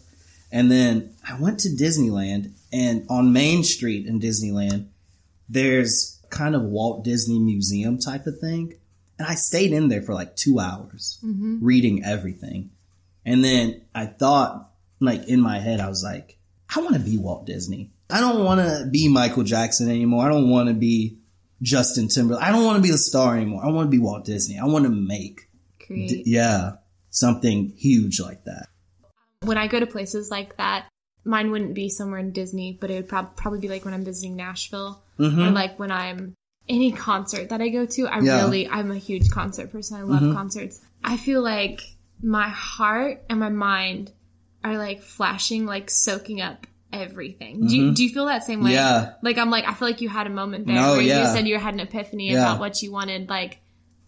And 0.53 0.71
then 0.71 1.15
I 1.29 1.39
went 1.41 1.61
to 1.61 1.69
Disneyland 1.69 2.53
and 2.73 3.05
on 3.09 3.33
Main 3.33 3.65
Street 3.65 4.07
in 4.07 4.21
Disneyland, 4.21 4.87
there's 5.49 6.20
kind 6.31 6.55
of 6.55 6.63
Walt 6.63 7.05
Disney 7.05 7.39
Museum 7.39 7.99
type 7.99 8.27
of 8.27 8.39
thing. 8.39 8.75
And 9.19 9.29
I 9.29 9.35
stayed 9.35 9.73
in 9.73 9.89
there 9.89 10.03
for 10.03 10.15
like 10.15 10.35
two 10.37 10.59
hours 10.59 11.19
Mm-hmm. 11.25 11.59
reading 11.65 12.05
everything. 12.05 12.71
And 13.27 13.45
then 13.45 13.83
I 13.95 14.07
thought, 14.07 14.71
like 15.01 15.29
in 15.29 15.41
my 15.41 15.59
head, 15.59 15.81
I 15.81 15.89
was 15.89 16.03
like, 16.03 16.39
I 16.75 16.81
want 16.81 16.95
to 16.95 17.01
be 17.01 17.19
Walt 17.19 17.45
Disney. 17.47 17.91
I 18.09 18.21
don't 18.21 18.45
want 18.45 18.61
to 18.61 18.87
be 18.91 19.09
Michael 19.09 19.43
Jackson 19.45 19.91
anymore. 19.91 20.25
I 20.25 20.31
don't 20.31 20.49
want 20.51 20.69
to 20.69 20.75
be 20.75 21.19
Justin 21.63 22.09
Timberlake. 22.09 22.43
I 22.43 22.51
don't 22.51 22.65
want 22.65 22.77
to 22.77 22.83
be 22.83 22.91
the 22.91 22.99
star 22.99 23.37
anymore. 23.37 23.63
I 23.65 23.69
want 23.71 23.87
to 23.87 23.91
be 23.91 23.99
Walt 24.03 24.25
Disney. 24.25 24.59
I 24.59 24.65
want 24.65 24.85
to 24.85 24.91
make, 24.91 25.49
d- 25.89 26.23
yeah, 26.25 26.73
something 27.11 27.73
huge 27.77 28.21
like 28.21 28.45
that. 28.45 28.69
when 29.43 29.59
I 29.59 29.67
go 29.67 29.79
to 29.81 29.87
places 29.87 30.31
like 30.31 30.57
that, 30.57 30.87
mine 31.25 31.51
wouldn't 31.51 31.75
be 31.75 31.89
somewhere 31.91 32.19
in 32.21 32.33
Disney, 32.33 32.79
but 32.81 32.91
it 32.91 32.95
would 32.95 33.09
prob- 33.09 33.37
probably 33.37 33.61
be 33.61 33.69
like 33.69 33.85
when 33.85 33.93
I'm 33.95 34.05
visiting 34.05 34.37
Nashville 34.37 35.03
Mm-hmm. 35.21 35.41
or 35.41 35.51
like 35.51 35.79
when 35.79 35.91
I'm 35.91 36.37
any 36.69 36.93
concert 36.93 37.49
that 37.49 37.61
I 37.61 37.69
go 37.69 37.85
to. 37.85 38.07
I 38.07 38.21
Yeah. 38.21 38.45
really, 38.45 38.69
I'm 38.69 38.91
a 38.91 38.97
huge 38.97 39.31
concert 39.31 39.73
person. 39.73 39.99
I 39.99 40.03
love 40.03 40.23
mm-hmm. 40.23 40.35
concerts. 40.35 40.81
I 41.03 41.17
feel 41.17 41.43
like 41.43 41.83
my 42.23 42.49
heart 42.49 43.23
and 43.29 43.41
my 43.41 43.49
mind 43.49 44.13
are 44.63 44.79
like 44.79 45.03
flashing, 45.03 45.67
like 45.67 45.91
soaking 45.91 46.41
up 46.41 46.67
everything. 46.93 47.67
Do, 47.67 47.77
you, 47.77 47.85
mm-hmm. 47.85 47.95
do 47.95 48.05
you 48.05 48.11
feel 48.11 48.27
that 48.27 48.45
same 48.45 48.63
way? 48.63 48.73
Yeah. 48.73 49.15
Like 49.23 49.37
I'm 49.39 49.51
like, 49.51 49.67
I 49.67 49.75
feel 49.75 49.89
like 49.89 50.01
you 50.01 50.09
had 50.09 50.27
a 50.27 50.31
moment 50.31 50.67
there 50.67 50.77
No, 50.77 50.93
where 50.93 51.03
you 51.03 51.11
said 51.27 51.47
you 51.47 51.59
had 51.59 51.75
an 51.75 51.81
epiphany 51.81 52.31
Yeah. 52.31 52.43
about 52.43 52.61
what 52.61 52.83
you 52.83 52.93
wanted. 52.93 53.29
Like, 53.29 53.61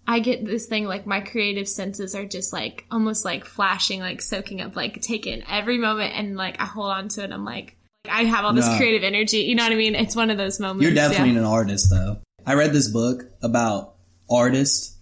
I 0.06 0.18
get 0.18 0.44
this 0.44 0.66
thing 0.66 0.84
like 0.84 1.06
my 1.06 1.20
creative 1.20 1.68
senses 1.68 2.14
are 2.14 2.24
just 2.24 2.52
like 2.52 2.84
almost 2.90 3.24
like 3.24 3.44
flashing, 3.44 4.00
like 4.00 4.20
soaking 4.20 4.60
up, 4.60 4.74
like 4.74 5.00
taking 5.00 5.42
every 5.48 5.78
moment 5.78 6.14
and 6.16 6.36
like 6.36 6.60
I 6.60 6.64
hold 6.64 6.90
on 6.90 7.08
to 7.10 7.24
it. 7.24 7.30
I'm 7.32 7.44
like, 7.44 7.76
I 8.08 8.24
have 8.24 8.44
all 8.44 8.52
this 8.52 8.66
No. 8.66 8.76
creative 8.76 9.04
energy. 9.04 9.38
You 9.38 9.54
know 9.54 9.62
what 9.62 9.72
I 9.72 9.76
mean? 9.76 9.94
It's 9.94 10.16
one 10.16 10.30
of 10.30 10.38
those 10.38 10.58
moments. 10.58 10.82
You're 10.82 10.94
definitely 10.94 11.34
yeah. 11.34 11.40
an 11.40 11.44
artist 11.44 11.90
though. 11.90 12.18
I 12.44 12.54
read 12.54 12.72
this 12.72 12.88
book 12.88 13.24
about 13.42 13.94
artists 14.28 14.96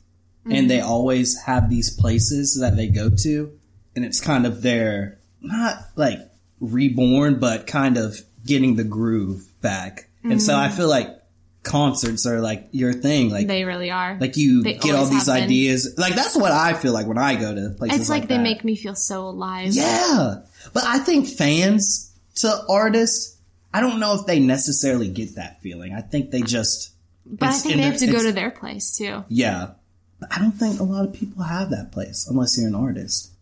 and 0.44 0.70
they 0.70 0.78
mm-hmm. 0.78 0.88
always 0.88 1.38
have 1.42 1.70
these 1.70 1.90
places 1.90 2.58
that 2.60 2.76
they 2.76 2.88
go 2.88 3.10
to 3.10 3.52
and 3.94 4.04
it's 4.04 4.20
kind 4.20 4.46
of 4.46 4.62
their 4.62 5.18
not 5.40 5.76
like 5.96 6.18
reborn 6.60 7.38
but 7.38 7.66
kind 7.66 7.96
of 7.96 8.20
getting 8.44 8.76
the 8.76 8.84
groove 8.84 9.48
back. 9.60 10.10
And 10.22 10.42
so 10.42 10.54
I 10.54 10.68
mm-hmm. 10.68 10.76
feel 10.76 10.88
like 10.88 11.16
concerts 11.62 12.26
are 12.26 12.40
like 12.40 12.68
your 12.72 12.92
thing 12.92 13.30
like 13.30 13.46
They 13.46 13.64
really 13.64 13.90
are. 13.90 14.18
like 14.20 14.36
you 14.36 14.62
They 14.62 14.74
get 14.74 14.94
all 14.94 15.06
these 15.06 15.28
ideas. 15.30 15.94
Like 15.96 16.14
that's 16.14 16.36
what 16.36 16.52
I 16.52 16.74
feel 16.74 16.92
like 16.92 17.06
when 17.06 17.18
I 17.18 17.36
go 17.36 17.54
to 17.54 17.70
places 17.70 18.00
it's 18.00 18.10
like, 18.10 18.28
they 18.28 18.36
that. 18.36 18.42
make 18.42 18.62
me 18.62 18.76
feel 18.76 18.94
so 18.94 19.22
alive. 19.22 19.72
Yeah. 19.72 20.40
But 20.74 20.84
I 20.84 20.98
think 20.98 21.28
fans 21.28 22.09
to 22.40 22.64
artists, 22.68 23.38
I 23.72 23.80
don't 23.80 24.00
know 24.00 24.14
if 24.18 24.26
they 24.26 24.40
necessarily 24.40 25.08
get 25.08 25.36
that 25.36 25.60
feeling. 25.62 25.94
I 25.94 26.00
think 26.00 26.30
they 26.30 26.42
just 26.42 26.92
but 27.26 27.48
I 27.48 27.52
think 27.52 27.74
they 27.74 27.80
their- 27.82 27.90
have 27.92 28.00
to 28.00 28.06
go 28.06 28.22
to 28.22 28.32
their 28.32 28.50
place 28.50 28.96
too. 28.96 29.24
Yeah. 29.28 29.72
But 30.18 30.32
I 30.34 30.38
don't 30.38 30.52
think 30.52 30.80
a 30.80 30.84
lot 30.84 31.06
of 31.06 31.14
people 31.14 31.42
have 31.42 31.70
that 31.70 31.92
place 31.92 32.26
unless 32.28 32.58
you're 32.58 32.68
an 32.68 32.74
artist. 32.74 33.32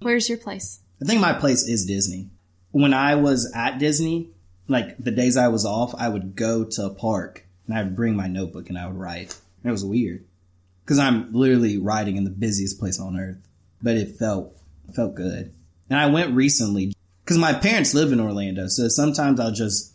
Where's 0.00 0.28
your 0.28 0.38
place? 0.38 0.80
I 1.02 1.04
think 1.04 1.20
my 1.20 1.32
place 1.32 1.66
is 1.66 1.86
Disney. 1.86 2.30
When 2.70 2.94
I 2.94 3.16
was 3.16 3.50
at 3.54 3.78
Disney, 3.78 4.30
like 4.68 4.96
the 4.98 5.10
days 5.10 5.36
I 5.36 5.48
was 5.48 5.64
off, 5.64 5.94
I 5.96 6.08
would 6.08 6.36
go 6.36 6.64
to 6.64 6.84
a 6.86 6.90
park 6.94 7.44
and 7.66 7.76
I 7.76 7.82
would 7.82 7.96
bring 7.96 8.14
my 8.14 8.28
notebook 8.28 8.68
and 8.68 8.78
I 8.78 8.86
would 8.86 8.96
write. 8.96 9.36
And 9.62 9.70
it 9.70 9.72
was 9.72 9.84
weird 9.84 10.24
because 10.84 10.98
I'm 10.98 11.32
literally 11.32 11.78
writing 11.78 12.16
in 12.16 12.24
the 12.24 12.30
busiest 12.30 12.78
place 12.78 13.00
on 13.00 13.18
earth, 13.18 13.38
but 13.82 13.96
it 13.96 14.16
felt 14.18 14.56
felt 14.94 15.14
good. 15.14 15.52
And 15.90 15.98
I 15.98 16.06
went 16.06 16.34
recently 16.34 16.92
because 17.28 17.36
my 17.36 17.52
parents 17.52 17.92
live 17.92 18.10
in 18.10 18.20
Orlando, 18.20 18.68
so 18.68 18.88
sometimes 18.88 19.38
I'll 19.38 19.52
just 19.52 19.92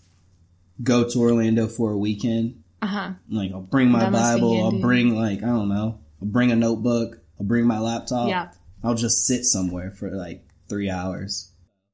go 0.83 1.09
to 1.09 1.19
Orlando 1.19 1.67
for 1.67 1.91
a 1.91 1.97
weekend. 1.97 2.61
Uh 2.79 2.85
huh. 2.85 3.11
Like 3.27 3.51
I'll 3.51 3.61
bring 3.61 3.89
my 3.89 4.01
That 4.01 4.11
Bible, 4.11 4.63
I'll 4.63 4.79
bring 4.79 5.15
like 5.15 5.41
I 5.41 5.47
don't 5.47 5.67
know, 5.67 5.99
I'll 6.21 6.27
bring 6.27 6.51
a 6.51 6.55
notebook, 6.55 7.17
I'll 7.39 7.47
bring 7.47 7.65
my 7.65 7.79
laptop. 7.79 8.29
Yeah. 8.29 8.51
I'll 8.83 8.93
just 8.93 9.25
sit 9.25 9.45
somewhere 9.45 9.89
for 9.89 10.11
like 10.11 10.45
three 10.69 10.91
hours. 10.91 11.51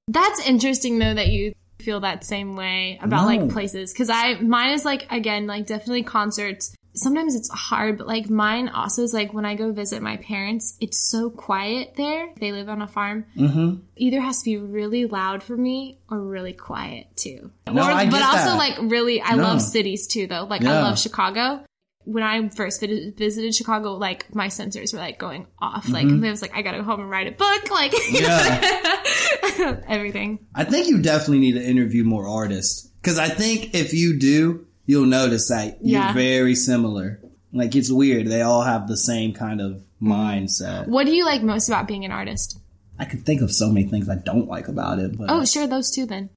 That's 0.09 0.45
interesting 0.45 0.99
though 0.99 1.13
that 1.13 1.27
you 1.27 1.53
feel 1.79 2.01
that 2.01 2.25
same 2.25 2.57
way 2.57 2.99
about 3.01 3.21
No. 3.21 3.37
like 3.37 3.49
places 3.49 3.93
because 3.93 4.09
I 4.09 4.41
mine 4.41 4.73
is 4.73 4.83
like 4.83 5.09
again 5.09 5.47
like 5.47 5.67
definitely 5.67 6.03
concerts. 6.03 6.75
Sometimes 6.99 7.33
it's 7.35 7.49
hard, 7.49 7.97
but 7.97 8.07
like 8.07 8.29
mine 8.29 8.67
also 8.69 9.03
is 9.03 9.13
like 9.13 9.33
when 9.33 9.45
I 9.45 9.55
go 9.55 9.71
visit 9.71 10.01
my 10.01 10.17
parents, 10.17 10.75
it's 10.81 10.97
so 10.97 11.29
quiet 11.29 11.93
there. 11.95 12.29
They 12.39 12.51
live 12.51 12.69
on 12.69 12.81
a 12.81 12.87
farm. 12.87 13.25
Mm-hmm. 13.37 13.81
Either 13.95 14.19
has 14.21 14.39
to 14.39 14.45
be 14.45 14.57
really 14.57 15.05
loud 15.05 15.41
for 15.41 15.55
me 15.55 15.99
or 16.09 16.19
really 16.19 16.53
quiet 16.53 17.07
too. 17.15 17.51
No, 17.71 17.81
or, 17.83 17.91
I 17.91 18.09
but 18.09 18.21
also 18.21 18.51
that. 18.51 18.57
like 18.57 18.77
really, 18.91 19.21
I 19.21 19.35
No. 19.35 19.43
love 19.43 19.61
cities 19.61 20.07
too 20.07 20.27
though. 20.27 20.43
Like 20.43 20.63
I 20.63 20.81
love 20.81 20.99
Chicago. 20.99 21.63
When 22.05 22.23
I 22.23 22.49
first 22.49 22.81
visited 22.81 23.53
Chicago, 23.53 23.93
like 23.93 24.33
my 24.33 24.47
sensors 24.47 24.93
were 24.93 24.99
like 24.99 25.19
going 25.19 25.45
off. 25.61 25.87
Like 25.89 26.07
Mm-hmm. 26.07 26.23
it 26.23 26.29
was 26.31 26.41
like 26.41 26.55
I 26.55 26.61
gotta 26.63 26.77
go 26.79 26.83
home 26.83 27.01
and 27.01 27.09
write 27.09 27.27
a 27.27 27.31
book. 27.31 27.69
Like 27.71 27.93
everything. 29.87 30.39
I 30.55 30.63
think 30.63 30.87
you 30.87 31.01
definitely 31.01 31.39
need 31.39 31.53
to 31.53 31.63
interview 31.63 32.03
more 32.03 32.27
artists 32.27 32.87
because 33.01 33.17
I 33.19 33.29
think 33.29 33.73
if 33.75 33.93
you 33.93 34.17
do, 34.19 34.65
you'll 34.89 35.05
notice 35.05 35.49
that 35.49 35.77
you're 35.83 36.13
very 36.13 36.55
similar. 36.55 37.21
Like 37.53 37.75
it's 37.75 37.91
weird; 37.91 38.25
they 38.27 38.41
all 38.41 38.63
have 38.63 38.87
the 38.87 38.97
same 38.97 39.33
kind 39.33 39.61
of 39.61 39.83
mindset. 40.01 40.87
What 40.87 41.05
do 41.05 41.13
you 41.15 41.23
like 41.25 41.43
most 41.43 41.69
about 41.69 41.87
being 41.87 42.05
an 42.05 42.11
artist? 42.11 42.57
I 42.97 43.05
could 43.05 43.25
think 43.25 43.41
of 43.41 43.51
so 43.51 43.69
many 43.69 43.85
things 43.87 44.09
I 44.09 44.15
don't 44.15 44.47
like 44.47 44.67
about 44.67 44.99
it, 44.99 45.17
but 45.17 45.29
Oh, 45.29 45.45
share 45.45 45.67
those 45.67 45.91
two 45.91 46.05
then. 46.05 46.29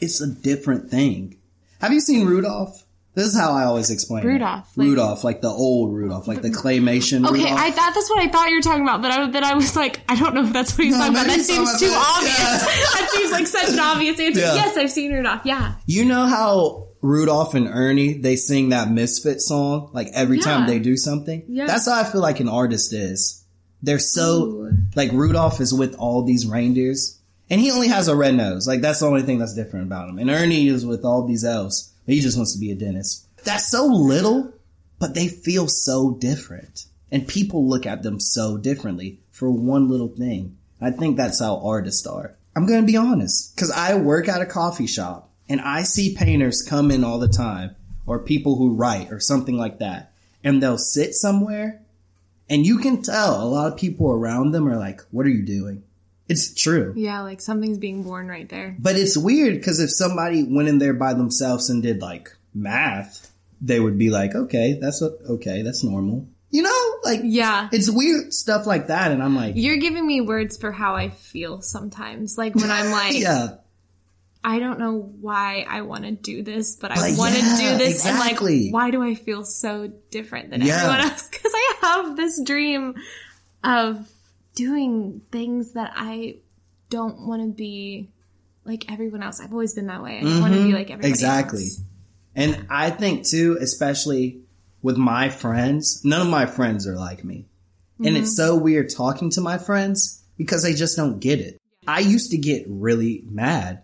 it's 0.00 0.20
a 0.20 0.26
different 0.28 0.88
thing. 0.90 1.36
Have 1.80 1.92
you 1.92 2.00
seen 2.00 2.26
Rudolph? 2.26 2.84
This 3.14 3.26
is 3.28 3.38
how 3.38 3.52
I 3.52 3.64
always 3.64 3.90
explain 3.90 4.24
it. 4.24 4.26
Rudolph, 4.26 4.70
like- 4.76 4.86
Rudolph, 4.86 5.24
like 5.24 5.40
the 5.40 5.48
old 5.48 5.94
Rudolph, 5.94 6.28
like 6.28 6.42
the 6.42 6.50
claymation. 6.50 7.26
Okay, 7.26 7.42
Rudolph. 7.44 7.60
I 7.60 7.70
thought 7.70 7.92
that's 7.94 8.10
what 8.10 8.18
I 8.20 8.28
thought 8.28 8.48
you 8.50 8.56
were 8.56 8.62
talking 8.62 8.82
about, 8.82 9.00
but 9.02 9.10
I, 9.10 9.30
then 9.30 9.42
I 9.44 9.54
was 9.54 9.74
like, 9.74 10.00
I 10.08 10.16
don't 10.16 10.34
know 10.34 10.44
if 10.44 10.52
that's 10.52 10.76
what 10.76 10.84
he's 10.84 10.94
No, 10.94 11.00
talking 11.00 11.14
about. 11.16 11.26
That 11.28 11.40
seems 11.40 11.80
too 11.80 11.86
about 11.86 12.16
obvious. 12.16 12.36
that. 12.36 12.90
that 12.98 13.10
seems 13.14 13.30
like 13.32 13.46
such 13.46 13.68
an 13.72 13.78
obvious 13.80 14.20
answer. 14.20 14.40
Yeah. 14.40 14.54
Yes, 14.54 14.76
I've 14.76 14.90
seen 14.90 15.12
Rudolph. 15.12 15.42
Yeah. 15.44 15.74
You 15.86 16.04
know 16.04 16.26
how 16.26 16.85
Rudolph 17.06 17.54
and 17.54 17.68
Ernie 17.68 18.14
they 18.14 18.36
sing 18.36 18.70
that 18.70 18.90
Misfit 18.90 19.40
song 19.40 19.90
like 19.92 20.08
every 20.12 20.38
time 20.38 20.66
they 20.66 20.78
do 20.78 20.96
something? 20.96 21.44
Yeah. 21.48 21.66
That's 21.66 21.86
how 21.86 22.00
I 22.00 22.04
feel 22.04 22.20
like 22.20 22.40
an 22.40 22.48
artist 22.48 22.92
is. 22.92 23.44
They're 23.82 23.98
so 23.98 24.42
Ooh. 24.42 24.72
like 24.94 25.12
Rudolph 25.12 25.60
is 25.60 25.72
with 25.72 25.94
all 25.96 26.24
these 26.24 26.46
reindeers 26.46 27.20
and 27.48 27.60
he 27.60 27.70
only 27.70 27.88
has 27.88 28.08
a 28.08 28.16
red 28.16 28.34
nose. 28.34 28.66
Like 28.66 28.80
that's 28.80 29.00
the 29.00 29.06
only 29.06 29.22
thing 29.22 29.38
that's 29.38 29.54
different 29.54 29.86
about 29.86 30.08
him. 30.08 30.18
And 30.18 30.30
Ernie 30.30 30.68
is 30.68 30.84
with 30.84 31.04
all 31.04 31.26
these 31.26 31.44
elves, 31.44 31.92
but 32.04 32.14
he 32.14 32.20
just 32.20 32.36
wants 32.36 32.54
to 32.54 32.58
be 32.58 32.72
a 32.72 32.74
dentist. 32.74 33.26
That's 33.44 33.70
so 33.70 33.86
little, 33.86 34.52
but 34.98 35.14
they 35.14 35.28
feel 35.28 35.68
so 35.68 36.12
different. 36.12 36.86
And 37.12 37.28
people 37.28 37.68
look 37.68 37.86
at 37.86 38.02
them 38.02 38.18
so 38.18 38.56
differently 38.56 39.20
for 39.30 39.50
one 39.50 39.88
little 39.88 40.08
thing. 40.08 40.56
I 40.80 40.90
think 40.90 41.16
that's 41.16 41.40
how 41.40 41.64
artists 41.64 42.06
are. 42.06 42.36
I'm 42.56 42.66
going 42.66 42.80
to 42.80 42.86
be 42.86 42.96
honest 42.96 43.54
because 43.54 43.70
I 43.70 43.94
work 43.94 44.28
at 44.28 44.42
a 44.42 44.46
coffee 44.46 44.86
shop 44.86 45.25
and 45.48 45.60
I 45.60 45.82
see 45.82 46.14
painters 46.14 46.62
come 46.62 46.90
in 46.90 47.04
all 47.04 47.18
the 47.18 47.28
time 47.28 47.76
or 48.06 48.18
people 48.18 48.56
who 48.56 48.74
write 48.74 49.12
or 49.12 49.20
something 49.20 49.56
like 49.56 49.78
that. 49.80 50.12
And 50.44 50.62
they'll 50.62 50.78
sit 50.78 51.14
somewhere 51.14 51.82
and 52.48 52.64
you 52.64 52.78
can 52.78 53.02
tell 53.02 53.42
a 53.42 53.48
lot 53.48 53.72
of 53.72 53.78
people 53.78 54.10
around 54.10 54.52
them 54.52 54.68
are 54.68 54.76
like, 54.76 55.00
what 55.10 55.26
are 55.26 55.30
you 55.30 55.44
doing? 55.44 55.82
It's 56.28 56.54
true. 56.54 56.92
Yeah, 56.96 57.20
like 57.22 57.40
something's 57.40 57.78
being 57.78 58.02
born 58.02 58.28
right 58.28 58.48
there. 58.48 58.76
But 58.78 58.96
it's 58.96 59.16
weird 59.16 59.54
because 59.54 59.80
if 59.80 59.90
somebody 59.92 60.42
went 60.44 60.68
in 60.68 60.78
there 60.78 60.94
by 60.94 61.14
themselves 61.14 61.70
and 61.70 61.82
did 61.82 62.00
like 62.00 62.34
math, 62.54 63.32
they 63.60 63.78
would 63.80 63.98
be 63.98 64.10
like, 64.10 64.34
okay, 64.34 64.78
that's 64.80 65.02
okay, 65.02 65.62
that's 65.62 65.82
normal. 65.84 66.26
You 66.50 66.62
know, 66.62 66.94
like 67.04 67.20
Yeah. 67.24 67.68
it's 67.72 67.90
weird 67.90 68.32
stuff 68.32 68.66
like 68.66 68.86
that. 68.88 69.10
And 69.12 69.22
I'm 69.22 69.34
like, 69.36 69.54
You're 69.56 69.76
giving 69.78 70.06
me 70.06 70.20
words 70.20 70.56
for 70.56 70.70
how 70.72 70.94
I 70.94 71.10
feel 71.10 71.60
sometimes. 71.62 72.36
Like 72.38 72.54
when 72.54 72.70
I'm 72.70 72.90
like, 72.92 73.14
yeah, 73.14 73.56
I 74.48 74.60
don't 74.60 74.78
know 74.78 74.94
why 75.20 75.66
I 75.68 75.80
want 75.82 76.04
to 76.04 76.12
do 76.12 76.42
this, 76.44 76.76
but 76.76 76.92
I 76.92 77.14
want 77.16 77.34
to 77.34 77.40
yeah, 77.40 77.72
do 77.72 77.78
this. 77.78 78.06
exactly. 78.06 78.66
And 78.66 78.72
like, 78.72 78.72
why 78.74 78.90
do 78.92 79.02
I 79.02 79.14
feel 79.16 79.44
so 79.44 79.90
different 80.10 80.50
than 80.50 80.62
Yeah. 80.62 80.76
everyone 80.76 81.00
else? 81.00 81.28
Because 81.30 81.52
I 81.52 81.74
have 81.82 82.16
this 82.16 82.40
dream 82.42 82.94
of 83.64 84.08
doing 84.54 85.22
things 85.32 85.72
that 85.72 85.92
I 85.96 86.36
don't 86.90 87.26
want 87.26 87.42
to 87.42 87.48
be 87.48 88.10
like 88.64 88.90
everyone 88.90 89.22
else. 89.22 89.40
I've 89.40 89.52
always 89.52 89.74
been 89.74 89.88
that 89.88 90.02
way. 90.02 90.18
I 90.18 90.22
don't 90.22 90.40
want 90.40 90.54
to 90.54 90.62
be 90.64 90.72
like 90.72 90.90
everyone 90.90 91.00
Mm-hmm. 91.00 91.08
exactly. 91.08 91.62
else. 91.62 91.80
And 92.36 92.66
I 92.70 92.90
think 92.90 93.26
too, 93.26 93.58
especially 93.60 94.42
with 94.82 94.96
my 94.96 95.28
friends, 95.28 96.02
none 96.04 96.20
of 96.20 96.28
my 96.28 96.46
friends 96.46 96.86
are 96.86 96.96
like 96.96 97.24
me. 97.24 97.46
And 97.98 98.16
it's 98.16 98.36
so 98.36 98.54
weird 98.56 98.90
talking 98.94 99.30
to 99.30 99.40
my 99.40 99.56
friends 99.58 100.22
because 100.36 100.62
they 100.62 100.74
just 100.74 100.96
don't 100.96 101.18
get 101.18 101.40
it. 101.40 101.58
I 101.88 102.00
used 102.00 102.30
to 102.32 102.36
get 102.38 102.64
really 102.68 103.24
mad. 103.26 103.82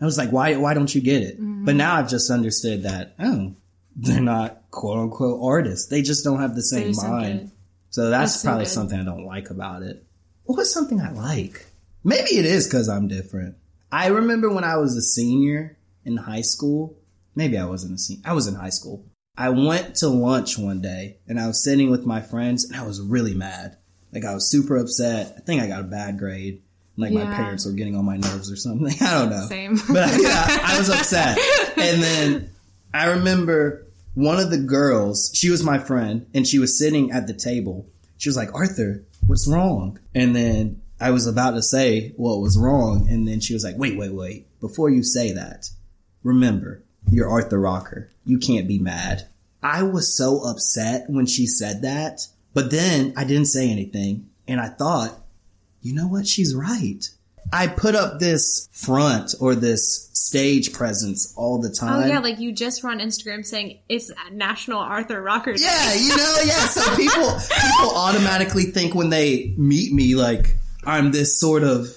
I 0.00 0.04
was 0.04 0.18
like, 0.18 0.30
why, 0.30 0.56
why 0.56 0.74
don't 0.74 0.94
you 0.94 1.00
get 1.00 1.22
it? 1.22 1.36
Mm-hmm. 1.36 1.64
But 1.64 1.76
now 1.76 1.96
I've 1.96 2.08
just 2.08 2.30
understood 2.30 2.84
that, 2.84 3.14
oh, 3.18 3.54
they're 3.96 4.20
not 4.20 4.70
quote 4.70 4.98
unquote 4.98 5.40
artists. 5.42 5.88
They 5.88 6.02
just 6.02 6.24
don't 6.24 6.40
have 6.40 6.54
the 6.54 6.62
same 6.62 6.88
just 6.88 7.02
don't 7.02 7.20
get 7.20 7.34
mind. 7.34 7.52
So 7.90 8.08
that's, 8.08 8.32
That's 8.34 8.44
probably 8.44 8.64
good. 8.64 8.70
something 8.70 9.00
I 9.00 9.04
don't 9.04 9.26
like 9.26 9.50
about 9.50 9.82
it. 9.82 10.04
What 10.44 10.56
was 10.56 10.72
something 10.72 11.00
I 11.00 11.10
like? 11.12 11.66
Maybe 12.04 12.30
it 12.38 12.44
is 12.46 12.66
because 12.66 12.88
I'm 12.88 13.08
different. 13.08 13.56
I 13.92 14.06
remember 14.06 14.48
when 14.48 14.64
I 14.64 14.76
was 14.76 14.96
a 14.96 15.02
senior 15.02 15.76
in 16.04 16.16
high 16.16 16.40
school. 16.42 16.96
Maybe 17.34 17.58
I 17.58 17.64
wasn't 17.66 17.94
a 17.94 17.98
senior. 17.98 18.22
I 18.24 18.32
was 18.32 18.46
in 18.46 18.54
high 18.54 18.70
school. 18.70 19.04
I 19.36 19.50
went 19.50 19.96
to 19.96 20.08
lunch 20.08 20.58
one 20.58 20.80
day 20.80 21.18
and 21.26 21.40
I 21.40 21.46
was 21.46 21.62
sitting 21.62 21.90
with 21.90 22.06
my 22.06 22.20
friends 22.20 22.64
and 22.64 22.80
I 22.80 22.86
was 22.86 23.00
really 23.00 23.34
mad. 23.34 23.76
Like 24.12 24.24
I 24.24 24.34
was 24.34 24.50
super 24.50 24.76
upset. 24.76 25.34
I 25.36 25.40
think 25.40 25.60
I 25.62 25.66
got 25.66 25.80
a 25.80 25.84
bad 25.84 26.18
grade. 26.18 26.62
Like 27.00 27.12
my 27.12 27.24
parents 27.24 27.66
were 27.66 27.72
getting 27.72 27.96
on 27.96 28.04
my 28.04 28.16
nerves 28.16 28.50
or 28.50 28.56
something. 28.56 28.94
I 29.00 29.18
don't 29.18 29.30
know. 29.30 29.46
Same. 29.46 29.76
But 29.88 30.20
yeah, 30.20 30.58
I 30.62 30.78
was 30.78 30.88
upset. 30.90 31.38
And 31.76 32.02
then 32.02 32.50
I 32.92 33.06
remember 33.06 33.86
one 34.14 34.38
of 34.38 34.50
the 34.50 34.58
girls, 34.58 35.30
she 35.34 35.50
was 35.50 35.62
my 35.64 35.78
friend, 35.78 36.26
and 36.34 36.46
she 36.46 36.58
was 36.58 36.78
sitting 36.78 37.10
at 37.10 37.26
the 37.26 37.32
table. 37.32 37.86
She 38.18 38.28
was 38.28 38.36
like, 38.36 38.52
Arthur, 38.54 39.02
what's 39.26 39.48
wrong? 39.48 39.98
And 40.14 40.36
then 40.36 40.82
I 41.00 41.10
was 41.12 41.26
about 41.26 41.52
to 41.52 41.62
say 41.62 42.12
what 42.16 42.40
was 42.40 42.58
wrong. 42.58 43.08
And 43.08 43.26
then 43.26 43.40
she 43.40 43.54
was 43.54 43.64
like, 43.64 43.76
wait, 43.78 43.96
wait, 43.96 44.12
wait. 44.12 44.46
Before 44.60 44.90
you 44.90 45.02
say 45.02 45.32
that, 45.32 45.70
remember, 46.22 46.82
you're 47.10 47.30
Arthur 47.30 47.58
Rocker. 47.58 48.10
You 48.26 48.38
can't 48.38 48.68
be 48.68 48.78
mad. 48.78 49.26
I 49.62 49.82
was 49.82 50.16
so 50.16 50.40
upset 50.40 51.04
when 51.08 51.26
she 51.26 51.46
said 51.46 51.82
that, 51.82 52.26
but 52.52 52.70
then 52.70 53.14
I 53.16 53.24
didn't 53.24 53.46
say 53.46 53.70
anything. 53.70 54.28
And 54.46 54.60
I 54.60 54.68
thought, 54.68 55.19
you 55.82 55.94
know 55.94 56.06
what? 56.06 56.26
She's 56.26 56.54
right. 56.54 57.08
I 57.52 57.66
put 57.66 57.94
up 57.94 58.20
this 58.20 58.68
front 58.72 59.34
or 59.40 59.54
this 59.54 60.08
stage 60.12 60.72
presence 60.72 61.34
all 61.36 61.60
the 61.60 61.70
time. 61.70 62.04
Oh 62.04 62.06
yeah, 62.06 62.20
like 62.20 62.38
you 62.38 62.52
just 62.52 62.82
were 62.82 62.90
on 62.90 63.00
Instagram 63.00 63.44
saying 63.44 63.80
it's 63.88 64.10
National 64.30 64.78
Arthur 64.78 65.20
Rocker. 65.20 65.54
Day. 65.54 65.62
Yeah, 65.62 65.94
you 65.94 66.16
know, 66.16 66.34
yeah. 66.44 66.66
So 66.66 66.96
people 66.96 67.24
people 67.24 67.96
automatically 67.96 68.64
think 68.64 68.94
when 68.94 69.10
they 69.10 69.54
meet 69.56 69.92
me, 69.92 70.14
like 70.14 70.54
I'm 70.84 71.10
this 71.10 71.40
sort 71.40 71.64
of 71.64 71.88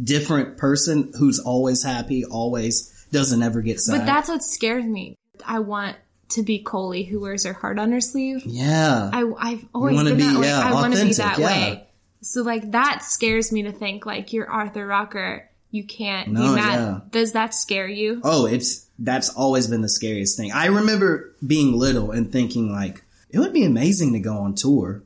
different 0.00 0.58
person 0.58 1.12
who's 1.18 1.38
always 1.38 1.82
happy, 1.82 2.24
always 2.24 2.94
doesn't 3.10 3.42
ever 3.42 3.62
get 3.62 3.80
sad. 3.80 3.98
But 3.98 4.06
that's 4.06 4.28
what 4.28 4.42
scares 4.42 4.84
me. 4.84 5.16
I 5.46 5.60
want 5.60 5.96
to 6.30 6.42
be 6.42 6.62
Kohlie 6.62 7.08
who 7.08 7.20
wears 7.20 7.44
her 7.44 7.54
heart 7.54 7.78
on 7.78 7.92
her 7.92 8.00
sleeve. 8.00 8.42
yeah, 8.44 9.10
I, 9.12 9.32
I've 9.38 9.64
always 9.74 10.02
been 10.02 10.16
be, 10.16 10.22
that 10.24 10.38
way. 10.38 10.46
yeah, 10.46 10.60
I 10.60 10.72
want 10.74 10.94
to 10.94 11.04
be 11.04 11.12
that 11.14 11.38
yeah. 11.38 11.46
way. 11.46 11.87
So 12.20 12.42
like 12.42 12.70
that 12.72 13.02
scares 13.02 13.52
me 13.52 13.62
to 13.62 13.72
think 13.72 14.04
like 14.06 14.32
you're 14.32 14.48
Arthur 14.50 14.86
Rocker. 14.86 15.48
You 15.70 15.84
can't 15.84 16.28
No, 16.28 16.40
be 16.50 16.54
mad. 16.60 16.74
yeah. 16.80 17.00
Does 17.10 17.32
that 17.32 17.54
scare 17.54 17.86
you? 17.88 18.20
Oh, 18.24 18.46
it's 18.46 18.86
that's 18.98 19.28
always 19.30 19.66
been 19.66 19.82
the 19.82 19.88
scariest 19.88 20.36
thing. 20.36 20.50
I 20.50 20.66
remember 20.66 21.34
being 21.46 21.74
little 21.74 22.10
and 22.10 22.32
thinking 22.32 22.72
like 22.72 23.04
it 23.30 23.38
would 23.38 23.52
be 23.52 23.64
amazing 23.64 24.12
to 24.14 24.18
go 24.18 24.38
on 24.38 24.54
tour, 24.54 25.02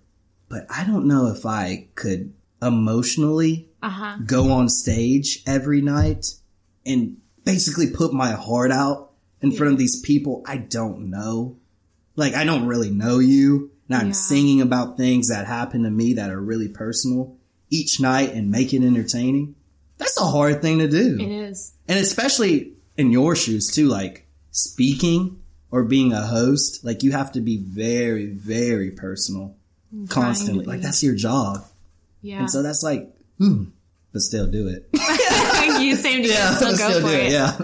but 0.49 0.65
I 0.71 0.85
don't 0.85 1.07
know 1.07 1.27
if 1.27 1.45
I 1.45 1.89
could 1.97 2.33
emotionally 2.63 3.69
Uh 3.83 3.89
huh. 3.91 4.17
go 4.25 4.53
on 4.53 4.69
stage 4.69 5.43
every 5.47 5.81
night 5.81 6.35
and 6.87 7.17
basically 7.45 7.91
put 7.91 8.13
my 8.13 8.31
heart 8.33 8.71
out 8.71 9.11
in 9.41 9.51
front 9.51 9.73
of 9.73 9.79
these 9.79 10.01
people 10.01 10.43
I 10.47 10.59
don't 10.59 11.11
know. 11.11 11.57
Like 12.15 12.35
I 12.35 12.45
don't 12.45 12.67
really 12.67 12.91
know 12.91 13.19
you 13.19 13.72
and 13.93 14.01
I'm 14.01 14.07
Yeah. 14.09 14.13
singing 14.13 14.61
about 14.61 14.97
things 14.97 15.29
that 15.29 15.47
happen 15.47 15.83
to 15.85 15.91
me 15.91 16.15
that 16.15 16.31
are 16.31 16.41
really 16.41 16.69
personal 16.69 17.37
each 17.71 18.01
night 18.01 18.33
and 18.35 18.51
make 18.51 18.73
it 18.75 18.83
entertaining. 18.83 19.55
That's 19.99 20.19
a 20.21 20.25
hard 20.25 20.61
thing 20.63 20.79
to 20.81 20.89
do 20.89 21.19
It 21.21 21.31
is. 21.31 21.73
and 21.89 21.99
especially 21.99 22.73
in 22.97 23.13
your 23.13 23.35
shoes 23.37 23.69
too 23.71 23.89
like 23.89 24.27
speaking 24.51 25.41
or 25.71 25.83
being 25.85 26.13
a 26.13 26.27
host 26.27 26.85
like 26.85 27.03
you 27.03 27.13
have 27.13 27.33
to 27.33 27.41
be 27.41 27.57
very 27.59 28.27
very 28.27 28.91
personal 28.91 29.55
constantly 30.09 30.65
like 30.65 30.81
that's 30.81 31.03
your 31.03 31.15
job 31.15 31.65
Yeah. 32.21 32.41
and 32.41 32.51
so 32.51 32.63
that's 32.63 32.83
like 32.83 33.09
hmm 33.39 33.65
but 34.13 34.21
still 34.23 34.47
do 34.47 34.69
it 34.69 34.89
Thank 34.95 35.83
you 35.83 35.97
same 35.97 36.23
to 36.23 36.29
you. 36.29 36.35
yeah 36.35 36.55
Still 36.57 36.77
go 36.77 36.89
still 36.89 37.01
for 37.01 37.09
do 37.09 37.15
it. 37.15 37.27
it 37.27 37.33
yeah 37.33 37.59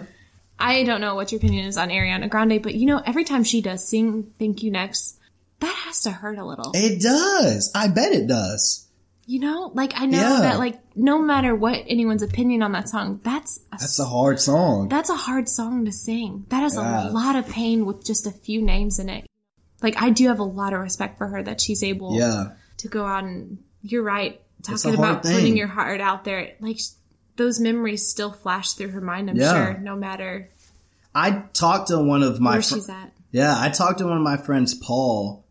I 0.60 0.82
don't 0.84 1.00
know 1.00 1.14
what 1.14 1.30
your 1.30 1.38
opinion 1.38 1.66
is 1.66 1.76
on 1.76 1.88
Ariana 1.88 2.28
Grande, 2.28 2.60
but 2.60 2.74
you 2.74 2.84
know, 2.86 3.00
every 3.06 3.22
time 3.22 3.44
she 3.44 3.60
does 3.62 3.86
sing 3.86 4.32
"Thank 4.40 4.64
You 4.64 4.72
Next," 4.72 5.16
that 5.60 5.74
has 5.86 6.00
to 6.02 6.10
hurt 6.10 6.38
a 6.38 6.44
little. 6.44 6.72
it 6.74 7.00
does 7.00 7.70
i 7.74 7.88
bet 7.88 8.12
it 8.12 8.26
does 8.26 8.84
You 9.26 9.40
know, 9.40 9.70
like 9.74 9.92
I 9.94 10.06
know 10.06 10.18
Yeah. 10.18 10.40
that 10.40 10.58
like 10.58 10.80
no 10.96 11.18
matter 11.20 11.54
what 11.54 11.84
anyone's 11.86 12.22
opinion 12.22 12.62
on 12.62 12.72
that 12.72 12.88
song, 12.88 13.20
that's 13.22 13.58
a, 13.58 13.60
that's 13.72 13.98
a 13.98 14.04
hard 14.06 14.40
song 14.40 14.88
that's 14.88 15.10
a 15.10 15.16
hard 15.16 15.48
song 15.50 15.84
to 15.84 15.92
sing. 15.92 16.46
That 16.48 16.62
is 16.64 16.76
Yeah. 16.76 17.10
a 17.10 17.12
lot 17.12 17.36
of 17.36 17.46
pain 17.46 17.84
with 17.84 18.06
just 18.06 18.26
a 18.26 18.30
few 18.30 18.62
names 18.62 18.98
in 18.98 19.08
it. 19.10 19.26
Like 19.82 20.00
I 20.02 20.08
do 20.10 20.28
have 20.28 20.38
a 20.38 20.44
lot 20.60 20.72
of 20.72 20.80
respect 20.80 21.18
for 21.18 21.26
her 21.26 21.42
that 21.42 21.60
she's 21.60 21.82
able 21.82 22.16
yeah 22.16 22.52
to 22.78 22.88
go 22.88 23.04
out 23.04 23.24
and 23.24 23.58
you're 23.82 24.02
right 24.02 24.40
talking 24.62 24.94
about 24.94 25.22
thing. 25.24 25.34
putting 25.34 25.56
your 25.58 25.68
heart 25.68 26.00
out 26.00 26.24
there. 26.24 26.52
Like 26.60 26.80
those 27.36 27.60
memories 27.60 28.08
still 28.08 28.32
flash 28.32 28.72
through 28.72 28.92
her 28.92 29.00
mind. 29.02 29.28
I'm 29.28 29.36
Yeah. 29.36 29.52
sure, 29.52 29.78
no 29.78 29.94
matter 29.94 30.48
i 31.14 31.42
talked 31.52 31.88
to 31.88 31.98
one 31.98 32.22
of 32.22 32.38
my 32.40 32.52
where 32.52 32.62
fr- 32.62 32.74
she's 32.76 32.88
at. 32.88 33.12
yeah 33.30 33.54
i 33.58 33.68
talked 33.70 33.98
to 33.98 34.04
one 34.06 34.16
of 34.16 34.22
my 34.22 34.36
friends 34.36 34.74
paul 34.74 35.44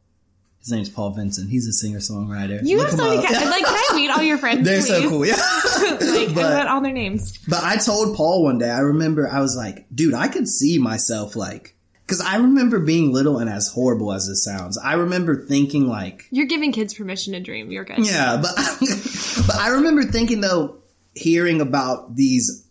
his 0.68 0.72
name's 0.76 0.90
paul 0.90 1.12
vincent 1.12 1.50
he's 1.50 1.66
a 1.68 1.72
singer-songwriter 1.74 2.60
You 2.64 2.78
Look 2.78 2.90
have 2.90 3.00
so 3.00 3.06
many. 3.10 3.18
up. 3.26 3.26
Ca- 3.34 3.50
like, 3.50 3.64
can 3.66 3.84
I 3.92 3.96
meet 3.96 4.10
all 4.12 4.22
your 4.22 4.38
friends? 4.38 4.66
they're 4.68 4.80
please? 4.82 4.88
so 4.88 5.10
cool 5.10 5.26
yeah 5.26 5.36
like, 5.36 6.36
But- 6.36 6.46
I 6.46 6.56
want 6.58 6.70
all 6.70 6.82
their 6.82 6.92
names. 6.94 7.38
But 7.48 7.64
I 7.64 7.78
told 7.78 8.16
Paul 8.18 8.44
one 8.44 8.58
day, 8.58 8.70
I 8.70 8.80
remember 8.80 9.28
I 9.30 9.40
was 9.40 9.56
like, 9.56 9.86
dude, 9.94 10.14
I 10.14 10.28
could 10.28 10.48
see 10.48 10.78
myself 10.78 11.36
like, 11.36 11.76
cause 12.08 12.20
I 12.22 12.38
remember 12.38 12.80
being 12.80 13.12
little 13.14 13.38
and 13.40 13.50
as 13.50 13.68
horrible 13.70 14.12
as 14.14 14.28
it 14.28 14.36
sounds, 14.36 14.78
I 14.78 14.94
remember 14.94 15.46
thinking 15.46 15.88
like, 15.88 16.26
You're 16.32 16.46
giving 16.48 16.72
kids 16.74 16.94
permission 16.94 17.34
to 17.34 17.40
dream. 17.40 17.72
You're 17.72 17.86
good. 17.86 18.06
yeah, 18.06 18.38
but, 18.42 18.56
but 19.48 19.56
I 19.56 19.70
remember 19.76 20.04
thinking 20.04 20.42
though, 20.42 20.78
hearing 21.14 21.62
about 21.62 22.16
these, 22.16 22.68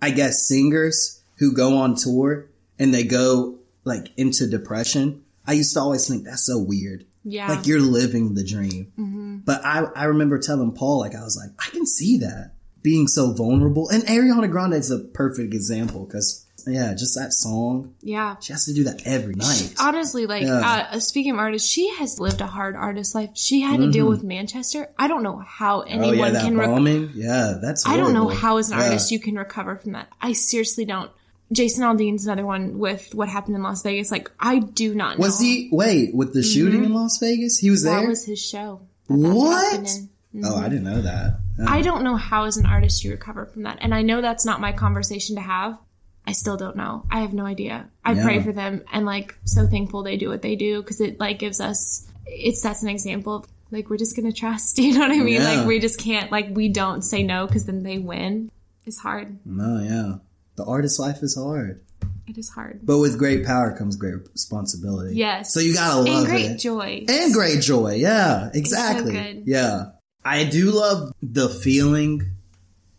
I 0.00 0.10
guess, 0.10 0.46
singers 0.46 1.20
who 1.36 1.54
go 1.54 1.78
on 1.78 1.96
tour 1.96 2.46
and 2.78 2.92
they 2.94 3.04
go 3.04 3.58
like 3.84 4.08
into 4.16 4.46
depression. 4.48 5.24
I 5.46 5.54
used 5.54 5.74
to 5.74 5.80
always 5.80 6.06
think 6.08 6.24
that's 6.24 6.46
so 6.46 6.58
weird. 6.58 7.04
Yeah. 7.24 7.48
Like 7.48 7.66
you're 7.66 7.80
living 7.80 8.34
the 8.34 8.44
dream. 8.44 9.42
But 9.44 9.64
I, 9.64 9.84
I 9.94 10.04
remember 10.04 10.38
telling 10.38 10.72
Paul, 10.72 10.98
like, 11.00 11.14
I 11.14 11.22
was 11.22 11.36
like, 11.36 11.50
I 11.64 11.70
can 11.70 11.86
see 11.86 12.18
that 12.18 12.52
being 12.82 13.06
so 13.08 13.32
vulnerable. 13.32 13.88
And 13.90 14.02
Ariana 14.04 14.50
Grande 14.50 14.74
is 14.74 14.90
a 14.90 14.98
perfect 14.98 15.54
example 15.54 16.04
because, 16.04 16.44
yeah, 16.66 16.94
just 16.94 17.16
that 17.16 17.32
song. 17.32 17.94
yeah. 18.02 18.36
She 18.40 18.52
has 18.52 18.64
to 18.66 18.74
do 18.74 18.84
that 18.84 19.02
every 19.06 19.34
night. 19.34 19.74
Honestly, 19.80 20.26
like 20.26 20.42
Yeah. 20.42 20.88
uh, 20.92 20.98
speaking 21.00 21.32
of 21.32 21.38
artists, 21.38 21.68
she 21.68 21.88
has 21.96 22.18
lived 22.20 22.40
a 22.40 22.46
hard 22.46 22.74
artist 22.76 23.14
life. 23.14 23.30
She 23.34 23.60
had 23.60 23.78
to 23.80 23.90
deal 23.90 24.08
with 24.08 24.22
Manchester. 24.24 24.88
I 24.98 25.06
don't 25.08 25.22
know 25.22 25.38
how 25.38 25.82
Mm-hmm. 25.82 25.98
Oh, 26.00 26.08
anyone 26.08 26.18
yeah, 26.18 26.30
that 26.30 26.42
can. 26.44 26.56
Rec- 26.58 26.68
bombing. 26.68 27.10
yeah, 27.14 27.54
that's 27.62 27.86
I 27.86 27.96
don't 27.96 28.12
know 28.12 28.28
how, 28.28 28.56
as 28.58 28.70
an 28.70 28.78
Yeah. 28.78 28.84
artist, 28.84 29.10
you 29.12 29.20
can 29.20 29.36
recover 29.36 29.76
from 29.76 29.92
that. 29.92 30.08
I 30.20 30.32
seriously 30.32 30.84
don't. 30.84 31.10
Jason 31.52 31.84
Aldean's 31.84 32.24
another 32.26 32.46
one 32.46 32.78
with 32.78 33.14
what 33.14 33.28
happened 33.28 33.56
in 33.56 33.62
Las 33.62 33.82
Vegas. 33.82 34.10
Like, 34.10 34.30
I 34.40 34.58
do 34.58 34.94
not 34.94 35.18
know. 35.18 35.22
Was 35.24 35.40
he, 35.40 35.68
wait, 35.70 36.14
with 36.14 36.32
the 36.32 36.40
mm-hmm. 36.40 36.48
shooting 36.48 36.84
in 36.84 36.94
Las 36.94 37.18
Vegas? 37.18 37.58
He 37.58 37.70
was 37.70 37.82
That 37.82 37.90
there? 37.90 38.00
That 38.02 38.08
was 38.08 38.24
his 38.24 38.44
show. 38.44 38.80
what? 39.06 39.74
in. 39.74 39.84
Mm-hmm. 39.84 40.44
Oh, 40.46 40.56
I 40.56 40.68
didn't 40.68 40.84
know 40.84 41.02
that. 41.02 41.40
Yeah. 41.58 41.66
I 41.68 41.82
don't 41.82 42.04
know 42.04 42.16
how, 42.16 42.44
as 42.44 42.56
an 42.56 42.64
artist, 42.64 43.04
you 43.04 43.10
recover 43.10 43.44
from 43.46 43.64
that. 43.64 43.78
And 43.82 43.94
I 43.94 44.00
know 44.02 44.22
that's 44.22 44.46
not 44.46 44.60
my 44.60 44.72
conversation 44.72 45.36
to 45.36 45.42
have. 45.42 45.78
I 46.26 46.32
still 46.32 46.56
don't 46.56 46.76
know. 46.76 47.04
I 47.10 47.20
have 47.20 47.34
no 47.34 47.44
idea. 47.44 47.88
I 48.04 48.12
Yeah. 48.12 48.24
pray 48.24 48.42
for 48.42 48.52
them 48.52 48.82
and 48.92 49.04
like 49.04 49.36
so 49.44 49.66
thankful 49.66 50.02
they 50.04 50.16
do 50.16 50.28
what 50.28 50.40
they 50.40 50.54
do 50.56 50.80
because 50.80 51.00
it 51.00 51.18
like 51.18 51.38
gives 51.38 51.60
us 51.60 52.06
it 52.26 52.56
sets 52.56 52.82
an 52.84 52.88
example 52.88 53.34
of 53.34 53.46
like 53.72 53.90
we're 53.90 53.96
just 53.96 54.14
gonna 54.14 54.32
trust. 54.32 54.78
You 54.82 54.94
know 54.94 55.00
what 55.00 55.10
I 55.10 55.18
mean? 55.18 55.40
Yeah. 55.40 55.56
Like 55.56 55.66
we 55.66 55.80
just 55.80 55.98
can't 55.98 56.30
like 56.30 56.48
we 56.52 56.68
don't 56.68 57.02
say 57.02 57.24
no 57.24 57.46
because 57.46 57.66
then 57.66 57.82
they 57.82 57.98
win. 57.98 58.50
It's 58.86 58.98
hard. 58.98 59.36
no, 59.44 59.80
yeah. 59.82 60.18
The 60.56 60.64
artist 60.64 60.98
life 60.98 61.22
is 61.22 61.36
hard. 61.36 61.80
It 62.26 62.38
is 62.38 62.48
hard. 62.50 62.80
But 62.82 62.98
with 62.98 63.18
great 63.18 63.44
power 63.44 63.76
comes 63.76 63.96
great 63.96 64.14
responsibility. 64.32 65.16
Yes. 65.16 65.52
So 65.52 65.60
you 65.60 65.74
gotta 65.74 65.96
love 65.96 66.06
it. 66.06 66.12
and 66.12 66.26
great 66.26 66.50
it. 66.52 66.58
joy. 66.58 67.04
and 67.08 67.34
great 67.34 67.60
joy. 67.60 67.94
Yeah, 67.94 68.50
exactly. 68.54 69.12
good. 69.12 69.42
Yeah. 69.46 69.92
I 70.24 70.44
do 70.44 70.70
love 70.70 71.12
the 71.22 71.48
feeling 71.48 72.22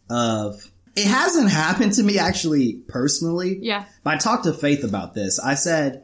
of 0.09 0.69
it 0.95 1.07
hasn't 1.07 1.49
happened 1.49 1.93
to 1.93 2.03
me 2.03 2.19
actually 2.19 2.73
personally. 2.87 3.57
yeah. 3.61 3.85
But 4.03 4.15
I 4.15 4.17
talked 4.17 4.43
to 4.43 4.53
Faith 4.53 4.83
about 4.83 5.13
this. 5.13 5.39
I 5.39 5.55
said, 5.55 6.03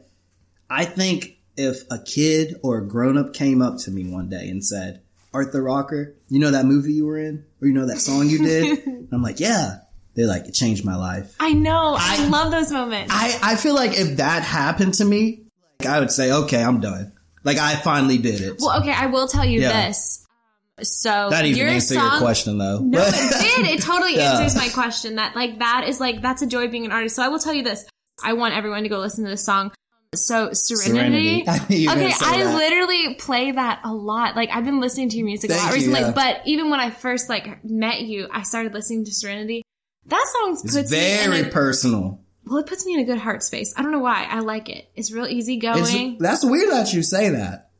I 0.68 0.84
think 0.84 1.36
if 1.56 1.82
a 1.90 1.98
kid 1.98 2.56
or 2.62 2.78
a 2.78 2.86
grown 2.86 3.18
up 3.18 3.34
came 3.34 3.60
up 3.60 3.78
to 3.80 3.90
me 3.90 4.10
one 4.10 4.28
day 4.28 4.48
and 4.48 4.64
said, 4.64 5.02
Arthur 5.32 5.62
Rocker, 5.62 6.14
you 6.28 6.40
know 6.40 6.50
that 6.50 6.64
movie 6.64 6.94
you 6.94 7.06
were 7.06 7.18
in? 7.18 7.44
Or 7.60 7.68
you 7.68 7.74
know 7.74 7.86
that 7.86 8.00
song 8.00 8.28
you 8.28 8.38
did? 8.38 8.86
And 8.86 9.08
I'm 9.12 9.22
like, 9.22 9.38
yeah. 9.38 9.78
They're 10.14 10.26
like, 10.26 10.46
it 10.46 10.52
changed 10.52 10.84
my 10.84 10.96
life. 10.96 11.34
I 11.40 11.52
know. 11.52 11.94
I, 11.98 12.16
I- 12.20 12.26
love 12.28 12.50
those 12.50 12.70
moments. 12.72 13.12
I, 13.14 13.38
I 13.42 13.56
feel 13.56 13.74
like 13.74 13.98
if 13.98 14.16
that 14.18 14.42
happened 14.42 14.94
to 14.94 15.04
me, 15.04 15.44
like, 15.78 15.88
I 15.88 16.00
would 16.00 16.10
say, 16.10 16.32
okay, 16.32 16.62
I'm 16.62 16.80
done. 16.80 17.12
Like 17.44 17.58
I 17.58 17.74
finally 17.76 18.18
did 18.18 18.40
it. 18.42 18.56
well, 18.60 18.80
okay. 18.80 18.92
I 18.92 19.06
will 19.06 19.26
tell 19.28 19.44
you 19.46 19.60
Yeah. 19.62 19.86
this. 19.88 20.26
So 20.82 21.28
that 21.30 21.44
even 21.44 21.58
your 21.58 21.68
answer 21.68 21.94
song, 21.94 22.10
your 22.12 22.20
question 22.20 22.58
though. 22.58 22.78
No, 22.80 23.00
it 23.02 23.12
did. 23.64 23.66
It 23.66 23.82
totally 23.82 24.16
Yeah. 24.16 24.40
answers 24.40 24.56
my 24.56 24.68
question. 24.70 25.16
That 25.16 25.34
like 25.36 25.58
that 25.58 25.84
is 25.88 26.00
like 26.00 26.22
that's 26.22 26.40
a 26.42 26.46
joy 26.46 26.68
being 26.68 26.84
an 26.86 26.92
artist. 26.92 27.16
So 27.16 27.22
I 27.22 27.28
will 27.28 27.38
tell 27.38 27.52
you 27.54 27.62
this. 27.62 27.84
I 28.22 28.32
want 28.34 28.54
everyone 28.54 28.82
to 28.82 28.88
go 28.88 28.98
listen 28.98 29.24
to 29.24 29.30
this 29.30 29.44
song. 29.44 29.72
So 30.14 30.52
Serenity. 30.52 31.44
Serenity. 31.44 31.48
I 31.48 31.66
knew 31.68 31.76
you 31.76 31.88
were 31.88 31.94
okay, 31.96 32.12
I 32.22 32.44
that. 32.44 32.56
literally 32.56 33.14
play 33.14 33.52
that 33.52 33.80
a 33.84 33.92
lot. 33.92 34.36
Like 34.36 34.48
I've 34.52 34.64
been 34.64 34.80
listening 34.80 35.08
to 35.10 35.16
your 35.18 35.26
music 35.26 35.50
a 35.50 35.54
Thank 35.54 35.64
lot 35.64 35.70
you, 35.72 35.76
recently. 35.76 36.00
yeah. 36.00 36.12
But 36.12 36.40
even 36.46 36.70
when 36.70 36.80
I 36.80 36.90
first 36.90 37.28
like 37.28 37.62
met 37.64 38.00
you, 38.00 38.28
I 38.32 38.42
started 38.42 38.72
listening 38.74 39.04
to 39.04 39.12
Serenity. 39.12 39.62
That 40.06 40.26
song 40.32 40.52
It's 40.52 40.62
puts 40.74 40.90
me 40.90 40.98
very 40.98 41.40
in 41.40 41.46
a, 41.46 41.50
personal. 41.50 42.20
well, 42.46 42.58
it 42.58 42.66
puts 42.66 42.84
me 42.86 42.94
in 42.94 43.00
a 43.00 43.04
good 43.04 43.18
heart 43.18 43.42
space. 43.42 43.72
I 43.76 43.82
don't 43.82 43.92
know 43.92 44.00
why. 44.00 44.26
I 44.28 44.40
like 44.40 44.68
it. 44.68 44.90
It's 44.96 45.12
real 45.12 45.26
easy 45.26 45.58
going. 45.58 46.14
It's, 46.14 46.22
that's 46.22 46.44
weird 46.44 46.70
that 46.70 46.92
you 46.92 47.02
say 47.02 47.30
that. 47.30 47.70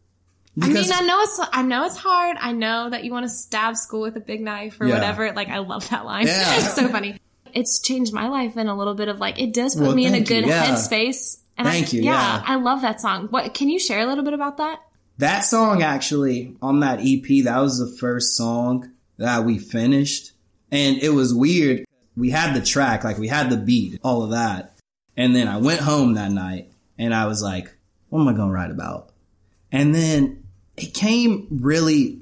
I 0.61 0.69
mean, 0.69 0.93
I 0.93 1.01
know 1.03 1.21
it's 1.23 1.41
I 1.53 1.63
know 1.63 1.85
it's 1.87 1.97
hard. 1.97 2.37
I 2.39 2.53
know 2.53 2.91
that 2.91 3.05
you 3.05 3.13
want 3.13 3.25
to 3.25 3.29
stab 3.31 3.77
school 3.77 4.03
with 4.03 4.17
a 4.17 4.21
big 4.21 4.41
knife 4.43 4.81
or 4.81 4.87
Yeah. 4.87 4.95
whatever. 4.95 5.33
Like 5.33 5.49
I 5.49 5.59
love 5.59 5.89
that 5.91 6.05
line. 6.05 6.27
Yeah. 6.27 6.55
it's 6.57 6.75
so 6.75 6.89
funny. 6.89 7.19
It's 7.55 7.81
changed 7.81 8.13
my 8.13 8.29
life 8.29 8.57
in 8.57 8.67
a 8.67 8.77
little 8.77 8.95
bit 8.95 9.09
of 9.09 9.19
like 9.19 9.39
it 9.41 9.55
does 9.55 9.75
put 9.75 9.85
Well, 9.85 9.95
me 9.95 10.07
in 10.07 10.15
a 10.15 10.19
you. 10.19 10.25
good 10.25 10.47
Yeah. 10.47 10.67
headspace. 10.67 11.39
And 11.57 11.67
I, 11.69 11.73
Thank 11.73 11.93
you. 11.93 12.03
Yeah, 12.03 12.13
Yeah. 12.13 12.43
I 12.47 12.57
love 12.57 12.83
that 12.83 13.01
song. 13.01 13.29
What 13.29 13.55
can 13.55 13.69
you 13.69 13.79
share 13.79 14.01
a 14.01 14.07
little 14.07 14.25
bit 14.25 14.35
about 14.35 14.59
that? 14.59 14.81
That 15.19 15.41
song 15.45 15.83
actually 15.83 16.57
on 16.61 16.81
that 16.81 17.01
EP, 17.03 17.45
that 17.45 17.59
was 17.61 17.79
the 17.79 17.97
first 17.99 18.37
song 18.37 18.91
that 19.19 19.45
we 19.45 19.59
finished. 19.59 20.33
And 20.73 20.97
it 20.99 21.11
was 21.11 21.33
weird. 21.35 21.85
We 22.21 22.31
had 22.31 22.55
the 22.55 22.65
track, 22.65 23.03
like 23.03 23.19
we 23.19 23.29
had 23.29 23.51
the 23.51 23.57
beat, 23.57 23.99
all 24.05 24.23
of 24.23 24.31
that. 24.31 24.79
And 25.17 25.35
then 25.35 25.49
I 25.49 25.57
went 25.57 25.81
home 25.81 26.15
that 26.15 26.31
night 26.31 26.71
and 26.99 27.15
I 27.15 27.27
was 27.27 27.43
like, 27.43 27.75
what 28.11 28.21
am 28.21 28.29
I 28.29 28.33
going 28.33 28.49
to 28.49 28.55
write 28.55 28.71
about? 28.71 29.11
And 29.73 29.95
then 29.95 30.45
it 30.77 30.95
came 30.95 31.49
really 31.51 32.21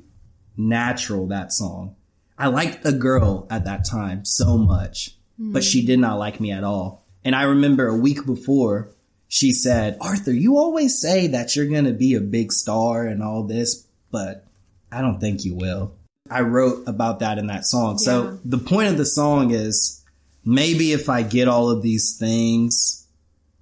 natural, 0.56 1.26
that 1.26 1.52
song. 1.52 1.96
I 2.38 2.46
liked 2.46 2.86
a 2.86 2.92
girl 2.92 3.46
at 3.50 3.64
that 3.64 3.84
time 3.84 4.24
so 4.24 4.56
much, 4.56 5.16
but 5.36 5.64
she 5.64 5.84
did 5.84 5.98
not 5.98 6.18
like 6.18 6.40
me 6.40 6.52
at 6.52 6.64
all. 6.64 7.04
And 7.24 7.34
I 7.34 7.42
remember 7.42 7.88
a 7.88 7.96
week 7.96 8.24
before, 8.24 8.90
she 9.26 9.52
said, 9.52 9.98
Arthur, 10.00 10.32
you 10.32 10.56
always 10.56 11.00
say 11.00 11.26
that 11.26 11.56
you're 11.56 11.66
going 11.66 11.84
to 11.84 11.92
be 11.92 12.14
a 12.14 12.20
big 12.20 12.52
star 12.52 13.06
and 13.06 13.22
all 13.22 13.42
this, 13.42 13.86
but 14.10 14.46
I 14.90 15.00
don't 15.00 15.20
think 15.20 15.44
you 15.44 15.54
will. 15.54 15.97
I 16.30 16.42
wrote 16.42 16.86
about 16.86 17.20
that 17.20 17.38
in 17.38 17.46
that 17.48 17.64
song. 17.64 17.98
Yeah. 18.00 18.04
So 18.04 18.38
the 18.44 18.58
point 18.58 18.88
of 18.88 18.96
the 18.96 19.06
song 19.06 19.50
is 19.50 20.04
maybe 20.44 20.92
if 20.92 21.08
I 21.08 21.22
get 21.22 21.48
all 21.48 21.70
of 21.70 21.82
these 21.82 22.16
things, 22.18 23.06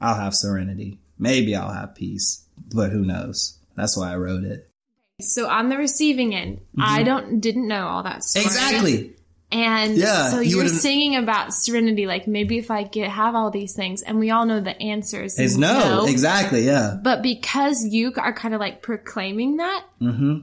I'll 0.01 0.15
have 0.15 0.35
serenity. 0.35 0.99
Maybe 1.19 1.57
I'll 1.57 1.73
have 1.73 1.95
peace, 1.95 2.45
but 2.75 2.91
who 2.91 3.05
knows? 3.05 3.59
That's 3.77 3.97
why 3.97 4.13
I 4.13 4.17
wrote 4.17 4.45
it. 4.45 4.71
So 5.21 5.49
on 5.49 5.71
the 5.71 5.79
receiving 5.79 6.35
end, 6.35 6.61
I 6.79 7.03
don't 7.03 7.41
didn't 7.41 7.67
know 7.67 7.87
all 7.87 8.03
that 8.03 8.23
story. 8.23 8.45
Mm-hmm. 8.45 8.55
Exactly. 8.55 9.13
And 9.53 9.97
Yeah, 9.97 10.31
so 10.31 10.41
you 10.41 10.59
you're 10.59 10.69
singing 10.69 11.17
about 11.17 11.55
serenity, 11.55 12.07
like 12.07 12.27
maybe 12.27 12.59
if 12.59 12.71
I 12.71 12.83
get 12.83 13.09
have 13.09 13.35
all 13.35 13.51
these 13.51 13.75
things, 13.75 14.03
and 14.03 14.19
we 14.19 14.31
all 14.31 14.45
know 14.45 14.61
the 14.61 14.77
answers 14.83 15.39
It's 15.39 15.57
no, 15.57 16.07
exactly. 16.07 16.67
Yeah. 16.67 16.99
But 17.01 17.23
because 17.23 17.85
you 17.85 18.13
are 18.17 18.33
kind 18.35 18.55
of 18.55 18.61
like 18.61 18.83
proclaiming 18.83 19.59
that, 19.59 19.85
hmm 20.01 20.41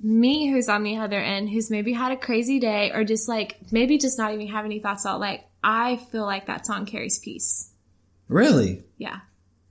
me 0.00 0.50
who's 0.50 0.68
on 0.68 0.82
the 0.82 0.96
other 0.98 1.18
end, 1.18 1.48
who's 1.50 1.70
maybe 1.70 1.92
had 1.92 2.12
a 2.12 2.16
crazy 2.16 2.58
day 2.60 2.90
or 2.92 3.04
just 3.04 3.28
like 3.28 3.56
maybe 3.72 3.98
just 3.98 4.18
not 4.18 4.32
even 4.34 4.48
have 4.48 4.64
any 4.64 4.78
thoughts 4.80 5.06
out, 5.06 5.20
like 5.20 5.44
I 5.64 5.96
feel 5.96 6.24
like 6.24 6.46
that 6.46 6.66
song 6.66 6.86
carries 6.86 7.18
peace. 7.18 7.70
Really? 8.28 8.84
yeah 8.98 9.20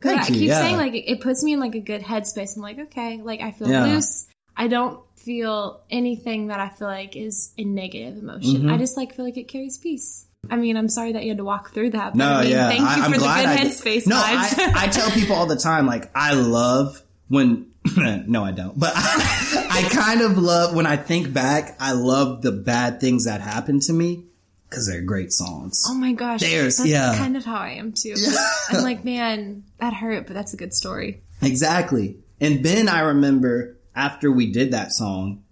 Thank 0.02 0.22
I 0.22 0.28
you, 0.28 0.34
keep 0.36 0.48
yeah. 0.50 0.60
saying 0.60 0.78
like 0.78 0.94
it, 0.94 1.10
it 1.10 1.22
puts 1.22 1.44
me 1.44 1.54
in 1.54 1.60
like 1.60 1.74
a 1.76 1.80
good 1.80 2.02
headspace. 2.02 2.56
I'm 2.56 2.62
like, 2.62 2.78
okay, 2.80 3.22
like 3.24 3.42
I 3.42 3.52
feel 3.52 3.70
Yeah. 3.70 3.86
loose. 3.86 4.28
I 4.56 4.68
don't 4.68 5.00
feel 5.18 5.82
anything 5.90 6.48
that 6.48 6.60
I 6.60 6.70
feel 6.70 6.88
like 6.88 7.16
is 7.16 7.54
a 7.58 7.64
negative 7.64 8.18
emotion. 8.22 8.62
Mm-hmm. 8.62 8.70
I 8.70 8.78
just 8.78 8.96
like 8.98 9.16
feel 9.16 9.26
like 9.26 9.38
it 9.38 9.48
carries 9.48 9.78
peace. 9.78 10.28
I 10.50 10.58
mean, 10.58 10.78
I'm 10.78 10.90
sorry 10.90 11.14
that 11.14 11.24
you 11.24 11.30
had 11.30 11.38
to 11.40 11.44
walk 11.44 11.72
through 11.74 11.90
that. 11.92 12.14
But 12.14 12.18
No, 12.18 12.34
I 12.34 12.42
mean, 12.44 12.52
yeah. 12.52 12.68
Thank 12.70 12.82
you 12.82 12.88
I, 12.88 13.06
for 13.06 13.12
the 13.14 13.18
good 13.18 13.28
I 13.28 13.58
headspace 13.58 14.06
No. 14.08 14.16
I, 14.18 14.74
I 14.76 14.88
tell 14.88 15.10
people 15.10 15.36
all 15.36 15.48
the 15.48 15.56
time, 15.56 15.88
like, 15.88 16.12
I 16.14 16.36
love 16.36 17.02
when, 17.30 17.72
no, 17.98 18.44
I 18.44 18.52
don't, 18.52 18.78
but 18.80 18.94
I, 18.96 19.68
I 19.86 19.90
kind 19.90 20.22
of 20.22 20.38
love 20.38 20.76
when 20.76 20.86
I 20.86 20.98
think 20.98 21.34
back, 21.34 21.76
I 21.80 21.92
love 21.94 22.42
the 22.42 22.52
bad 22.52 23.00
things 23.00 23.26
that 23.26 23.42
happened 23.42 23.84
to 23.84 23.94
me 23.94 24.26
because 24.70 24.88
they're 24.88 25.02
great 25.02 25.32
songs. 25.32 25.84
oh 25.88 25.94
my 25.94 26.14
gosh. 26.14 26.42
There's- 26.42 26.78
that's 26.78 26.90
yeah. 26.90 27.16
kind 27.18 27.38
of 27.38 27.46
how 27.46 27.58
I 27.58 27.72
am 27.72 27.94
too. 27.94 28.16
I'm 28.70 28.84
like, 28.84 29.06
man, 29.06 29.64
that 29.80 29.94
hurt, 29.94 30.28
but 30.28 30.34
that's 30.34 30.54
a 30.54 30.58
good 30.58 30.74
story. 30.74 31.22
Exactly. 31.42 32.18
And 32.42 32.64
Ben, 32.64 32.90
I 32.90 33.02
remember 33.02 33.78
after 33.96 34.32
we 34.32 34.52
did 34.52 34.72
that 34.72 34.92
song, 34.92 35.44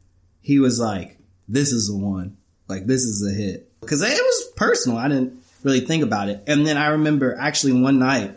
he 0.41 0.59
was 0.59 0.79
like, 0.79 1.17
this 1.47 1.71
is 1.71 1.87
the 1.87 1.97
one. 1.97 2.37
Like, 2.67 2.85
this 2.85 3.03
is 3.03 3.25
a 3.25 3.33
hit. 3.33 3.69
Cause 3.85 4.01
it 4.01 4.11
was 4.11 4.51
personal. 4.55 4.97
I 4.97 5.09
didn't 5.09 5.41
really 5.63 5.81
think 5.81 6.03
about 6.03 6.29
it. 6.29 6.43
And 6.47 6.65
then 6.65 6.77
I 6.77 6.87
remember 6.87 7.37
actually 7.39 7.81
one 7.81 7.99
night 7.99 8.35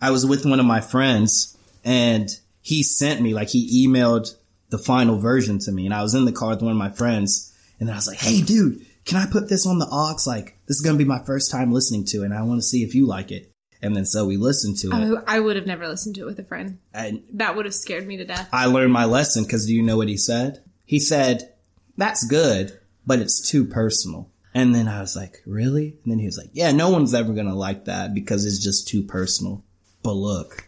I 0.00 0.10
was 0.10 0.26
with 0.26 0.44
one 0.44 0.60
of 0.60 0.66
my 0.66 0.80
friends 0.80 1.56
and 1.84 2.28
he 2.68 2.82
sent 2.82 3.22
me, 3.22 3.32
like, 3.32 3.48
he 3.48 3.86
emailed 3.88 4.34
the 4.68 4.76
final 4.78 5.18
version 5.18 5.58
to 5.60 5.72
me. 5.72 5.86
And 5.86 5.94
I 5.94 6.02
was 6.02 6.14
in 6.14 6.26
the 6.26 6.32
car 6.32 6.50
with 6.50 6.60
one 6.60 6.72
of 6.72 6.76
my 6.76 6.90
friends 6.90 7.56
and 7.80 7.90
I 7.90 7.94
was 7.94 8.06
like, 8.06 8.18
Hey 8.18 8.42
dude, 8.42 8.84
can 9.06 9.16
I 9.16 9.24
put 9.24 9.48
this 9.48 9.66
on 9.66 9.78
the 9.78 9.88
aux? 9.90 10.18
Like, 10.26 10.58
this 10.66 10.76
is 10.76 10.82
going 10.82 10.94
to 10.98 11.02
be 11.02 11.08
my 11.08 11.24
first 11.24 11.50
time 11.50 11.72
listening 11.72 12.04
to 12.06 12.22
it 12.22 12.26
and 12.26 12.34
I 12.34 12.42
want 12.42 12.60
to 12.60 12.66
see 12.66 12.82
if 12.82 12.94
you 12.94 13.06
like 13.06 13.30
it. 13.32 13.50
And 13.80 13.96
then 13.96 14.04
so 14.04 14.26
we 14.26 14.36
listened 14.36 14.76
to 14.78 14.88
it 14.88 15.22
I, 15.26 15.36
I 15.36 15.40
would 15.40 15.56
have 15.56 15.66
never 15.66 15.88
listened 15.88 16.16
to 16.16 16.22
it 16.22 16.26
with 16.26 16.38
a 16.40 16.44
friend. 16.44 16.78
and 16.92 17.22
That 17.32 17.56
would 17.56 17.64
have 17.64 17.74
scared 17.74 18.06
me 18.06 18.18
to 18.18 18.26
death. 18.26 18.50
I 18.52 18.66
learned 18.66 18.92
my 18.92 19.06
lesson 19.06 19.44
because 19.44 19.66
do 19.66 19.74
you 19.74 19.82
know 19.82 19.96
what 19.96 20.08
he 20.08 20.18
said? 20.18 20.62
He 20.84 21.00
said, 21.00 21.54
that's 21.96 22.26
good, 22.26 22.78
but 23.06 23.20
it's 23.20 23.40
too 23.40 23.64
personal. 23.64 24.30
And 24.52 24.74
then 24.74 24.88
I 24.88 25.00
was 25.00 25.16
like, 25.16 25.42
really? 25.46 25.96
And 26.02 26.12
then 26.12 26.18
he 26.18 26.26
was 26.26 26.36
like, 26.36 26.50
yeah, 26.52 26.72
no 26.72 26.90
one's 26.90 27.14
ever 27.14 27.32
going 27.32 27.46
to 27.46 27.54
like 27.54 27.86
that 27.86 28.12
because 28.12 28.44
it's 28.44 28.62
just 28.62 28.88
too 28.88 29.02
personal. 29.04 29.64
But 30.02 30.12
look, 30.14 30.67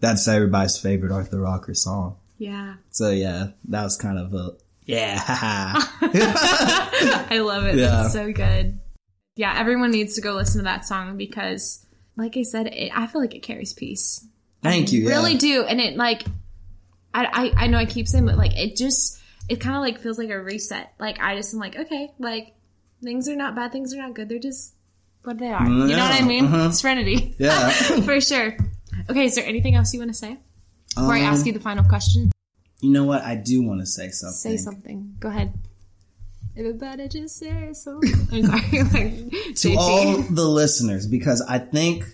that's 0.00 0.26
everybody's 0.28 0.78
favorite 0.78 1.12
Arthur 1.12 1.40
Rocker 1.40 1.74
song. 1.74 2.16
Yeah. 2.38 2.74
So 2.90 3.10
yeah, 3.10 3.48
that 3.66 3.82
was 3.82 3.96
kind 3.96 4.18
of 4.18 4.32
a, 4.34 4.56
yeah. 4.84 5.22
I 7.30 7.40
love 7.42 7.66
it. 7.66 7.76
Yeah. 7.76 8.04
It's 8.04 8.12
so 8.12 8.32
good. 8.32 8.78
Yeah, 9.36 9.54
everyone 9.56 9.90
needs 9.90 10.14
to 10.14 10.20
go 10.20 10.32
listen 10.34 10.58
to 10.58 10.64
that 10.64 10.86
song 10.86 11.16
because, 11.16 11.84
like 12.16 12.36
I 12.36 12.42
said, 12.42 12.68
it, 12.68 12.90
I 12.94 13.06
feel 13.06 13.20
like 13.20 13.34
it 13.34 13.42
carries 13.42 13.72
peace. 13.74 14.26
Thank 14.62 14.92
you. 14.92 15.02
Yeah. 15.02 15.10
Really 15.10 15.36
do. 15.36 15.64
And 15.64 15.80
it, 15.80 15.96
like, 15.96 16.24
I, 17.14 17.52
I, 17.56 17.64
I 17.64 17.66
know 17.68 17.78
I 17.78 17.84
keep 17.84 18.08
saying, 18.08 18.26
but 18.26 18.36
like, 18.36 18.56
it 18.56 18.76
just, 18.76 19.20
it 19.48 19.60
kind 19.60 19.76
of 19.76 19.82
like 19.82 20.00
feels 20.00 20.18
like 20.18 20.30
a 20.30 20.40
reset. 20.40 20.92
Like, 20.98 21.20
I 21.20 21.36
just 21.36 21.54
am 21.54 21.60
like, 21.60 21.76
okay, 21.76 22.10
like, 22.18 22.54
things 23.02 23.28
are 23.28 23.36
not 23.36 23.54
bad, 23.54 23.70
things 23.70 23.94
are 23.94 23.98
not 23.98 24.14
good. 24.14 24.28
They're 24.28 24.38
just 24.38 24.74
what 25.22 25.38
they 25.38 25.52
are. 25.52 25.64
You 25.64 25.86
know 25.88 25.98
what 25.98 26.22
I 26.22 26.24
mean? 26.24 26.46
uh-huh. 26.46 26.72
Serenity. 26.72 27.34
Yeah. 27.38 27.70
For 28.02 28.20
sure. 28.20 28.56
Okay, 29.10 29.24
is 29.24 29.34
there 29.34 29.46
anything 29.46 29.74
else 29.74 29.92
you 29.94 30.00
want 30.00 30.10
to 30.10 30.14
say? 30.18 30.36
Before 30.94 31.14
I 31.14 31.20
Um, 31.20 31.32
ask 31.32 31.46
you 31.46 31.52
the 31.52 31.60
final 31.60 31.84
question, 31.84 32.30
You 32.80 32.90
know 32.90 33.04
what? 33.04 33.22
I 33.22 33.34
do 33.34 33.62
want 33.62 33.80
to 33.80 33.86
say 33.86 34.10
something. 34.10 34.36
say 34.36 34.56
something. 34.56 35.14
Go 35.18 35.28
ahead. 35.28 35.52
Everybody 36.56 37.08
just 37.08 37.36
say 37.36 37.72
something. 37.72 38.12
I'm 38.32 38.44
sorry. 38.44 39.30
like, 39.32 39.54
to 39.56 39.74
all 39.76 40.22
the 40.22 40.46
listeners 40.48 41.06
because 41.06 41.40
I 41.42 41.58
think 41.58 42.04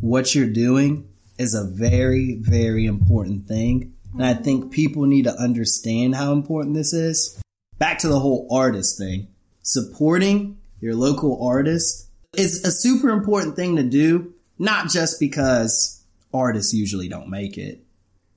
what 0.00 0.34
you're 0.34 0.48
doing 0.52 1.08
is 1.38 1.54
a 1.54 1.64
very, 1.64 2.36
very 2.40 2.86
important 2.86 3.46
thing. 3.48 3.92
And 4.12 4.24
I 4.24 4.34
think 4.34 4.70
people 4.72 5.06
need 5.06 5.24
to 5.24 5.34
understand 5.34 6.14
how 6.14 6.32
important 6.32 6.74
this 6.76 6.92
is. 6.92 7.40
Back 7.78 7.98
to 8.00 8.08
the 8.08 8.20
whole 8.20 8.46
artist 8.50 8.96
thing. 8.98 9.26
Supporting 9.62 10.58
your 10.80 10.94
local 10.94 11.44
artist 11.44 12.06
is 12.36 12.64
a 12.64 12.70
super 12.70 13.10
important 13.10 13.56
thing 13.56 13.74
to 13.76 13.82
do, 13.82 14.32
not 14.58 14.88
just 14.90 15.18
because 15.18 16.03
artists 16.34 16.74
usually 16.74 17.08
don't 17.08 17.28
make 17.30 17.56
it, 17.56 17.82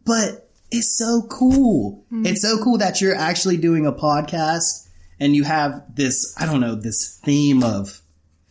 but 0.06 0.50
it's 0.72 0.98
so 0.98 1.24
cool. 1.30 2.06
Hmm. 2.10 2.26
It's 2.26 2.42
so 2.42 2.62
cool 2.64 2.78
that 2.78 3.02
you're 3.02 3.16
actually 3.16 3.58
doing 3.58 3.86
a 3.86 3.92
podcast 3.92 4.88
and 5.20 5.36
you 5.36 5.44
have 5.44 5.84
this, 5.96 6.36
I 6.40 6.46
don't 6.46 6.60
know, 6.62 6.76
this 6.76 7.20
theme 7.24 7.64
of, 7.64 8.02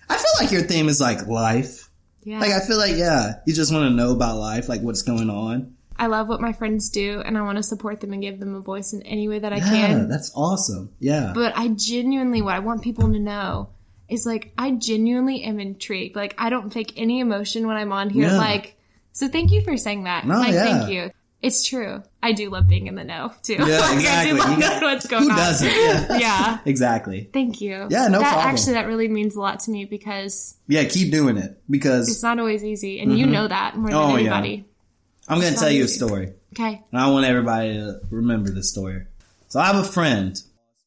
I 0.09 0.16
feel 0.16 0.30
like 0.40 0.51
your 0.51 0.62
theme 0.62 0.88
is 0.88 1.01
like 1.01 1.26
life. 1.26 1.90
Yeah. 2.24 2.40
Like, 2.40 2.51
I 2.51 2.61
feel 2.61 2.76
like, 2.76 2.97
yeah, 2.97 3.34
you 3.47 3.55
just 3.55 3.72
want 3.72 3.84
to 3.84 3.90
know 3.90 4.11
about 4.12 4.36
life, 4.38 4.68
like 4.68 4.80
what's 4.80 5.03
going 5.03 5.30
on. 5.30 5.76
I 5.99 6.09
love 6.09 6.28
what 6.28 6.40
my 6.40 6.53
friends 6.53 6.90
do 6.90 7.22
and 7.24 7.38
I 7.38 7.42
want 7.42 7.57
to 7.57 7.62
support 7.62 8.01
them 8.01 8.12
and 8.12 8.20
give 8.20 8.40
them 8.40 8.55
a 8.55 8.61
voice 8.61 8.92
in 8.92 9.03
any 9.03 9.28
way 9.28 9.38
that 9.38 9.53
I 9.53 9.57
Yeah, 9.59 9.68
can. 9.70 10.09
that's 10.09 10.32
awesome. 10.34 10.90
Yeah. 10.99 11.32
But 11.34 11.57
I 11.57 11.68
genuinely, 11.68 12.42
what 12.42 12.55
I 12.55 12.59
want 12.59 12.82
people 12.82 13.11
to 13.12 13.18
know 13.18 13.68
is 14.09 14.26
like, 14.26 14.53
I 14.59 14.72
genuinely 14.72 15.42
am 15.44 15.59
intrigued. 15.61 16.16
Like, 16.16 16.34
I 16.36 16.51
don't 16.51 16.72
fake 16.72 16.94
any 16.97 17.20
emotion 17.20 17.66
when 17.66 17.76
I'm 17.76 17.92
on 17.92 18.11
here. 18.11 18.26
Yeah. 18.28 18.36
Like, 18.38 18.76
so 19.17 19.29
thank 19.29 19.51
you 19.51 19.62
for 19.62 19.79
saying 19.79 20.05
that. 20.05 20.27
No, 20.27 20.39
like, 20.39 20.53
yeah. 20.53 20.64
thank 20.64 20.93
you. 20.93 21.11
It's 21.41 21.67
true. 21.67 22.03
I 22.23 22.33
do 22.33 22.51
love 22.51 22.69
being 22.69 22.87
in 22.87 22.97
the 22.97 23.05
know 23.05 23.33
too. 23.43 23.55
Yeah, 23.55 23.64
Like, 23.64 23.83
I 23.83 23.95
exactly. 23.95 24.33
do 24.33 24.61
love 24.61 24.83
what's 24.83 25.07
going 25.07 25.23
Who 25.25 25.31
on. 25.31 25.37
doesn't? 25.37 25.71
Yeah. 25.71 26.19
Yeah. 26.19 26.59
exactly. 26.67 27.31
Thank 27.33 27.62
you. 27.62 27.87
Yeah, 27.89 28.09
no 28.09 28.19
that, 28.19 28.33
problem. 28.33 28.47
Actually, 28.47 28.73
that 28.75 28.87
really 28.87 29.09
means 29.09 29.35
a 29.35 29.41
lot 29.41 29.61
to 29.61 29.71
me 29.71 29.87
because 29.87 30.55
Yeah, 30.67 30.85
keep 30.85 31.11
doing 31.12 31.39
it 31.39 31.59
because 31.71 32.11
it's 32.11 32.23
not 32.23 32.39
always 32.39 32.62
easy. 32.62 33.01
And 33.01 33.19
you 33.19 33.25
mm-hmm. 33.25 33.33
know 33.33 33.49
that 33.49 33.77
more 33.79 33.89
than 33.89 33.97
Oh, 33.97 34.17
yeah. 34.17 34.35
I'm 34.37 35.41
going 35.41 35.55
to 35.55 35.59
tell 35.59 35.71
you 35.71 35.85
a 35.85 35.89
story. 35.89 36.35
Okay. 36.53 36.83
And 36.93 37.01
I 37.01 37.11
want 37.11 37.25
everybody 37.25 37.73
to 37.73 38.01
remember 38.11 38.51
this 38.51 38.69
story. 38.71 39.07
So 39.49 39.59
I 39.59 39.67
have 39.69 39.77
a 39.77 39.85
friend. 39.85 40.39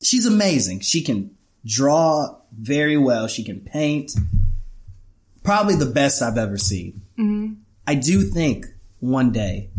She's 0.03 0.27
amazing. 0.27 0.81
She 0.81 1.01
can 1.01 1.35
draw 1.65 2.37
very 2.55 2.95
well. 2.95 3.27
She 3.27 3.43
can 3.43 3.61
paint. 3.61 4.11
Probably 5.43 5.75
the 5.75 5.87
best 5.87 6.21
I've 6.21 6.37
ever 6.37 6.57
seen. 6.59 7.01
Mm-hmm. 7.17 7.53
I 7.89 7.95
do 7.95 8.21
think 8.21 8.67
one 8.99 9.31
day 9.31 9.71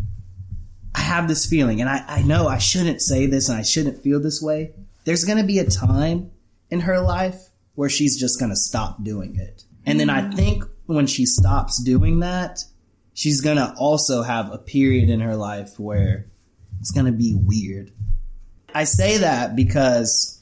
I 0.94 1.00
have 1.00 1.28
this 1.28 1.46
feeling, 1.46 1.80
and 1.80 1.88
I, 1.88 2.04
I 2.08 2.22
know 2.22 2.48
I 2.48 2.58
shouldn't 2.58 3.00
say 3.00 3.26
this 3.26 3.48
and 3.48 3.56
I 3.56 3.62
shouldn't 3.62 4.02
feel 4.02 4.20
this 4.20 4.42
way. 4.42 4.72
There's 5.04 5.22
going 5.24 5.38
to 5.38 5.44
be 5.44 5.60
a 5.60 5.64
time 5.64 6.32
in 6.70 6.80
her 6.80 7.00
life 7.00 7.50
where 7.76 7.88
she's 7.88 8.18
just 8.18 8.40
going 8.40 8.50
to 8.50 8.56
stop 8.56 9.04
doing 9.04 9.36
it. 9.36 9.62
And 9.86 10.00
then 10.00 10.10
I 10.10 10.28
think 10.30 10.64
when 10.86 11.06
she 11.06 11.24
stops 11.24 11.80
doing 11.82 12.18
that, 12.20 12.64
she's 13.14 13.40
gonna 13.40 13.74
also 13.78 14.22
have 14.22 14.52
a 14.52 14.58
period 14.58 15.08
in 15.08 15.20
her 15.20 15.36
life 15.36 15.78
where 15.78 16.26
it's 16.80 16.90
gonna 16.90 17.12
be 17.12 17.34
weird. 17.34 17.92
I 18.74 18.84
say 18.84 19.18
that 19.18 19.56
because 19.56 20.40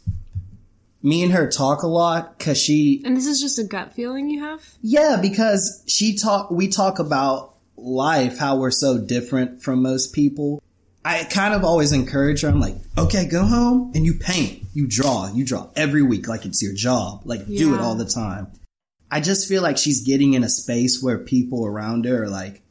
me 1.02 1.22
and 1.22 1.32
her 1.32 1.48
talk 1.48 1.82
a 1.82 1.86
lot 1.86 2.38
cause 2.38 2.58
she, 2.58 3.02
And 3.04 3.16
this 3.16 3.26
is 3.26 3.40
just 3.40 3.58
a 3.58 3.64
gut 3.64 3.92
feeling 3.92 4.28
you 4.30 4.40
have? 4.40 4.62
yeah, 4.82 5.18
because 5.20 5.82
she 5.86 6.16
talk, 6.16 6.50
we 6.50 6.68
talk 6.68 6.98
about 6.98 7.54
life, 7.80 8.38
how 8.38 8.56
we're 8.56 8.70
so 8.70 8.98
different 8.98 9.62
from 9.62 9.82
most 9.82 10.12
people. 10.14 10.62
I 11.04 11.24
kind 11.24 11.54
of 11.54 11.64
always 11.64 11.92
encourage 11.92 12.42
her. 12.42 12.48
I'm 12.48 12.60
like, 12.60 12.76
okay, 12.98 13.26
go 13.26 13.44
home 13.44 13.92
and 13.94 14.04
you 14.04 14.14
paint, 14.14 14.64
you 14.74 14.86
draw, 14.86 15.32
you 15.32 15.44
draw 15.44 15.70
every 15.74 16.02
week 16.02 16.28
like 16.28 16.44
it's 16.44 16.62
your 16.62 16.74
job. 16.74 17.22
Like 17.24 17.46
do 17.46 17.74
it 17.74 17.80
all 17.80 17.94
the 17.94 18.04
time. 18.04 18.48
I 19.10 19.20
just 19.20 19.48
feel 19.48 19.62
like 19.62 19.78
she's 19.78 20.02
getting 20.02 20.34
in 20.34 20.44
a 20.44 20.50
space 20.50 21.02
where 21.02 21.18
people 21.18 21.64
around 21.64 22.04
her 22.04 22.24
are 22.24 22.28
like, 22.28 22.62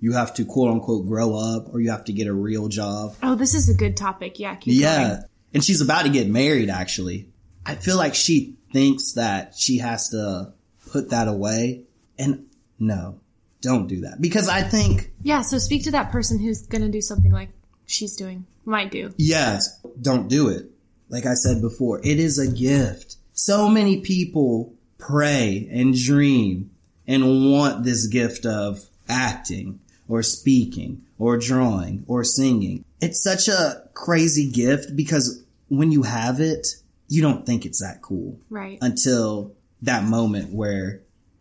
you 0.00 0.12
have 0.12 0.32
to 0.34 0.44
quote 0.44 0.70
unquote 0.70 1.06
grow 1.06 1.34
up 1.34 1.74
or 1.74 1.80
you 1.80 1.90
have 1.90 2.04
to 2.06 2.12
get 2.12 2.26
a 2.26 2.32
real 2.32 2.68
job. 2.68 3.16
Oh, 3.22 3.34
this 3.34 3.54
is 3.54 3.68
a 3.68 3.74
good 3.74 3.96
topic. 3.96 4.38
Yeah, 4.38 4.54
keep 4.54 4.80
Yeah. 4.80 5.08
going. 5.08 5.22
And 5.52 5.64
she's 5.64 5.80
about 5.80 6.02
to 6.02 6.08
get 6.10 6.28
married 6.28 6.70
actually. 6.70 7.28
I 7.66 7.74
feel 7.74 7.96
like 7.96 8.14
she 8.14 8.56
thinks 8.72 9.12
that 9.12 9.54
she 9.56 9.78
has 9.78 10.08
to 10.10 10.52
put 10.90 11.10
that 11.10 11.28
away. 11.28 11.84
And 12.18 12.46
no, 12.78 13.20
don't 13.64 13.88
do 13.88 14.02
that. 14.02 14.20
Because 14.20 14.48
I 14.48 14.62
think, 14.62 15.10
Yeah, 15.24 15.42
so 15.42 15.58
speak 15.58 15.82
to 15.84 15.90
that 15.90 16.12
person 16.12 16.38
who's 16.38 16.62
gonna 16.66 16.88
do 16.88 17.00
something 17.00 17.32
like 17.32 17.48
she's 17.86 18.14
doing, 18.14 18.46
might 18.64 18.92
do. 18.92 19.12
yes, 19.16 19.80
don't 20.00 20.28
do 20.28 20.48
it. 20.48 20.70
Like 21.08 21.26
I 21.26 21.34
said 21.34 21.60
before, 21.60 21.98
it 22.04 22.20
is 22.20 22.38
a 22.38 22.46
gift. 22.50 23.16
So 23.32 23.68
many 23.68 24.00
people 24.00 24.72
pray 24.98 25.68
and 25.72 25.94
dream 25.94 26.70
and 27.06 27.50
want 27.52 27.84
this 27.84 28.06
gift 28.06 28.46
of 28.46 28.84
acting 29.08 29.80
or 30.08 30.22
speaking 30.22 31.02
or 31.18 31.36
drawing 31.36 32.04
or 32.06 32.24
singing. 32.24 32.84
It's 33.00 33.22
such 33.22 33.48
a 33.48 33.82
crazy 33.94 34.50
gift 34.50 34.96
because 34.96 35.42
when 35.68 35.90
you 35.92 36.02
have 36.04 36.40
it, 36.40 36.68
you 37.08 37.20
don't 37.22 37.44
think 37.44 37.66
it's 37.66 37.80
that 37.80 38.00
cool 38.02 38.38
Right. 38.48 38.78
until 38.80 39.52
that 39.82 40.04
moment 40.04 40.52
where 40.54 41.00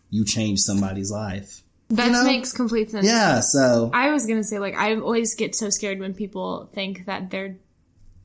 you 0.10 0.26
change 0.26 0.60
somebody's 0.60 1.10
life. 1.10 1.63
That 1.90 2.12
know? 2.12 2.24
makes 2.24 2.54
complete 2.54 2.92
sense. 2.92 3.06
Yeah, 3.06 3.42
so 3.42 3.92
I 3.94 4.12
was 4.12 4.26
gonna 4.26 4.44
say, 4.44 4.60
like, 4.60 4.76
I 4.76 4.96
always 4.96 5.36
get 5.36 5.56
so 5.56 5.70
scared 5.70 6.00
when 6.00 6.14
people 6.14 6.70
think 6.74 7.06
that 7.06 7.30
their 7.30 7.58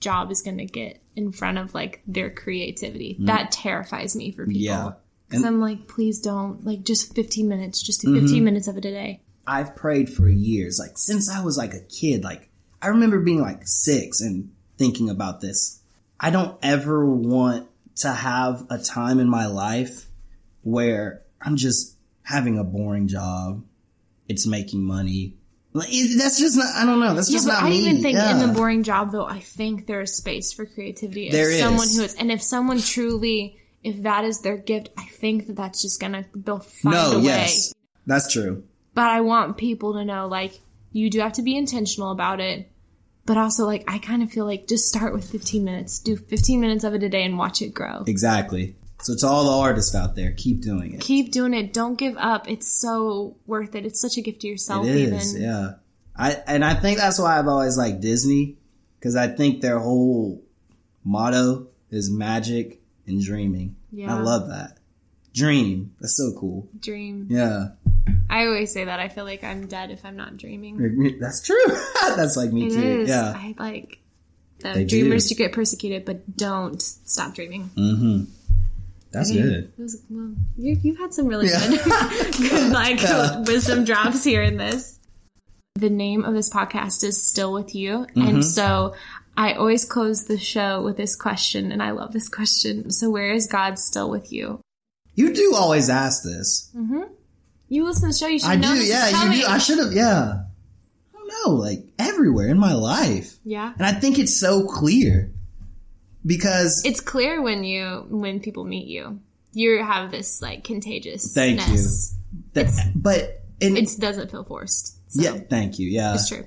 job 0.00 0.30
is 0.30 0.42
gonna 0.42 0.66
get 0.66 1.02
in 1.16 1.32
front 1.32 1.58
of 1.58 1.74
like 1.74 2.02
their 2.06 2.30
creativity. 2.30 3.16
That 3.20 3.50
terrifies 3.50 4.14
me 4.14 4.30
for 4.30 4.46
people. 4.46 4.60
Mm. 4.60 4.64
yeah. 4.64 4.92
Because 5.28 5.44
I'm 5.44 5.60
like, 5.60 5.88
please 5.88 6.20
don't. 6.20 6.64
Like, 6.64 6.84
just 6.84 7.14
15 7.14 7.48
minutes. 7.48 7.82
Just 7.82 8.00
do 8.00 8.08
Mm-hmm. 8.08 8.20
15 8.20 8.44
minutes 8.44 8.68
of 8.68 8.78
it 8.78 8.84
a 8.86 8.90
day. 8.90 9.20
I've 9.46 9.74
prayed 9.74 10.10
for 10.10 10.28
years, 10.28 10.78
like 10.78 10.96
since 10.96 11.30
I 11.30 11.42
was 11.42 11.56
like 11.56 11.74
a 11.74 11.80
kid. 11.80 12.22
Like 12.22 12.50
I 12.82 12.88
remember 12.88 13.18
being 13.18 13.40
like 13.40 13.62
six 13.64 14.20
and 14.20 14.52
thinking 14.76 15.08
about 15.08 15.40
this. 15.40 15.80
I 16.20 16.30
don't 16.30 16.58
ever 16.62 17.04
want 17.04 17.68
to 17.96 18.12
have 18.12 18.66
a 18.70 18.78
time 18.78 19.18
in 19.18 19.28
my 19.28 19.46
life 19.46 20.06
where 20.62 21.22
I'm 21.40 21.56
just 21.56 21.96
having 22.28 22.58
a 22.58 22.64
boring 22.64 23.08
job. 23.08 23.64
It's 24.28 24.46
making 24.46 24.84
money. 24.84 25.34
Like, 25.72 25.88
that's 26.18 26.38
just 26.38 26.56
not. 26.56 26.74
I 26.74 26.84
don't 26.84 27.00
know. 27.00 27.14
That's 27.14 27.30
Yeah, 27.30 27.36
just 27.36 27.46
not 27.46 27.62
I 27.62 27.70
me. 27.70 27.78
even 27.78 28.02
think 28.02 28.18
in 28.18 28.38
Yeah. 28.40 28.46
the 28.46 28.52
boring 28.52 28.82
job, 28.82 29.12
though, 29.12 29.24
I 29.26 29.40
think 29.40 29.86
there 29.86 30.00
is 30.02 30.14
space 30.16 30.52
for 30.52 30.66
creativity. 30.66 31.26
If 31.28 31.32
There 31.32 31.50
is. 31.50 31.60
someone 31.60 31.88
who 31.88 32.02
is, 32.02 32.14
and 32.14 32.30
if 32.30 32.42
someone 32.42 32.80
truly, 32.80 33.56
if 33.82 34.02
that 34.02 34.24
is 34.24 34.40
their 34.40 34.56
gift, 34.58 34.90
I 34.98 35.04
think 35.04 35.46
that 35.46 35.56
that's 35.56 35.80
just 35.80 36.00
gonna 36.00 36.26
they'll 36.34 36.58
find 36.58 36.94
no, 36.94 37.12
a 37.12 37.18
way. 37.18 37.24
yes, 37.24 37.72
that's 38.06 38.30
true. 38.32 38.64
But 38.94 39.06
I 39.06 39.20
want 39.22 39.56
people 39.56 39.94
to 39.94 40.04
know, 40.04 40.26
like, 40.28 40.60
you 40.92 41.08
do 41.10 41.20
have 41.20 41.34
to 41.34 41.42
be 41.42 41.56
intentional 41.56 42.10
about 42.10 42.40
it. 42.40 42.70
But 43.24 43.36
also, 43.36 43.64
like, 43.66 43.84
I 43.86 43.98
kind 43.98 44.22
of 44.22 44.30
feel 44.32 44.46
like 44.46 44.66
just 44.68 44.88
start 44.88 45.12
with 45.12 45.30
15 45.30 45.62
minutes. 45.62 45.98
Do 45.98 46.16
15 46.16 46.60
minutes 46.60 46.82
of 46.82 46.94
it 46.94 47.02
a 47.02 47.08
day 47.10 47.24
and 47.24 47.36
watch 47.38 47.60
it 47.62 47.74
grow. 47.74 48.02
Exactly. 48.06 48.74
So 49.00 49.14
to 49.16 49.26
all 49.26 49.44
the 49.44 49.52
artists 49.66 49.94
out 49.94 50.16
there, 50.16 50.32
keep 50.36 50.60
doing 50.60 50.94
it. 50.94 51.00
Keep 51.00 51.30
doing 51.32 51.54
it. 51.54 51.72
Don't 51.72 51.94
give 51.96 52.16
up. 52.16 52.48
It's 52.50 52.66
so 52.68 53.36
worth 53.46 53.74
it. 53.74 53.86
It's 53.86 54.00
such 54.00 54.16
a 54.16 54.22
gift 54.22 54.40
to 54.40 54.48
yourself, 54.48 54.86
It 54.86 54.96
is, 54.96 55.34
even. 55.36 55.48
yeah. 55.48 55.70
I 56.16 56.32
and 56.48 56.64
I 56.64 56.74
think 56.74 56.98
that's 56.98 57.18
why 57.18 57.38
I've 57.38 57.46
always 57.46 57.78
liked 57.78 58.00
Disney 58.00 58.56
because 58.98 59.14
I 59.14 59.28
think 59.28 59.60
their 59.60 59.78
whole 59.78 60.42
motto 61.04 61.68
is 61.90 62.10
magic 62.10 62.80
and 63.06 63.22
dreaming. 63.22 63.76
Yeah. 63.92 64.16
I 64.16 64.20
love 64.20 64.48
that. 64.48 64.78
Dream. 65.32 65.94
That's 66.00 66.16
so 66.16 66.32
cool. 66.38 66.68
Dream. 66.80 67.28
Yeah, 67.30 67.68
I 68.28 68.46
always 68.46 68.72
say 68.72 68.84
that. 68.86 68.98
I 68.98 69.08
feel 69.08 69.24
like 69.24 69.44
I'm 69.44 69.66
dead 69.68 69.92
if 69.92 70.04
I'm 70.04 70.16
not 70.16 70.36
dreaming. 70.36 71.18
that's 71.20 71.40
true. 71.40 71.56
that's 72.16 72.36
like 72.36 72.52
me 72.52 72.66
It 72.66 72.70
too. 72.72 72.82
is. 73.02 73.08
Yeah. 73.08 73.32
I 73.36 73.54
like 73.56 74.00
the 74.58 74.72
They 74.72 74.84
do. 74.84 75.00
dreamers 75.00 75.26
to 75.28 75.36
get 75.36 75.52
persecuted, 75.52 76.04
but 76.04 76.36
don't 76.36 76.82
stop 76.82 77.34
dreaming. 77.36 77.70
Mm-hmm. 77.76 78.24
That's 79.10 79.30
good. 79.30 79.72
It 79.78 79.78
was, 79.78 80.02
well, 80.10 80.34
you, 80.56 80.76
you've 80.82 80.98
had 80.98 81.14
some 81.14 81.26
really 81.26 81.48
Yeah. 81.48 81.66
good, 81.68 82.34
good 82.38 82.72
like 82.72 83.00
Yeah. 83.02 83.40
wisdom 83.40 83.84
drops 83.84 84.22
here 84.24 84.42
in 84.42 84.56
this. 84.58 84.98
The 85.76 85.90
name 85.90 86.24
of 86.24 86.34
this 86.34 86.50
podcast 86.50 87.04
is 87.04 87.22
Still 87.26 87.52
With 87.52 87.74
You. 87.74 88.06
Mm-hmm. 88.14 88.20
And 88.22 88.44
so 88.44 88.94
I 89.36 89.52
always 89.54 89.84
close 89.84 90.24
the 90.24 90.38
show 90.38 90.82
with 90.82 90.96
this 90.96 91.14
question, 91.16 91.70
and 91.72 91.82
I 91.82 91.92
love 91.92 92.12
this 92.12 92.28
question. 92.28 92.90
So, 92.90 93.08
where 93.08 93.30
is 93.32 93.46
God 93.46 93.78
still 93.78 94.10
with 94.10 94.32
you? 94.32 94.60
You 95.14 95.32
do 95.32 95.54
always 95.56 95.88
ask 95.88 96.22
this. 96.24 96.70
You 97.68 97.84
listen 97.84 98.02
to 98.02 98.06
the 98.08 98.18
show, 98.18 98.26
you 98.26 98.40
should 98.40 98.48
I 98.50 98.56
know 98.56 98.74
do. 98.74 98.84
Yeah, 98.84 99.24
you 99.32 99.40
do. 99.42 99.46
I 99.46 99.58
should 99.58 99.78
have. 99.78 99.92
Yeah. 99.92 100.42
I 101.14 101.18
don't 101.18 101.28
know. 101.28 101.50
Like 101.52 101.84
everywhere 101.98 102.48
in 102.48 102.58
my 102.58 102.72
life, 102.74 103.36
yeah. 103.44 103.72
and 103.76 103.86
I 103.86 103.92
think 103.92 104.18
it's 104.18 104.38
so 104.38 104.66
clear 104.66 105.30
because 106.24 106.82
It's 106.84 107.00
clear 107.00 107.42
when 107.42 107.64
you 107.64 108.06
when 108.08 108.40
people 108.40 108.64
meet 108.64 108.86
you. 108.86 109.20
You 109.52 109.82
have 109.82 110.10
this 110.10 110.42
like 110.42 110.64
contagious. 110.64 111.32
Thank 111.32 111.66
you. 111.68 111.84
that, 112.52 112.92
but 112.94 113.42
and 113.60 113.76
It 113.78 113.90
doesn't 113.98 114.30
feel 114.30 114.44
forced. 114.44 114.96
So 115.12 115.22
yeah, 115.22 115.38
thank 115.48 115.78
you. 115.78 115.88
Yeah, 115.88 116.14
it's 116.14 116.28
true. 116.28 116.46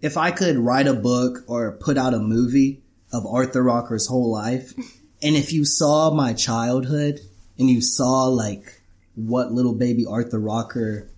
if 0.00 0.16
I 0.16 0.30
could 0.30 0.56
write 0.56 0.86
a 0.86 0.94
book 0.94 1.44
or 1.46 1.72
put 1.72 1.98
out 1.98 2.14
a 2.14 2.18
movie 2.18 2.82
of 3.12 3.26
Arthur 3.26 3.62
Rocker's 3.62 4.06
whole 4.06 4.30
life, 4.32 4.72
and 5.22 5.36
if 5.36 5.52
you 5.52 5.64
saw 5.64 6.10
my 6.10 6.32
childhood 6.32 7.20
and 7.58 7.68
you 7.68 7.80
saw 7.82 8.24
like 8.24 8.80
what 9.14 9.52
little 9.52 9.74
baby 9.74 10.06
Arthur 10.06 10.40
Rocker 10.40 11.10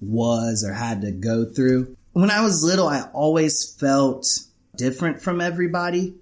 was 0.00 0.64
or 0.66 0.72
had 0.72 1.02
to 1.02 1.12
go 1.12 1.44
through, 1.44 1.96
when 2.12 2.30
I 2.30 2.40
was 2.40 2.64
little, 2.64 2.88
I 2.88 3.02
always 3.12 3.74
felt 3.78 4.26
different 4.76 5.20
from 5.20 5.40
everybody. 5.40 6.14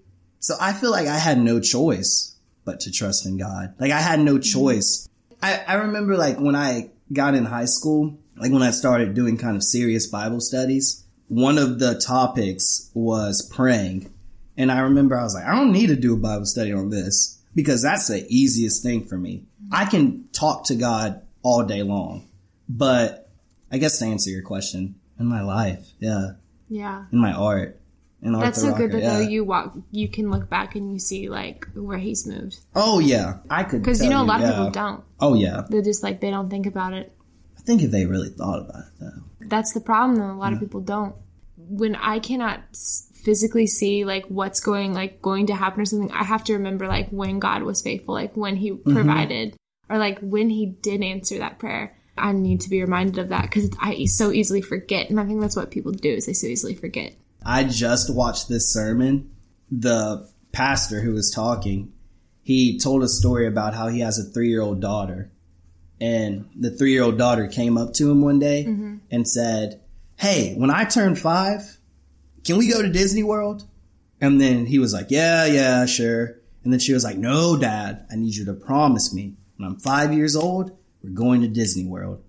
So 0.47 0.55
I 0.61 0.73
feel 0.75 0.93
like 0.93 1.09
I 1.09 1.19
had 1.19 1.41
no 1.41 1.59
choice 1.59 2.37
but 2.65 2.79
to 2.83 2.93
trust 2.93 3.27
in 3.27 3.37
God. 3.37 3.75
Like 3.81 3.91
I 3.91 3.99
had 4.01 4.21
no 4.21 4.35
mm-hmm. 4.35 4.43
choice. 4.43 5.09
I, 5.43 5.61
I 5.67 5.75
remember 5.75 6.17
like 6.17 6.39
when 6.39 6.55
I 6.55 6.91
got 7.13 7.35
in 7.35 7.45
high 7.45 7.65
school, 7.65 8.17
like 8.37 8.53
when 8.53 8.63
I 8.63 8.71
started 8.71 9.15
doing 9.15 9.39
kind 9.39 9.57
of 9.57 9.65
serious 9.65 10.07
Bible 10.07 10.41
studies, 10.41 11.05
one 11.27 11.59
of 11.59 11.81
the 11.81 11.99
topics 11.99 12.93
was 12.95 13.51
praying. 13.53 14.15
And 14.57 14.71
I 14.71 14.83
remember 14.83 15.19
I 15.19 15.25
was 15.25 15.35
like, 15.35 15.47
I 15.47 15.57
don't 15.57 15.73
need 15.73 15.89
to 15.89 15.97
do 15.97 16.15
a 16.15 16.17
Bible 16.17 16.47
study 16.47 16.73
on 16.73 16.91
this 16.91 17.43
because 17.57 17.83
that's 17.83 18.07
the 18.07 18.25
easiest 18.29 18.85
thing 18.85 19.05
for 19.05 19.19
me. 19.19 19.47
I 19.73 19.85
can 19.85 20.29
talk 20.33 20.67
to 20.67 20.77
God 20.77 21.23
all 21.43 21.65
day 21.65 21.83
long. 21.83 22.29
But 22.69 23.29
I 23.73 23.79
guess 23.79 23.99
to 23.99 24.05
answer 24.05 24.31
your 24.31 24.43
question, 24.43 24.95
in 25.19 25.27
my 25.27 25.43
life, 25.43 25.89
yeah, 25.99 26.35
Yeah. 26.69 27.07
in 27.11 27.19
my 27.19 27.33
art, 27.33 27.81
in 28.23 28.33
That's 28.33 28.63
Arthur 28.65 28.73
so 28.73 28.77
good 28.77 28.93
that 28.93 29.03
though 29.03 29.21
you 29.21 29.45
walk, 29.45 29.77
you 29.91 30.09
can 30.09 30.31
look 30.31 30.49
back 30.49 30.75
and 30.75 30.93
you 30.93 30.99
see 30.99 31.29
like 31.29 31.67
where 31.75 31.99
he's 31.99 32.27
moved. 32.27 32.59
Oh 32.75 32.99
yeah, 32.99 33.39
I 33.51 33.63
could 33.65 33.83
Because 33.83 34.03
you 34.03 34.11
know 34.11 34.23
a 34.23 34.25
lot 34.25 34.41
of 34.41 34.47
yeah. 34.47 34.53
people 34.53 34.71
don't. 34.71 35.05
Oh 35.21 35.35
yeah, 35.35 35.63
They're 35.69 35.83
just 35.83 36.03
like 36.03 36.21
they 36.21 36.31
don't 36.31 36.49
think 36.51 36.67
about 36.67 36.93
it. 36.95 37.13
I 37.59 37.63
think 37.63 37.83
if 37.83 37.91
they 37.91 38.07
really 38.07 38.31
thought 38.31 38.61
about 38.61 38.81
it 38.83 38.93
though. 39.01 39.23
That's 39.49 39.73
the 39.73 39.81
problem 39.81 40.17
though. 40.19 40.33
A 40.33 40.39
lot 40.41 40.53
of 40.53 40.61
people 40.61 40.81
don't. 40.81 41.15
When 41.57 41.95
I 41.97 42.19
cannot 42.21 42.61
physically 43.23 43.67
see 43.67 44.05
like 44.05 44.25
what's 44.27 44.61
going 44.61 44.95
like 44.95 45.21
going 45.21 45.47
to 45.49 45.55
happen 45.55 45.81
or 45.81 45.85
something, 45.85 46.13
I 46.13 46.25
have 46.25 46.45
to 46.45 46.55
remember 46.55 46.87
like 46.87 47.09
when 47.11 47.39
God 47.39 47.63
was 47.65 47.83
faithful, 47.83 48.15
like 48.15 48.37
when 48.37 48.57
He 48.57 48.71
Mm-hmm. 48.71 48.93
provided, 48.95 49.57
or 49.89 49.99
like 49.99 50.19
when 50.21 50.51
He 50.51 50.67
did 50.67 51.03
answer 51.03 51.39
that 51.39 51.59
prayer. 51.59 51.97
I 52.19 52.33
need 52.33 52.63
to 52.63 52.71
be 52.71 52.81
reminded 52.81 53.19
of 53.19 53.29
that 53.29 53.43
because 53.43 53.69
I 53.79 54.07
so 54.07 54.33
easily 54.33 54.63
forget, 54.63 55.11
and 55.11 55.21
I 55.21 55.27
think 55.27 55.43
that's 55.43 55.55
what 55.55 55.71
people 55.71 55.93
do 55.93 56.09
is 56.09 56.25
they 56.25 56.33
so 56.33 56.47
easily 56.47 56.75
forget. 56.75 57.15
I 57.45 57.65
just 57.65 58.13
watched 58.13 58.49
this 58.49 58.73
sermon. 58.73 59.31
The 59.71 60.29
pastor 60.53 61.01
who 61.01 61.13
was 61.13 61.31
talking, 61.31 61.93
he 62.43 62.79
told 62.79 63.03
a 63.03 63.09
story 63.09 63.47
about 63.47 63.75
how 63.75 63.89
he 63.89 64.01
has 64.01 64.19
a 64.19 64.25
three 64.25 64.49
year 64.49 64.63
old 64.63 64.81
daughter. 64.81 65.31
And 66.01 66.49
the 66.55 66.71
three 66.71 66.93
year 66.93 67.03
old 67.03 67.19
daughter 67.19 67.47
came 67.49 67.79
up 67.79 67.95
to 67.95 68.11
him 68.11 68.21
one 68.23 68.39
day 68.39 68.65
mm-hmm. 68.69 68.97
and 69.11 69.29
said, 69.29 69.81
Hey, 70.17 70.55
when 70.55 70.71
I 70.71 70.85
turn 70.85 71.17
five, 71.17 71.79
can 72.45 72.59
we 72.59 72.71
go 72.71 72.83
to 72.83 72.89
Disney 72.89 73.23
World? 73.23 73.65
And 74.21 74.41
then 74.41 74.67
he 74.67 74.79
was 74.79 74.93
like, 74.93 75.11
Yeah, 75.11 75.47
yeah, 75.47 75.87
sure. 75.87 76.39
And 76.65 76.73
then 76.73 76.81
she 76.81 76.93
was 76.93 77.05
like, 77.05 77.17
No, 77.17 77.57
dad, 77.59 78.07
I 78.11 78.17
need 78.17 78.35
you 78.35 78.45
to 78.47 78.55
promise 78.55 79.15
me 79.15 79.37
when 79.57 79.69
I'm 79.69 79.79
five 79.79 80.13
years 80.13 80.37
old, 80.37 80.77
we're 81.03 81.11
going 81.11 81.43
to 81.43 81.49
Disney 81.49 81.85
World. 81.85 82.23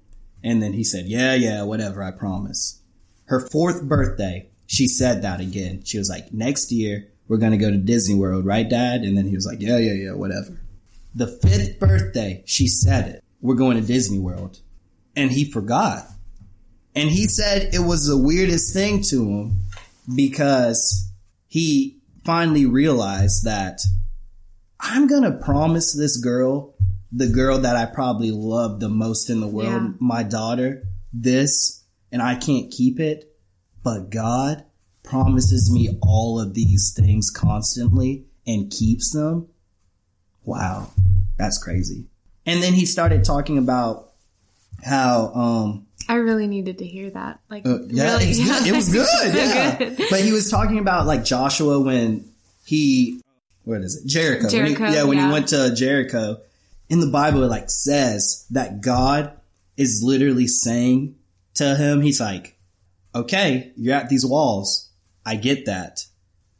And 0.43 0.61
then 0.61 0.73
he 0.73 0.83
said, 0.83 1.05
yeah, 1.07 1.33
yeah, 1.33 1.63
whatever, 1.63 2.03
I 2.03 2.11
promise. 2.11 2.81
Her 3.25 3.39
fourth 3.39 3.83
birthday, 3.83 4.49
she 4.67 4.87
said 4.87 5.23
that 5.23 5.39
again. 5.39 5.83
She 5.83 5.97
was 5.97 6.09
like, 6.09 6.31
next 6.33 6.71
year, 6.71 7.07
we're 7.27 7.37
going 7.37 7.51
to 7.53 7.57
go 7.57 7.71
to 7.71 7.77
Disney 7.77 8.15
World, 8.15 8.45
right, 8.45 8.69
dad? 8.69 9.01
And 9.01 9.17
then 9.17 9.25
he 9.27 9.35
was 9.35 9.45
like, 9.45 9.59
yeah, 9.61 9.77
yeah, 9.77 9.93
yeah, 9.93 10.13
whatever. 10.13 10.59
The 11.15 11.27
fifth 11.27 11.79
birthday, 11.79 12.43
she 12.45 12.67
said 12.67 13.07
it. 13.07 13.23
We're 13.41 13.55
going 13.55 13.77
to 13.79 13.85
Disney 13.85 14.19
World. 14.19 14.59
And 15.15 15.31
he 15.31 15.49
forgot. 15.49 16.03
And 16.95 17.09
he 17.09 17.25
said 17.25 17.73
it 17.73 17.79
was 17.79 18.05
the 18.07 18.17
weirdest 18.17 18.73
thing 18.73 19.01
to 19.09 19.23
him 19.25 19.57
because 20.15 21.11
he 21.47 21.99
finally 22.23 22.65
realized 22.65 23.45
that 23.45 23.79
I'm 24.79 25.07
going 25.07 25.23
to 25.23 25.31
promise 25.31 25.93
this 25.93 26.17
girl, 26.17 26.75
the 27.11 27.27
girl 27.27 27.59
that 27.59 27.75
I 27.75 27.85
probably 27.85 28.31
love 28.31 28.79
the 28.79 28.89
most 28.89 29.29
in 29.29 29.39
the 29.41 29.47
world, 29.47 29.67
Yeah. 29.83 29.89
my 29.99 30.23
daughter, 30.23 30.83
this, 31.13 31.83
and 32.11 32.21
I 32.21 32.35
can't 32.35 32.71
keep 32.71 32.99
it. 32.99 33.33
But 33.87 34.09
God 34.09 34.65
promises 35.03 35.71
me 35.71 35.97
all 36.01 36.41
of 36.41 36.53
these 36.53 36.93
things 36.93 37.29
constantly 37.29 38.25
and 38.45 38.69
keeps 38.69 39.13
them. 39.13 39.47
Wow. 40.43 40.89
That's 41.37 41.57
crazy. 41.57 42.07
And 42.45 42.61
then 42.61 42.73
he 42.73 42.85
started 42.85 43.23
talking 43.23 43.57
about 43.57 44.11
how, 44.83 45.27
um, 45.33 45.87
I 46.09 46.15
really 46.15 46.47
needed 46.47 46.79
to 46.79 46.85
hear 46.85 47.11
that. 47.11 47.39
Like, 47.49 47.65
uh, 47.65 47.79
yeah, 47.87 48.11
really, 48.17 48.25
it's 48.25 48.43
good. 48.43 48.67
it 48.67 48.75
was 48.75 48.89
good. 48.91 49.33
Yeah. 49.33 49.77
good. 49.77 49.97
But 50.09 50.19
he 50.19 50.33
was 50.33 50.51
talking 50.51 50.79
about 50.79 51.05
like 51.05 51.23
Joshua 51.23 51.79
when 51.79 52.29
he, 52.65 53.21
what 53.63 53.79
is 53.79 54.03
it? 54.03 54.05
Jericho. 54.05 54.47
When 54.51 54.65
he- 54.65 54.95
yeah, 54.97 55.03
when 55.03 55.17
yeah. 55.17 55.27
he 55.27 55.31
went 55.31 55.47
to 55.49 55.73
Jericho. 55.73 56.41
In 56.89 56.99
the 56.99 57.07
Bible, 57.07 57.41
it 57.43 57.47
like 57.47 57.69
says 57.69 58.45
that 58.51 58.81
God 58.81 59.31
is 59.77 60.03
literally 60.03 60.47
saying 60.47 61.15
to 61.53 61.73
him, 61.75 62.01
he's 62.01 62.19
like, 62.19 62.56
okay, 63.13 63.71
you're 63.75 63.95
at 63.95 64.09
these 64.09 64.25
walls. 64.25 64.89
I 65.25 65.35
get 65.35 65.65
that. 65.65 66.05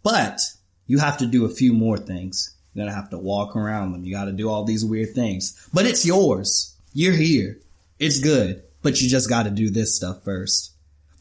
But 0.04 0.40
you 0.86 1.00
have 1.00 1.18
to 1.18 1.26
do 1.26 1.46
a 1.46 1.50
few 1.50 1.74
more 1.74 1.98
things. 1.98 2.56
You're 2.74 2.86
going 2.86 2.94
to 2.94 3.00
have 3.00 3.10
to 3.12 3.18
walk 3.18 3.56
around 3.56 3.92
them. 3.92 4.04
You 4.04 4.14
got 4.14 4.26
to 4.26 4.32
do 4.32 4.50
all 4.50 4.64
these 4.64 4.86
weird 4.86 5.14
things, 5.16 5.68
but 5.74 5.86
it's 5.86 6.06
yours. 6.06 6.76
You're 6.94 7.14
here. 7.14 7.60
It's 8.00 8.20
good, 8.20 8.64
but 8.82 9.02
you 9.02 9.10
just 9.10 9.30
got 9.30 9.44
to 9.44 9.50
do 9.50 9.70
this 9.70 9.96
stuff 9.96 10.24
first. 10.24 10.72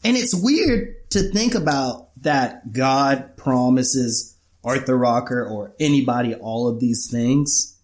And 0.03 0.15
it's 0.15 0.35
weird 0.35 1.09
to 1.11 1.31
think 1.31 1.55
about 1.55 2.09
that 2.21 2.71
God 2.71 3.35
promises 3.35 4.35
Arthur 4.63 4.97
Rocker 4.97 5.45
or 5.45 5.73
anybody 5.79 6.35
all 6.35 6.67
of 6.67 6.79
these 6.79 7.09
things 7.09 7.77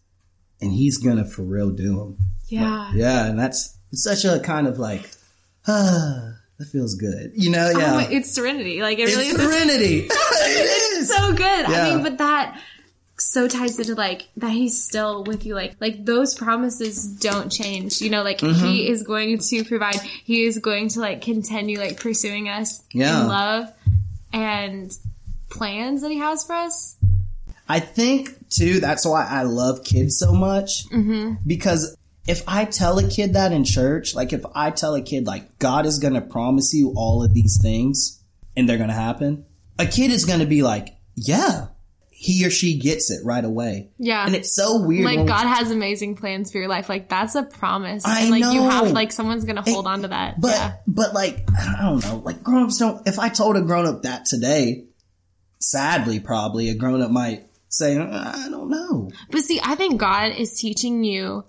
and 0.64 0.72
he's 0.72 0.98
going 0.98 1.18
to 1.18 1.26
for 1.26 1.42
real 1.42 1.72
do 1.72 1.98
them. 1.98 2.18
yeah. 2.48 2.92
Yeah. 2.94 3.26
And 3.28 3.38
that's 3.38 3.78
such 3.94 4.24
a 4.26 4.40
kind 4.40 4.68
of 4.68 4.80
like, 4.80 5.10
ah, 5.68 6.36
that 6.60 6.66
feels 6.68 6.96
good. 6.96 7.32
You 7.36 7.50
know? 7.52 7.70
Yeah. 7.70 8.06
Oh, 8.08 8.08
it's 8.12 8.32
serenity. 8.32 8.82
Like, 8.82 9.00
it 9.00 9.06
really 9.06 9.28
it's 9.28 9.40
is. 9.40 9.42
serenity. 9.42 10.00
it 10.12 10.98
is. 11.00 11.10
so 11.14 11.32
good. 11.34 11.70
Yeah. 11.70 11.88
I 11.88 11.94
mean, 11.94 12.04
but 12.04 12.18
that 12.20 12.60
so 13.20 13.48
ties 13.48 13.80
into 13.80 13.96
like 13.96 14.28
that 14.38 14.52
he's 14.52 14.84
still 14.84 15.24
with 15.24 15.46
you. 15.46 15.56
Like, 15.56 15.76
like 15.80 16.04
those 16.06 16.36
promises 16.36 17.06
don't 17.06 17.52
change. 17.52 18.02
You 18.02 18.10
know, 18.10 18.24
like 18.24 18.40
Mm-hmm. 18.40 18.66
he 18.66 18.90
is 18.90 19.04
going 19.04 19.38
to 19.40 19.64
provide. 19.64 19.96
He 20.02 20.46
is 20.46 20.60
going 20.60 20.90
to 20.90 21.00
like 21.00 21.22
continue 21.22 21.78
like 21.80 22.00
pursuing 22.00 22.50
us 22.50 22.84
Yeah. 22.94 23.22
in 23.22 23.28
love 23.28 23.72
and 24.32 24.96
plans 25.50 26.02
that 26.02 26.12
he 26.12 26.18
has 26.18 26.44
for 26.44 26.54
us. 26.54 26.98
I 27.70 27.80
think 27.80 28.50
too, 28.50 28.80
that's 28.80 29.06
why 29.06 29.26
I 29.26 29.44
love 29.44 29.84
kids 29.84 30.18
so 30.18 30.34
much. 30.34 30.88
Mm-hmm. 30.90 31.36
Because 31.48 31.96
if 32.28 32.44
I 32.48 32.66
tell 32.66 33.00
a 33.00 33.08
kid 33.08 33.34
that 33.34 33.52
in 33.52 33.64
church, 33.64 34.16
like 34.16 34.34
if 34.34 34.46
I 34.56 34.72
tell 34.72 34.96
a 34.96 35.02
kid 35.02 35.28
like 35.28 35.60
God 35.60 35.86
is 35.86 36.00
going 36.00 36.14
to 36.14 36.22
promise 36.22 36.74
you 36.74 36.94
all 36.96 37.24
of 37.24 37.34
these 37.34 37.60
things 37.62 38.24
and 38.56 38.68
they're 38.68 38.78
going 38.78 38.90
to 38.90 38.96
happen, 38.96 39.46
a 39.78 39.86
kid 39.86 40.12
is 40.12 40.26
going 40.26 40.40
to 40.40 40.46
be 40.46 40.64
like, 40.64 40.96
yeah, 41.16 41.68
he 42.10 42.46
or 42.46 42.50
she 42.50 42.80
gets 42.80 43.12
it 43.12 43.26
right 43.26 43.44
away. 43.44 43.90
Yeah. 43.98 44.26
And 44.26 44.34
it's 44.34 44.56
so 44.56 44.82
weird. 44.82 45.04
Like 45.04 45.26
God 45.26 45.46
has 45.46 45.72
amazing 45.72 46.16
plans 46.16 46.52
for 46.52 46.60
your 46.60 46.70
life. 46.70 46.88
Like 46.88 47.10
that's 47.10 47.36
a 47.36 47.44
promise. 47.44 48.06
I 48.06 48.22
and 48.22 48.32
like 48.32 48.54
you 48.54 48.62
have 48.62 48.92
like 48.92 49.12
someone's 49.12 49.44
gonna 49.44 49.62
hold 49.62 49.88
on 49.88 50.04
to 50.04 50.08
that. 50.08 50.40
But 50.40 50.52
yeah. 50.52 50.74
but 50.88 51.14
like 51.14 51.46
I 51.52 51.82
don't 51.82 52.02
know, 52.06 52.22
like 52.24 52.42
grown 52.42 52.64
ups 52.64 52.78
don't. 52.78 53.06
If 53.06 53.20
I 53.20 53.28
told 53.28 53.58
a 53.58 53.62
grown 53.62 53.86
up 53.86 54.04
that 54.04 54.24
today, 54.24 54.86
sadly, 55.60 56.22
probably 56.22 56.70
a 56.70 56.76
grown 56.76 57.02
up 57.02 57.12
might 57.12 57.48
say, 57.68 57.98
uh, 57.98 58.08
I 58.10 58.48
don't 58.50 58.70
know. 58.70 59.12
But 59.30 59.42
see, 59.42 59.60
I 59.62 59.76
think 59.76 60.00
God 60.00 60.32
is 60.32 60.58
teaching 60.58 61.04
you 61.04 61.44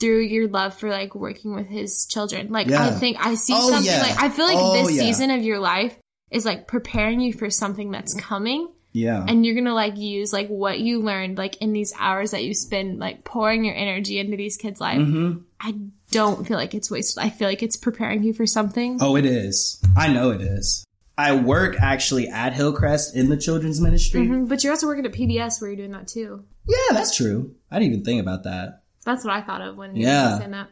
through 0.00 0.20
your 0.20 0.48
love 0.48 0.74
for 0.74 0.88
like 0.90 1.14
working 1.14 1.54
with 1.54 1.66
his 1.66 2.06
children. 2.06 2.48
Like 2.50 2.70
I 2.70 2.90
think 2.92 3.16
I 3.18 3.34
see 3.34 3.52
Oh, 3.56 3.70
something 3.70 3.90
yeah. 3.92 4.02
like 4.02 4.22
I 4.22 4.28
feel 4.28 4.46
like 4.46 4.56
Oh, 4.58 4.72
this 4.84 4.92
yeah. 4.96 5.02
season 5.02 5.30
of 5.30 5.42
your 5.42 5.58
life 5.58 5.96
is 6.30 6.44
like 6.44 6.68
preparing 6.68 7.20
you 7.20 7.32
for 7.32 7.50
something 7.50 7.90
that's 7.90 8.14
coming 8.14 8.68
Yeah, 8.92 9.24
and 9.26 9.44
you're 9.46 9.54
gonna 9.54 9.74
like 9.74 9.96
use 9.96 10.32
like 10.32 10.48
what 10.48 10.78
you 10.78 11.00
learned 11.02 11.38
like 11.38 11.56
in 11.62 11.72
these 11.72 11.92
hours 11.98 12.30
that 12.32 12.44
you 12.44 12.54
spend 12.54 12.98
like 12.98 13.24
pouring 13.24 13.64
your 13.64 13.74
energy 13.74 14.18
into 14.18 14.36
these 14.36 14.56
kids' 14.56 14.80
life. 14.80 14.98
Mm-hmm. 14.98 15.38
I 15.60 15.74
don't 16.10 16.46
feel 16.46 16.56
like 16.56 16.74
it's 16.74 16.90
wasted. 16.90 17.22
I 17.22 17.30
feel 17.30 17.48
like 17.48 17.62
it's 17.62 17.76
preparing 17.76 18.22
you 18.22 18.32
for 18.32 18.46
something. 18.46 18.98
Oh, 19.00 19.16
it 19.16 19.24
is. 19.26 19.82
I 19.96 20.08
know 20.12 20.30
it 20.30 20.40
is. 20.40 20.84
I 21.16 21.34
work 21.34 21.74
actually 21.80 22.28
at 22.28 22.52
Hillcrest 22.52 23.16
in 23.16 23.28
the 23.28 23.36
children's 23.36 23.80
ministry. 23.80 24.20
Mhm, 24.20 24.48
But 24.48 24.62
you're 24.62 24.72
also 24.72 24.86
working 24.86 25.04
at 25.04 25.12
PBS 25.12 25.60
where 25.60 25.68
you're 25.70 25.76
doing 25.76 25.90
that 25.90 26.06
too. 26.06 26.44
Yeah, 26.68 26.76
that's 26.92 27.16
true. 27.16 27.56
I 27.72 27.78
didn't 27.80 27.92
even 27.94 28.04
think 28.04 28.20
about 28.20 28.44
that. 28.44 28.77
That's 29.08 29.24
what 29.24 29.32
I 29.32 29.40
thought 29.40 29.62
of 29.62 29.76
when 29.78 29.96
you 29.96 30.04
Yeah. 30.06 30.32
were 30.34 30.38
saying 30.38 30.50
that. 30.50 30.68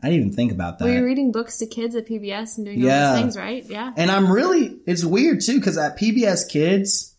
I 0.00 0.10
didn't 0.10 0.26
even 0.26 0.32
think 0.32 0.52
about 0.52 0.78
that. 0.78 0.84
Well, 0.84 0.94
you're 0.94 1.04
reading 1.04 1.32
books 1.32 1.58
to 1.58 1.66
kids 1.66 1.96
at 1.96 2.06
PBS 2.06 2.56
and 2.56 2.64
doing 2.66 2.80
all 2.82 2.86
Yeah. 2.88 3.10
those 3.12 3.20
things, 3.20 3.36
right? 3.36 3.64
Yeah. 3.68 3.92
And 3.96 4.12
I'm 4.12 4.30
really, 4.30 4.78
it's 4.86 5.04
weird 5.04 5.40
too, 5.40 5.58
because 5.58 5.76
at 5.76 5.98
PBS 5.98 6.44
Kids, 6.48 7.16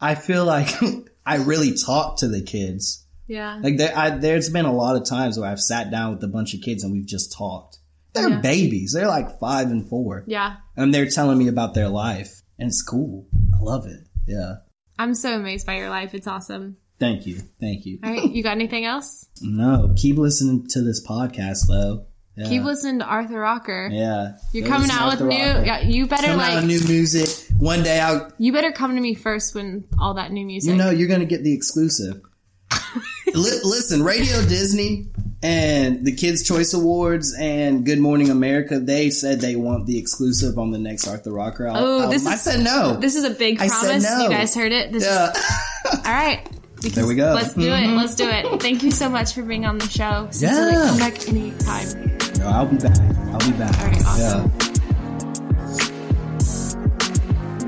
I 0.00 0.14
feel 0.14 0.46
like 0.46 0.70
I 1.26 1.36
really 1.36 1.74
talk 1.74 2.16
to 2.20 2.28
the 2.28 2.40
kids. 2.40 3.04
Yeah. 3.26 3.60
Like 3.62 3.76
there, 3.76 3.92
I, 3.96 4.10
there's 4.10 4.48
been 4.48 4.64
a 4.64 4.72
lot 4.72 4.96
of 4.96 5.04
times 5.06 5.38
where 5.38 5.50
I've 5.50 5.60
sat 5.60 5.90
down 5.90 6.14
with 6.14 6.24
a 6.24 6.28
bunch 6.28 6.54
of 6.54 6.62
kids 6.62 6.84
and 6.84 6.92
we've 6.94 7.06
just 7.06 7.32
talked. 7.36 7.78
They're 8.14 8.30
Yeah. 8.30 8.40
babies. 8.40 8.92
They're 8.94 9.08
like 9.08 9.38
five 9.38 9.70
and 9.70 9.86
four. 9.86 10.24
yeah. 10.26 10.56
And 10.74 10.92
they're 10.94 11.10
telling 11.10 11.36
me 11.36 11.48
about 11.48 11.74
their 11.74 11.90
life. 11.90 12.40
And 12.58 12.68
it's 12.68 12.80
cool. 12.82 13.26
I 13.54 13.62
love 13.62 13.86
it. 13.86 14.00
Yeah. 14.26 14.54
I'm 14.98 15.14
so 15.14 15.34
amazed 15.34 15.66
by 15.66 15.76
your 15.76 15.90
life. 15.90 16.14
It's 16.14 16.26
awesome. 16.26 16.76
Thank 17.02 17.26
you. 17.26 17.40
Thank 17.60 17.84
you. 17.84 17.98
All 18.04 18.10
right. 18.12 18.30
You 18.30 18.42
got 18.44 18.52
anything 18.52 18.84
else? 18.84 19.26
No, 19.40 19.92
keep 19.96 20.16
listening 20.18 20.66
to 20.68 20.82
this 20.82 21.04
podcast 21.04 21.66
though. 21.68 22.06
Yeah. 22.36 22.48
Keep 22.48 22.62
listening 22.62 23.00
to 23.00 23.04
Arthur 23.04 23.40
Rocker. 23.40 23.88
Yeah. 23.92 24.38
You're 24.52 24.68
coming 24.68 24.88
out 24.90 25.10
with 25.18 25.20
new. 25.28 25.36
Rocker. 25.36 25.64
Yeah, 25.66 25.80
you 25.80 26.06
better 26.06 26.28
Coming 26.28 26.38
like. 26.38 26.54
with 26.54 26.66
new 26.66 26.80
music. 26.88 27.28
One 27.58 27.82
day 27.82 27.98
I'll, 28.00 28.30
you 28.38 28.52
better 28.52 28.70
come 28.72 28.94
to 28.94 29.00
me 29.00 29.14
first 29.14 29.54
when 29.54 29.84
all 30.00 30.14
that 30.14 30.30
new 30.32 30.46
music. 30.46 30.70
you 30.70 30.76
know, 30.76 30.90
you're 30.90 31.08
going 31.08 31.20
to 31.20 31.26
get 31.26 31.42
the 31.44 31.52
exclusive. 31.52 32.22
Li- 33.34 33.60
listen, 33.64 34.02
Radio 34.02 34.40
Disney 34.42 35.08
and 35.42 36.04
the 36.06 36.12
Kids 36.12 36.42
Choice 36.46 36.72
Awards 36.72 37.34
and 37.38 37.84
Good 37.84 37.98
Morning 37.98 38.30
America, 38.30 38.78
they 38.78 39.10
said 39.10 39.40
they 39.40 39.56
want 39.56 39.86
the 39.86 39.98
exclusive 39.98 40.56
on 40.58 40.70
the 40.70 40.78
next 40.78 41.06
Arthur 41.08 41.32
Rocker 41.32 41.66
Oh, 41.68 41.72
album. 42.00 42.10
this 42.10 42.26
I 42.26 42.34
is- 42.34 42.42
said 42.42 42.60
no. 42.64 42.96
this 42.96 43.16
is 43.16 43.24
a 43.24 43.30
big 43.30 43.60
I 43.60 43.68
promise. 43.68 44.04
no. 44.04 44.24
You 44.24 44.30
guys 44.30 44.54
heard 44.54 44.72
it. 44.72 44.92
This 44.92 45.04
yeah. 45.04 45.30
is, 45.32 45.44
all 46.06 46.12
right. 46.12 46.46
Because 46.82 46.94
There 46.96 47.06
we 47.06 47.14
go. 47.14 47.32
Let's 47.34 47.54
do 47.54 47.62
it. 47.62 47.66
Mm-hmm. 47.70 47.96
Let's 47.96 48.14
do 48.14 48.28
it. 48.28 48.60
Thank 48.62 48.82
you 48.82 48.90
so 48.90 49.08
much 49.08 49.32
for 49.34 49.42
being 49.42 49.64
on 49.64 49.78
the 49.78 49.88
show. 49.88 50.28
Sincerely, 50.30 50.72
Yeah. 50.72 50.88
Come 50.88 50.98
back 50.98 51.28
anytime. 51.28 52.16
No, 52.38 52.46
I'll 52.48 52.66
be 52.66 52.76
back. 52.76 52.98
I'll 53.32 53.38
be 53.38 53.52
back. 53.56 53.78
All 53.80 53.86
right, 53.86 54.06
awesome. 54.06 54.50
Yeah. 54.50 54.68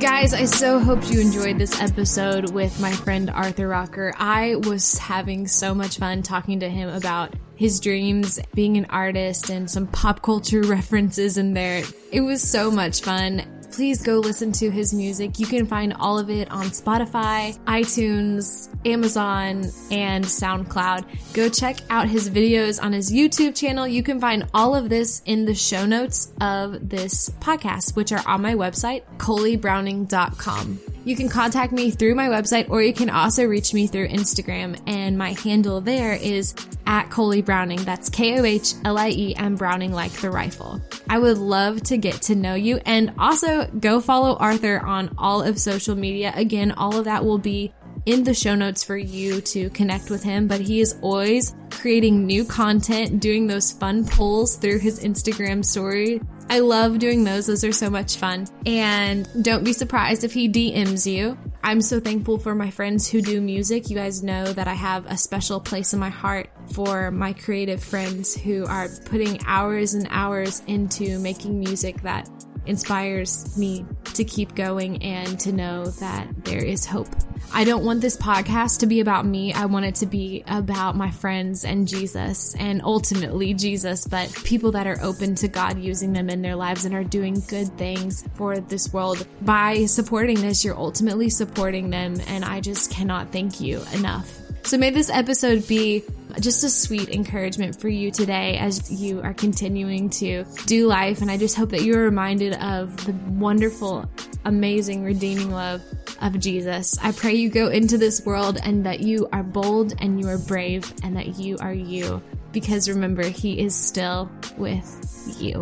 Guys, 0.00 0.34
I 0.34 0.44
so 0.44 0.80
hope 0.80 1.10
you 1.10 1.18
enjoyed 1.20 1.56
this 1.58 1.80
episode 1.80 2.50
with 2.50 2.78
my 2.78 2.92
friend 2.92 3.30
Arthur 3.30 3.68
Rocker. 3.68 4.12
I 4.18 4.56
was 4.56 4.98
having 4.98 5.46
so 5.46 5.74
much 5.74 5.96
fun 5.96 6.22
talking 6.22 6.60
to 6.60 6.68
him 6.68 6.90
about 6.90 7.32
his 7.56 7.80
dreams, 7.80 8.38
being 8.54 8.76
an 8.76 8.86
artist, 8.90 9.48
and 9.48 9.70
some 9.70 9.86
pop 9.86 10.20
culture 10.20 10.60
references 10.64 11.38
in 11.38 11.54
there. 11.54 11.84
It 12.12 12.20
was 12.20 12.42
so 12.42 12.70
much 12.70 13.00
fun. 13.00 13.44
Please 13.74 14.00
go 14.00 14.20
listen 14.20 14.52
to 14.52 14.70
his 14.70 14.94
music. 14.94 15.40
You 15.40 15.46
can 15.46 15.66
find 15.66 15.94
all 15.94 16.16
of 16.16 16.30
it 16.30 16.48
on 16.52 16.66
Spotify, 16.66 17.58
iTunes, 17.64 18.68
Amazon, 18.86 19.64
and 19.90 20.24
SoundCloud. 20.24 21.32
Go 21.32 21.48
check 21.48 21.78
out 21.90 22.06
his 22.06 22.30
videos 22.30 22.80
on 22.80 22.92
his 22.92 23.12
YouTube 23.12 23.56
channel. 23.56 23.88
You 23.88 24.04
can 24.04 24.20
find 24.20 24.48
all 24.54 24.76
of 24.76 24.88
this 24.88 25.22
in 25.26 25.44
the 25.44 25.56
show 25.56 25.86
notes 25.86 26.30
of 26.40 26.88
this 26.88 27.30
podcast, 27.40 27.96
which 27.96 28.12
are 28.12 28.22
on 28.28 28.42
my 28.42 28.54
website, 28.54 29.02
kohliebrowning.com. 29.16 30.78
You 31.04 31.16
can 31.16 31.28
contact 31.28 31.72
me 31.72 31.90
through 31.90 32.14
my 32.14 32.28
website 32.28 32.70
or 32.70 32.80
you 32.80 32.94
can 32.94 33.10
also 33.10 33.44
reach 33.44 33.74
me 33.74 33.86
through 33.86 34.08
Instagram 34.08 34.80
and 34.86 35.18
my 35.18 35.32
handle 35.34 35.82
there 35.82 36.14
is 36.14 36.54
at 36.86 37.10
Kohlie 37.10 37.44
Browning. 37.44 37.82
That's 37.84 38.08
K-O-H-L-I-E 38.08 39.34
and 39.34 39.58
Browning 39.58 39.92
like 39.92 40.12
the 40.12 40.30
rifle. 40.30 40.80
I 41.08 41.18
would 41.18 41.36
love 41.36 41.82
to 41.84 41.98
get 41.98 42.22
to 42.22 42.34
know 42.34 42.54
you 42.54 42.80
and 42.86 43.12
also 43.18 43.63
go 43.80 44.00
follow 44.00 44.36
Arthur 44.36 44.80
on 44.80 45.14
all 45.18 45.42
of 45.42 45.58
social 45.58 45.94
media. 45.94 46.32
Again, 46.34 46.72
all 46.72 46.96
of 46.96 47.04
that 47.04 47.24
will 47.24 47.38
be 47.38 47.72
in 48.06 48.24
the 48.24 48.34
show 48.34 48.54
notes 48.54 48.84
for 48.84 48.96
you 48.96 49.40
to 49.40 49.70
connect 49.70 50.10
with 50.10 50.22
him, 50.22 50.46
but 50.46 50.60
he 50.60 50.80
is 50.80 50.96
always 51.00 51.54
creating 51.70 52.26
new 52.26 52.44
content, 52.44 53.20
doing 53.20 53.46
those 53.46 53.72
fun 53.72 54.06
polls 54.06 54.56
through 54.56 54.78
his 54.78 55.02
Instagram 55.02 55.64
story. 55.64 56.20
I 56.50 56.58
love 56.60 56.98
doing 56.98 57.24
those. 57.24 57.46
Those 57.46 57.64
are 57.64 57.72
so 57.72 57.88
much 57.88 58.16
fun. 58.16 58.46
And 58.66 59.28
don't 59.42 59.64
be 59.64 59.72
surprised 59.72 60.24
if 60.24 60.32
he 60.34 60.48
DMs 60.48 61.10
you. 61.10 61.38
I'm 61.62 61.80
so 61.80 61.98
thankful 61.98 62.38
for 62.38 62.54
my 62.54 62.70
friends 62.70 63.08
who 63.08 63.22
do 63.22 63.40
music. 63.40 63.88
You 63.88 63.96
guys 63.96 64.22
know 64.22 64.52
that 64.52 64.68
I 64.68 64.74
have 64.74 65.06
a 65.06 65.16
special 65.16 65.58
place 65.58 65.94
in 65.94 65.98
my 65.98 66.10
heart 66.10 66.50
for 66.72 67.10
my 67.10 67.32
creative 67.32 67.82
friends 67.82 68.34
who 68.34 68.66
are 68.66 68.88
putting 69.06 69.40
hours 69.46 69.94
and 69.94 70.06
hours 70.10 70.62
into 70.66 71.18
making 71.18 71.58
music 71.58 72.02
that 72.02 72.28
inspires 72.66 73.56
me 73.56 73.84
to 74.14 74.24
keep 74.24 74.54
going 74.54 75.02
and 75.02 75.38
to 75.40 75.52
know 75.52 75.86
that 75.86 76.44
there 76.44 76.64
is 76.64 76.86
hope. 76.86 77.08
I 77.52 77.62
don't 77.64 77.84
want 77.84 78.00
this 78.00 78.16
podcast 78.16 78.80
to 78.80 78.86
be 78.86 79.00
about 79.00 79.26
me. 79.26 79.52
I 79.52 79.66
want 79.66 79.84
it 79.84 79.94
to 79.96 80.06
be 80.06 80.42
about 80.48 80.96
my 80.96 81.10
friends 81.10 81.64
and 81.64 81.86
Jesus 81.86 82.54
and 82.56 82.82
ultimately 82.82 83.54
Jesus, 83.54 84.06
but 84.06 84.32
people 84.44 84.72
that 84.72 84.86
are 84.86 85.00
open 85.00 85.36
to 85.36 85.48
God 85.48 85.78
using 85.78 86.12
them 86.12 86.30
in 86.30 86.42
their 86.42 86.56
lives 86.56 86.84
and 86.84 86.94
are 86.94 87.04
doing 87.04 87.42
good 87.46 87.68
things 87.78 88.24
for 88.34 88.58
this 88.58 88.92
world. 88.92 89.26
By 89.42 89.84
supporting 89.84 90.40
this, 90.40 90.64
you're 90.64 90.76
ultimately 90.76 91.30
supporting 91.30 91.90
them. 91.90 92.16
And 92.26 92.44
I 92.44 92.60
just 92.60 92.90
cannot 92.90 93.30
thank 93.30 93.60
you 93.60 93.82
enough. 93.92 94.43
So 94.64 94.78
may 94.78 94.88
this 94.88 95.10
episode 95.10 95.68
be 95.68 96.02
just 96.40 96.64
a 96.64 96.70
sweet 96.70 97.10
encouragement 97.10 97.78
for 97.78 97.88
you 97.88 98.10
today 98.10 98.56
as 98.56 98.90
you 98.90 99.20
are 99.20 99.34
continuing 99.34 100.08
to 100.10 100.44
do 100.64 100.86
life. 100.86 101.20
And 101.20 101.30
I 101.30 101.36
just 101.36 101.54
hope 101.54 101.68
that 101.70 101.82
you're 101.82 102.02
reminded 102.02 102.54
of 102.54 102.96
the 103.04 103.12
wonderful, 103.28 104.08
amazing, 104.46 105.04
redeeming 105.04 105.50
love 105.50 105.82
of 106.22 106.40
Jesus. 106.40 106.98
I 107.02 107.12
pray 107.12 107.34
you 107.34 107.50
go 107.50 107.68
into 107.68 107.98
this 107.98 108.24
world 108.24 108.58
and 108.62 108.86
that 108.86 109.00
you 109.00 109.28
are 109.34 109.42
bold 109.42 109.94
and 110.00 110.18
you 110.18 110.28
are 110.28 110.38
brave 110.38 110.90
and 111.02 111.14
that 111.16 111.38
you 111.38 111.58
are 111.58 111.74
you. 111.74 112.22
Because 112.50 112.88
remember, 112.88 113.28
He 113.28 113.60
is 113.60 113.74
still 113.74 114.30
with 114.56 115.36
you. 115.38 115.60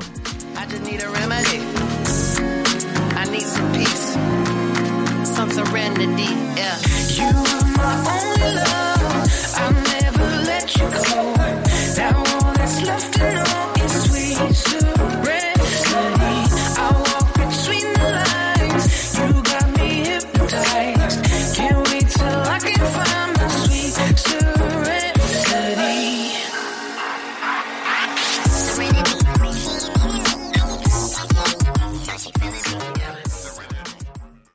I 0.54 0.66
just 0.66 0.84
need 0.84 1.02
a 1.02 1.08
remedy. 1.08 1.58
I 3.16 3.24
need 3.30 3.42
some 3.42 3.72
peace, 3.72 4.16
some 5.48 5.66
serenity. 5.66 6.34
Yeah. 6.56 6.78
You 7.08 7.26
were 7.26 7.66
my 7.76 7.94
only 8.14 8.54
love. 8.54 9.54
I'll 9.56 9.72
never 9.72 10.24
let 10.44 10.72
you 10.76 10.82
go. 10.82 11.34
That 11.96 12.14
all 12.14 12.52
that's 12.52 12.82
left 12.82 13.12
to 13.14 13.34
know 13.34 13.84
is 13.84 14.02
sweet. 14.04 14.91